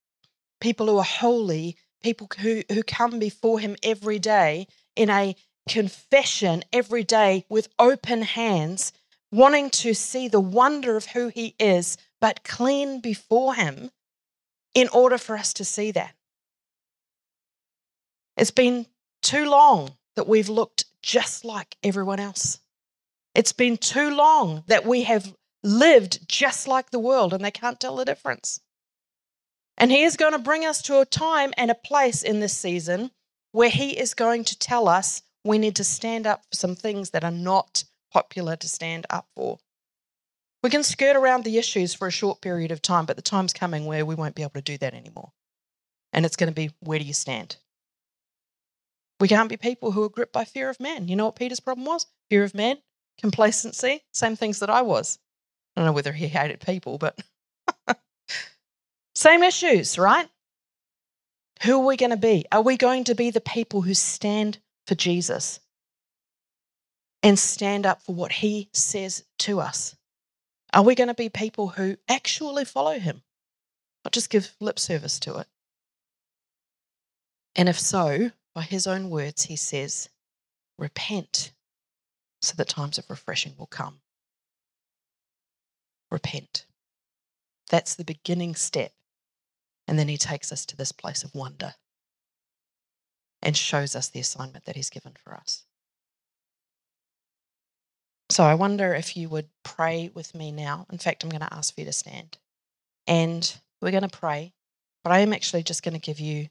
people 0.59 0.87
who 0.87 0.97
are 0.97 1.03
holy, 1.03 1.77
people 2.05 2.29
who, 2.39 2.61
who 2.71 2.83
come 2.83 3.17
before 3.17 3.59
him 3.59 3.75
every 3.83 4.19
day 4.19 4.67
in 4.95 5.09
a 5.09 5.35
confession 5.67 6.63
every 6.71 7.03
day 7.03 7.45
with 7.49 7.67
open 7.79 8.21
hands, 8.21 8.93
wanting 9.31 9.71
to 9.71 9.93
see 9.95 10.27
the 10.27 10.39
wonder 10.39 10.95
of 10.95 11.07
who 11.07 11.29
He 11.29 11.55
is, 11.59 11.97
but 12.21 12.43
clean 12.43 13.01
before 13.01 13.55
Him 13.55 13.89
in 14.75 14.87
order 14.89 15.17
for 15.17 15.35
us 15.35 15.53
to 15.53 15.65
see 15.65 15.91
that. 15.91 16.13
It's 18.37 18.51
been 18.51 18.85
too 19.23 19.49
long 19.49 19.95
that 20.15 20.27
we've 20.27 20.49
looked 20.49 20.85
just 21.01 21.43
like 21.43 21.75
everyone 21.83 22.19
else. 22.19 22.59
It's 23.33 23.53
been 23.53 23.77
too 23.77 24.15
long 24.15 24.63
that 24.67 24.85
we 24.85 25.03
have 25.03 25.33
lived 25.63 26.27
just 26.29 26.67
like 26.67 26.91
the 26.91 26.99
world 26.99 27.33
and 27.33 27.43
they 27.43 27.51
can't 27.51 27.79
tell 27.79 27.95
the 27.95 28.05
difference. 28.05 28.59
And 29.77 29.91
He 29.91 30.03
is 30.03 30.17
going 30.17 30.33
to 30.33 30.39
bring 30.39 30.65
us 30.65 30.81
to 30.83 30.99
a 30.99 31.05
time 31.05 31.53
and 31.57 31.69
a 31.69 31.75
place 31.75 32.23
in 32.23 32.39
this 32.39 32.57
season 32.57 33.11
where 33.51 33.69
He 33.69 33.91
is 33.97 34.13
going 34.13 34.43
to 34.45 34.57
tell 34.57 34.87
us 34.87 35.21
we 35.43 35.57
need 35.57 35.75
to 35.75 35.83
stand 35.83 36.25
up 36.25 36.43
for 36.49 36.55
some 36.55 36.75
things 36.75 37.11
that 37.11 37.23
are 37.23 37.31
not 37.31 37.83
popular 38.11 38.55
to 38.55 38.67
stand 38.67 39.05
up 39.09 39.27
for. 39.35 39.59
We 40.63 40.69
can 40.71 40.83
skirt 40.83 41.15
around 41.15 41.43
the 41.43 41.57
issues 41.57 41.93
for 41.93 42.07
a 42.07 42.11
short 42.11 42.41
period 42.41 42.71
of 42.71 42.81
time, 42.81 43.05
but 43.05 43.15
the 43.15 43.21
time's 43.21 43.53
coming 43.53 43.85
where 43.85 44.05
we 44.05 44.15
won't 44.15 44.33
be 44.33 44.41
able 44.41 44.53
to 44.53 44.61
do 44.61 44.77
that 44.79 44.95
anymore. 44.95 45.31
And 46.11 46.25
it's 46.25 46.35
going 46.35 46.49
to 46.49 46.55
be 46.55 46.71
where 46.79 46.97
do 46.97 47.05
you 47.05 47.13
stand? 47.13 47.57
We 49.19 49.27
can't 49.27 49.49
be 49.49 49.57
people 49.57 49.91
who 49.91 50.03
are 50.03 50.09
gripped 50.09 50.33
by 50.33 50.45
fear 50.45 50.69
of 50.69 50.79
man. 50.79 51.07
You 51.07 51.15
know 51.15 51.25
what 51.25 51.35
Peter's 51.35 51.59
problem 51.59 51.85
was? 51.85 52.07
Fear 52.29 52.45
of 52.45 52.55
man, 52.55 52.77
complacency, 53.19 54.03
same 54.13 54.35
things 54.35 54.59
that 54.59 54.69
I 54.69 54.81
was. 54.81 55.19
I 55.75 55.81
don't 55.81 55.85
know 55.85 55.93
whether 55.93 56.13
he 56.13 56.27
hated 56.27 56.61
people, 56.61 56.97
but 56.97 57.19
same 59.15 59.43
issues, 59.43 59.97
right? 59.97 60.29
Who 61.63 61.81
are 61.81 61.85
we 61.85 61.97
going 61.97 62.11
to 62.11 62.17
be? 62.17 62.45
Are 62.51 62.61
we 62.61 62.77
going 62.77 63.05
to 63.05 63.15
be 63.15 63.31
the 63.31 63.41
people 63.41 63.81
who 63.81 63.93
stand 63.93 64.59
for 64.85 64.95
Jesus 64.95 65.59
and 67.23 67.39
stand 67.39 67.85
up 67.85 68.01
for 68.01 68.13
what 68.13 68.33
he 68.33 68.69
says 68.73 69.23
to 69.39 69.61
us? 69.61 69.95
Are 70.73 70.83
we 70.83 70.95
going 70.95 71.07
to 71.07 71.13
be 71.13 71.29
people 71.29 71.69
who 71.69 71.95
actually 72.09 72.65
follow 72.65 72.99
him, 72.99 73.23
not 74.03 74.11
just 74.11 74.29
give 74.29 74.53
lip 74.59 74.77
service 74.77 75.19
to 75.21 75.37
it? 75.37 75.47
And 77.55 77.69
if 77.69 77.79
so, 77.79 78.31
by 78.53 78.63
his 78.63 78.85
own 78.85 79.09
words, 79.09 79.45
he 79.45 79.55
says, 79.55 80.09
repent 80.77 81.53
so 82.41 82.53
that 82.57 82.67
times 82.67 82.97
of 82.97 83.09
refreshing 83.09 83.55
will 83.57 83.65
come. 83.65 84.01
Repent. 86.11 86.65
That's 87.69 87.95
the 87.95 88.03
beginning 88.03 88.55
step. 88.55 88.91
And 89.87 89.99
then 89.99 90.07
he 90.07 90.17
takes 90.17 90.51
us 90.51 90.65
to 90.67 90.75
this 90.75 90.91
place 90.91 91.23
of 91.23 91.35
wonder 91.35 91.75
and 93.41 93.55
shows 93.55 93.95
us 93.95 94.09
the 94.09 94.19
assignment 94.19 94.65
that 94.65 94.75
he's 94.75 94.89
given 94.89 95.13
for 95.23 95.35
us. 95.35 95.63
So 98.29 98.43
I 98.43 98.55
wonder 98.55 98.93
if 98.93 99.15
you 99.15 99.29
would 99.29 99.49
pray 99.63 100.09
with 100.13 100.33
me 100.33 100.51
now. 100.51 100.87
In 100.91 100.97
fact, 100.97 101.23
I'm 101.23 101.29
going 101.29 101.41
to 101.41 101.53
ask 101.53 101.73
for 101.73 101.81
you 101.81 101.85
to 101.85 101.93
stand. 101.93 102.37
And 103.05 103.55
we're 103.81 103.91
going 103.91 104.01
to 104.01 104.17
pray, 104.17 104.53
but 105.03 105.13
I 105.13 105.19
am 105.19 105.31
actually 105.31 105.61
just 105.61 105.83
going 105.83 105.93
to 105.93 105.99
give 105.99 106.19
you 106.19 106.49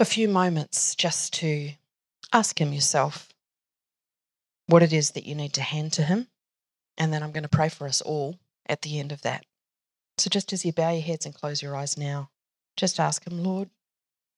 a 0.00 0.04
few 0.04 0.28
moments 0.28 0.96
just 0.96 1.32
to 1.34 1.70
ask 2.32 2.60
Him 2.60 2.72
yourself 2.72 3.32
what 4.66 4.82
it 4.82 4.92
is 4.92 5.12
that 5.12 5.26
you 5.26 5.36
need 5.36 5.52
to 5.52 5.62
hand 5.62 5.92
to 5.92 6.02
Him. 6.02 6.26
And 6.98 7.12
then 7.12 7.22
I'm 7.22 7.32
going 7.32 7.44
to 7.44 7.48
pray 7.48 7.68
for 7.68 7.86
us 7.86 8.00
all 8.00 8.40
at 8.66 8.82
the 8.82 8.98
end 8.98 9.12
of 9.12 9.22
that. 9.22 9.44
So 10.18 10.30
just 10.30 10.52
as 10.52 10.64
you 10.64 10.72
bow 10.72 10.90
your 10.90 11.02
heads 11.02 11.26
and 11.26 11.34
close 11.34 11.62
your 11.62 11.76
eyes 11.76 11.98
now, 11.98 12.30
just 12.76 13.00
ask 13.00 13.26
Him, 13.26 13.42
Lord, 13.42 13.70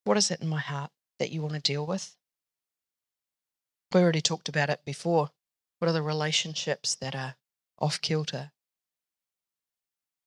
what 0.04 0.16
is 0.16 0.30
it 0.30 0.40
in 0.40 0.48
my 0.48 0.60
heart 0.60 0.90
that 1.18 1.30
you 1.30 1.42
want 1.42 1.54
to 1.54 1.60
deal 1.60 1.86
with? 1.86 2.16
We 3.92 4.00
already 4.00 4.20
talked 4.20 4.48
about 4.48 4.70
it 4.70 4.84
before. 4.84 5.30
What 5.78 5.88
are 5.88 5.92
the 5.92 6.02
relationships 6.02 6.94
that 6.96 7.14
are 7.14 7.36
off 7.78 8.00
kilter? 8.00 8.52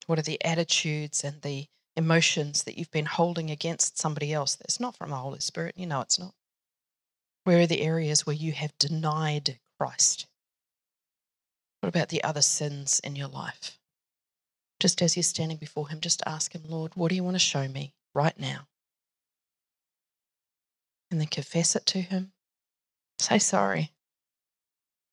What 0.06 0.20
are 0.20 0.24
the 0.24 0.44
attitudes 0.44 1.24
and 1.24 1.42
the 1.42 1.68
emotions 1.96 2.64
that 2.64 2.78
you've 2.78 2.92
been 2.92 3.06
holding 3.06 3.50
against 3.50 3.98
somebody 3.98 4.34
else 4.34 4.56
that's 4.56 4.80
not 4.80 4.96
from 4.96 5.10
the 5.10 5.16
Holy 5.16 5.40
Spirit? 5.40 5.76
You 5.78 5.88
know 5.88 6.02
it's 6.02 6.20
not. 6.20 6.34
Where 7.44 7.62
are 7.62 7.68
the 7.68 7.82
areas 7.82 8.26
where 8.26 8.36
you 8.36 8.52
have 8.52 8.78
denied 8.78 9.60
Christ? 9.80 10.28
What 11.80 11.90
about 11.90 12.10
the 12.10 12.24
other 12.24 12.42
sins 12.42 13.00
in 13.04 13.16
your 13.16 13.28
life? 13.28 13.79
Just 14.80 15.02
as 15.02 15.18
you're 15.18 15.24
standing 15.24 15.58
before 15.58 15.90
Him, 15.90 16.00
just 16.00 16.24
ask 16.26 16.54
Him, 16.54 16.64
Lord, 16.68 16.94
what 16.96 17.10
do 17.10 17.16
you 17.16 17.24
want 17.24 17.36
to 17.36 17.40
show 17.40 17.68
me 17.68 17.94
right 18.14 18.38
now? 18.40 18.68
And 21.12 21.20
then 21.20 21.28
confess 21.28 21.76
it 21.76 21.86
to 21.88 22.02
Him. 22.02 22.32
Say 23.20 23.40
sorry 23.40 23.92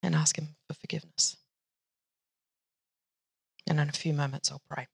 and 0.03 0.15
ask 0.15 0.39
Him 0.39 0.57
for 0.69 0.75
forgiveness. 0.75 1.37
And 3.67 3.81
in 3.81 3.89
a 3.89 3.93
few 3.93 4.13
moments, 4.13 4.53
I'll 4.53 4.63
pray. 4.71 4.87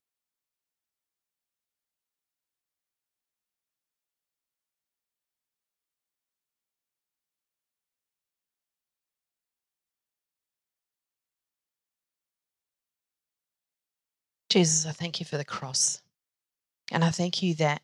Jesus, 14.53 14.85
I 14.85 14.93
thank 14.93 15.19
you 15.19 15.25
for 15.25 15.39
the 15.39 15.47
cross. 15.47 16.03
And 16.91 17.03
I 17.03 17.09
thank 17.09 17.43
you 17.43 17.55
that 17.55 17.81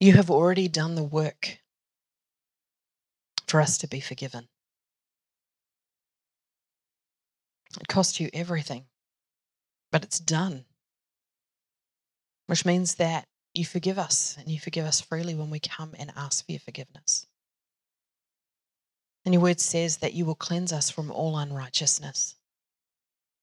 you 0.00 0.14
have 0.14 0.30
already 0.30 0.66
done 0.66 0.94
the 0.94 1.04
work 1.04 1.58
for 3.46 3.60
us 3.60 3.76
to 3.78 3.86
be 3.86 4.00
forgiven. 4.00 4.48
It 7.78 7.86
cost 7.86 8.18
you 8.18 8.30
everything, 8.32 8.86
but 9.92 10.02
it's 10.02 10.18
done, 10.18 10.64
which 12.46 12.64
means 12.64 12.94
that 12.94 13.26
you 13.52 13.66
forgive 13.66 13.98
us 13.98 14.38
and 14.38 14.48
you 14.48 14.58
forgive 14.58 14.86
us 14.86 15.02
freely 15.02 15.34
when 15.34 15.50
we 15.50 15.60
come 15.60 15.94
and 15.98 16.10
ask 16.16 16.46
for 16.46 16.52
your 16.52 16.60
forgiveness. 16.60 17.26
And 19.26 19.34
your 19.34 19.42
word 19.42 19.60
says 19.60 19.98
that 19.98 20.14
you 20.14 20.24
will 20.24 20.34
cleanse 20.34 20.72
us 20.72 20.88
from 20.88 21.10
all 21.10 21.36
unrighteousness. 21.36 22.36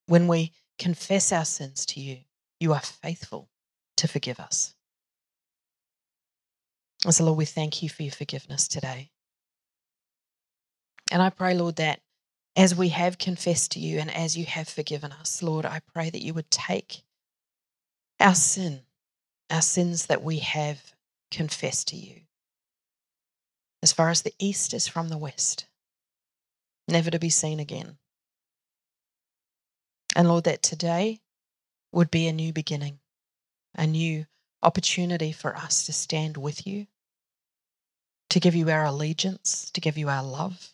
When 0.07 0.27
we 0.27 0.53
confess 0.77 1.31
our 1.31 1.45
sins 1.45 1.85
to 1.87 1.99
you, 1.99 2.19
you 2.59 2.73
are 2.73 2.81
faithful 2.81 3.49
to 3.97 4.07
forgive 4.07 4.39
us. 4.39 4.73
So, 7.09 7.23
Lord, 7.23 7.37
we 7.37 7.45
thank 7.45 7.83
you 7.83 7.89
for 7.89 8.03
your 8.03 8.11
forgiveness 8.11 8.67
today. 8.67 9.11
And 11.11 11.21
I 11.21 11.29
pray, 11.29 11.53
Lord, 11.53 11.75
that 11.75 12.01
as 12.55 12.73
we 12.73 12.89
have 12.89 13.17
confessed 13.17 13.71
to 13.71 13.79
you 13.79 13.99
and 13.99 14.09
as 14.09 14.35
you 14.37 14.45
have 14.45 14.67
forgiven 14.67 15.11
us, 15.11 15.43
Lord, 15.43 15.65
I 15.65 15.81
pray 15.93 16.09
that 16.09 16.23
you 16.23 16.33
would 16.33 16.49
take 16.49 17.03
our 18.19 18.33
sin, 18.33 18.81
our 19.51 19.61
sins 19.61 20.07
that 20.07 20.23
we 20.23 20.39
have 20.39 20.93
confessed 21.31 21.89
to 21.89 21.95
you, 21.95 22.21
as 23.83 23.91
far 23.91 24.09
as 24.09 24.21
the 24.23 24.33
east 24.39 24.73
is 24.73 24.87
from 24.87 25.09
the 25.09 25.17
west, 25.17 25.67
never 26.87 27.11
to 27.11 27.19
be 27.19 27.29
seen 27.29 27.59
again. 27.59 27.97
And 30.15 30.27
Lord, 30.27 30.45
that 30.45 30.63
today 30.63 31.21
would 31.91 32.09
be 32.09 32.27
a 32.27 32.33
new 32.33 32.53
beginning, 32.53 32.99
a 33.75 33.85
new 33.85 34.25
opportunity 34.63 35.31
for 35.31 35.55
us 35.55 35.85
to 35.85 35.93
stand 35.93 36.37
with 36.37 36.65
you, 36.65 36.87
to 38.29 38.39
give 38.39 38.55
you 38.55 38.69
our 38.69 38.85
allegiance, 38.85 39.69
to 39.71 39.81
give 39.81 39.97
you 39.97 40.09
our 40.09 40.23
love 40.23 40.71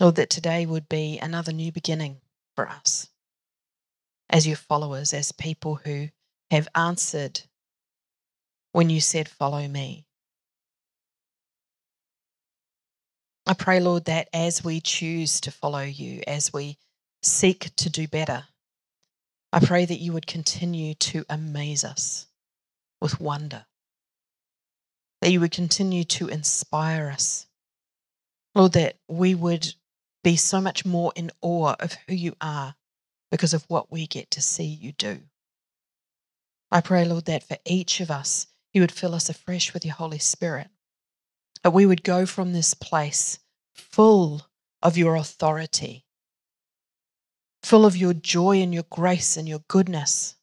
Lord, 0.00 0.16
that 0.16 0.30
today 0.30 0.66
would 0.66 0.88
be 0.88 1.18
another 1.18 1.52
new 1.52 1.70
beginning 1.70 2.20
for 2.56 2.68
us 2.68 3.08
as 4.28 4.46
your 4.46 4.56
followers, 4.56 5.14
as 5.14 5.30
people 5.32 5.76
who 5.76 6.08
have 6.50 6.68
answered 6.74 7.42
when 8.72 8.90
you 8.90 9.00
said, 9.00 9.28
Follow 9.28 9.68
me. 9.68 10.06
I 13.46 13.54
pray, 13.54 13.78
Lord, 13.80 14.06
that 14.06 14.28
as 14.32 14.64
we 14.64 14.80
choose 14.80 15.40
to 15.42 15.50
follow 15.50 15.82
you, 15.82 16.22
as 16.26 16.52
we 16.52 16.78
seek 17.22 17.74
to 17.76 17.90
do 17.90 18.08
better, 18.08 18.44
I 19.52 19.60
pray 19.60 19.84
that 19.84 20.00
you 20.00 20.12
would 20.12 20.26
continue 20.26 20.94
to 20.94 21.24
amaze 21.28 21.84
us 21.84 22.26
with 23.00 23.20
wonder, 23.20 23.66
that 25.20 25.30
you 25.30 25.40
would 25.40 25.52
continue 25.52 26.04
to 26.04 26.28
inspire 26.28 27.10
us. 27.10 27.46
Lord, 28.54 28.72
that 28.72 28.96
we 29.08 29.34
would 29.34 29.74
be 30.22 30.36
so 30.36 30.60
much 30.60 30.86
more 30.86 31.12
in 31.14 31.30
awe 31.42 31.74
of 31.78 31.96
who 32.08 32.14
you 32.14 32.34
are 32.40 32.74
because 33.30 33.52
of 33.52 33.64
what 33.68 33.92
we 33.92 34.06
get 34.06 34.30
to 34.32 34.40
see 34.42 34.64
you 34.64 34.92
do. 34.92 35.20
I 36.70 36.80
pray, 36.80 37.04
Lord, 37.04 37.26
that 37.26 37.44
for 37.44 37.58
each 37.64 38.00
of 38.00 38.10
us, 38.10 38.46
you 38.72 38.80
would 38.80 38.92
fill 38.92 39.14
us 39.14 39.28
afresh 39.28 39.74
with 39.74 39.84
your 39.84 39.94
Holy 39.94 40.18
Spirit, 40.18 40.68
that 41.64 41.72
we 41.72 41.86
would 41.86 42.04
go 42.04 42.26
from 42.26 42.52
this 42.52 42.74
place 42.74 43.38
full 43.72 44.42
of 44.82 44.98
your 44.98 45.16
authority, 45.16 46.04
full 47.62 47.86
of 47.86 47.96
your 47.96 48.12
joy 48.12 48.60
and 48.60 48.72
your 48.72 48.84
grace 48.90 49.36
and 49.36 49.48
your 49.48 49.62
goodness, 49.66 50.36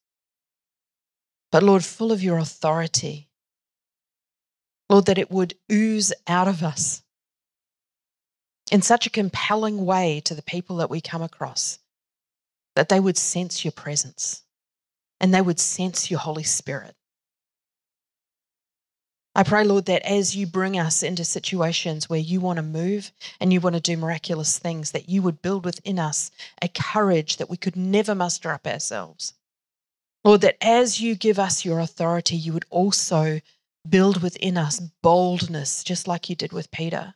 but 1.52 1.64
Lord, 1.64 1.86
full 1.86 2.12
of 2.12 2.24
your 2.24 2.40
authority. 2.40 3.30
Lord, 4.90 5.06
that 5.06 5.18
it 5.18 5.32
would 5.32 5.54
ooze 5.72 6.12
out 6.28 6.48
of 6.48 6.64
us 6.64 7.04
in 8.72 8.82
such 8.82 9.06
a 9.06 9.12
compelling 9.12 9.86
way 9.86 10.22
to 10.26 10.34
the 10.34 10.42
people 10.42 10.78
that 10.78 10.90
we 10.90 11.00
come 11.00 11.22
across 11.22 11.80
that 12.76 12.90
they 12.90 13.00
would 13.00 13.18
sense 13.18 13.64
your 13.64 13.72
presence 13.74 14.44
and 15.20 15.34
they 15.34 15.42
would 15.42 15.60
sense 15.60 16.10
your 16.10 16.20
Holy 16.20 16.44
Spirit. 16.44 16.96
I 19.34 19.44
pray, 19.44 19.64
Lord, 19.64 19.86
that 19.86 20.02
as 20.04 20.36
you 20.36 20.46
bring 20.46 20.78
us 20.78 21.04
into 21.04 21.24
situations 21.24 22.10
where 22.10 22.20
you 22.20 22.42
want 22.42 22.58
to 22.58 22.64
move 22.64 23.14
and 23.40 23.54
you 23.54 23.62
want 23.62 23.76
to 23.76 23.82
do 23.82 23.96
miraculous 23.96 24.60
things, 24.60 24.92
that 24.92 25.08
you 25.08 25.22
would 25.22 25.42
build 25.42 25.64
within 25.64 26.00
us 26.00 26.32
a 26.62 26.68
courage 26.68 27.38
that 27.38 27.50
we 27.50 27.56
could 27.56 27.78
never 27.78 28.14
muster 28.14 28.52
up 28.52 28.68
ourselves. 28.68 29.34
Lord, 30.26 30.42
that 30.42 30.58
as 30.62 31.00
you 31.00 31.16
give 31.16 31.40
us 31.40 31.64
your 31.64 31.80
authority, 31.80 32.36
you 32.36 32.52
would 32.52 32.66
also 32.70 33.40
build 33.88 34.22
within 34.22 34.58
us 34.58 34.82
boldness, 35.02 35.84
just 35.84 36.10
like 36.10 36.30
you 36.30 36.36
did 36.36 36.52
with 36.52 36.70
Peter. 36.70 37.16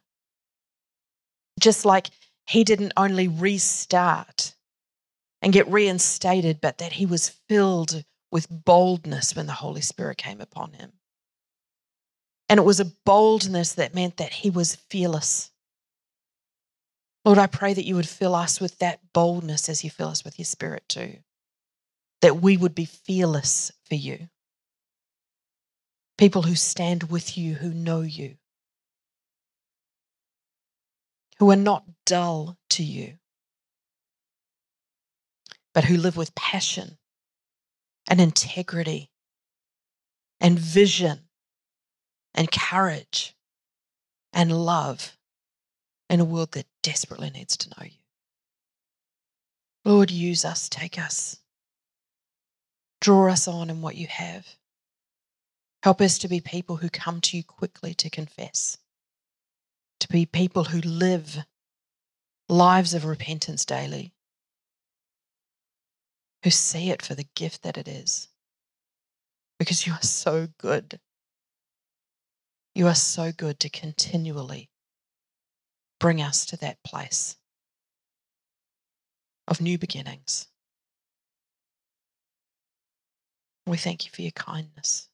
Just 1.60 1.84
like 1.84 2.10
he 2.48 2.64
didn't 2.64 2.94
only 2.96 3.28
restart 3.28 4.56
and 5.42 5.54
get 5.54 5.68
reinstated, 5.68 6.62
but 6.62 6.78
that 6.78 6.94
he 6.94 7.06
was 7.06 7.30
filled 7.50 8.06
with 8.32 8.48
boldness 8.50 9.36
when 9.36 9.48
the 9.48 9.54
Holy 9.54 9.82
Spirit 9.82 10.18
came 10.18 10.40
upon 10.42 10.74
him. 10.74 10.94
And 12.48 12.60
it 12.60 12.64
was 12.64 12.80
a 12.80 12.92
boldness 13.06 13.74
that 13.74 13.96
meant 13.96 14.18
that 14.18 14.32
he 14.32 14.50
was 14.50 14.76
fearless. 14.76 15.52
Lord, 17.24 17.40
I 17.40 17.48
pray 17.48 17.74
that 17.74 17.86
you 17.86 17.96
would 17.96 18.08
fill 18.08 18.36
us 18.36 18.62
with 18.62 18.78
that 18.80 19.00
boldness 19.12 19.68
as 19.68 19.84
you 19.84 19.90
fill 19.90 20.10
us 20.10 20.24
with 20.24 20.38
your 20.38 20.46
spirit 20.46 20.88
too. 20.88 21.18
That 22.22 22.42
we 22.42 22.56
would 22.56 22.76
be 22.76 22.86
fearless 22.86 23.72
for 23.84 23.96
you. 23.96 24.30
People 26.18 26.44
who 26.44 26.56
stand 26.56 27.10
with 27.10 27.38
you, 27.38 27.56
who 27.56 27.74
know 27.74 28.02
you, 28.02 28.38
who 31.40 31.52
are 31.52 31.58
not 31.58 31.84
dull 32.06 32.58
to 32.70 32.84
you, 32.84 33.18
but 35.74 35.86
who 35.86 35.98
live 35.98 36.16
with 36.16 36.36
passion 36.36 36.98
and 38.10 38.22
integrity 38.22 39.12
and 40.40 40.58
vision 40.58 41.25
and 42.36 42.52
courage 42.52 43.34
and 44.34 44.52
love 44.52 45.18
in 46.10 46.20
a 46.20 46.26
world 46.26 46.52
that 46.52 46.68
desperately 46.84 47.32
needs 47.32 47.58
to 47.58 47.70
know 47.70 47.86
you. 47.86 47.98
Lord, 49.86 50.12
use 50.12 50.46
us, 50.46 50.70
take 50.70 51.00
us, 51.00 51.40
draw 53.02 53.30
us 53.32 53.48
on 53.48 53.70
in 53.70 53.82
what 53.82 53.96
you 53.96 54.08
have. 54.08 54.46
Help 55.82 56.02
us 56.02 56.18
to 56.20 56.28
be 56.28 56.42
people 56.42 56.78
who 56.78 56.90
come 56.90 57.22
to 57.22 57.38
you 57.38 57.44
quickly 57.44 57.94
to 57.94 58.10
confess, 58.10 58.78
to 60.00 60.08
be 60.08 60.26
people 60.26 60.66
who 60.66 60.82
live 60.82 61.46
lives 62.50 62.94
of 62.94 63.06
repentance 63.06 63.64
daily, 63.66 64.12
who 66.44 66.50
see 66.50 66.90
it 66.90 67.02
for 67.02 67.16
the 67.16 67.28
gift 67.36 67.64
that 67.64 67.78
it 67.78 67.88
is, 67.88 68.28
because 69.60 69.88
you 69.88 69.94
are 69.94 70.02
so 70.02 70.48
good. 70.58 71.00
You 72.76 72.88
are 72.88 72.96
so 72.96 73.32
good 73.32 73.62
to 73.62 73.70
continually 73.70 74.70
bring 75.98 76.22
us 76.22 76.46
to 76.48 76.58
that 76.58 76.84
place 76.84 77.38
of 79.48 79.62
new 79.62 79.78
beginnings. 79.78 80.48
We 83.66 83.78
thank 83.78 84.06
you 84.06 84.12
for 84.12 84.24
your 84.24 84.32
kindness. 84.32 85.08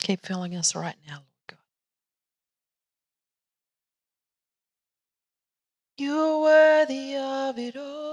Keep 0.00 0.26
filling 0.26 0.54
us 0.54 0.74
right 0.74 0.96
now, 1.06 1.14
Lord 1.14 1.46
God. 1.48 1.58
You're 5.96 6.40
worthy 6.42 7.16
of 7.16 7.58
it 7.58 7.76
all. 7.76 8.09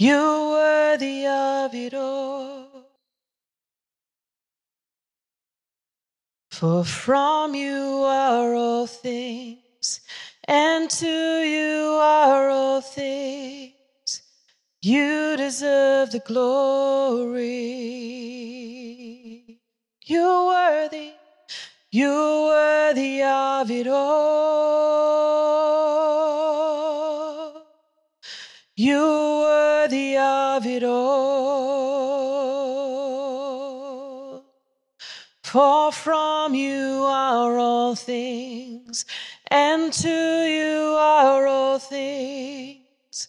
You're 0.00 0.50
worthy 0.50 1.26
of 1.26 1.74
it 1.74 1.92
all. 1.92 2.68
For 6.52 6.84
from 6.84 7.56
you 7.56 8.04
are 8.04 8.54
all 8.54 8.86
things, 8.86 10.00
and 10.46 10.88
to 10.88 11.06
you 11.06 11.98
are 12.00 12.48
all 12.48 12.80
things. 12.80 14.22
You 14.82 15.36
deserve 15.36 16.12
the 16.12 16.20
glory. 16.20 17.48
You're 20.04 20.46
worthy, 20.46 21.10
you're 21.90 22.46
worthy 22.46 23.24
of 23.24 23.68
it 23.68 23.88
all. 23.88 24.98
You're 28.80 29.40
worthy 29.40 30.16
of 30.16 30.64
it 30.64 30.84
all. 30.84 30.94
For 35.42 35.90
from 35.90 36.54
you 36.54 37.02
are 37.02 37.58
all 37.58 37.96
things, 37.96 39.04
and 39.50 39.92
to 39.94 40.08
you 40.08 40.94
are 40.96 41.44
all 41.48 41.80
things. 41.80 43.26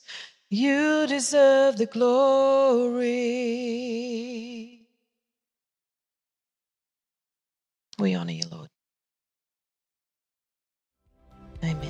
You 0.52 1.08
deserve 1.08 1.78
the 1.78 1.88
glory. 1.88 3.08
We 7.98 8.14
honor 8.14 8.34
you, 8.34 8.44
Lord. 8.52 8.70
Amen. 11.64 11.90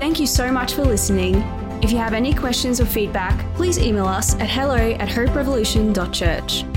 Thank 0.00 0.18
you 0.18 0.26
so 0.26 0.50
much 0.50 0.72
for 0.72 0.86
listening. 0.86 1.61
If 1.92 1.96
you 1.96 2.04
have 2.04 2.14
any 2.14 2.32
questions 2.32 2.80
or 2.80 2.86
feedback, 2.86 3.54
please 3.54 3.78
email 3.78 4.06
us 4.06 4.34
at 4.36 4.48
hello 4.48 4.92
at 4.92 5.10
hoperevolution.church. 5.10 6.71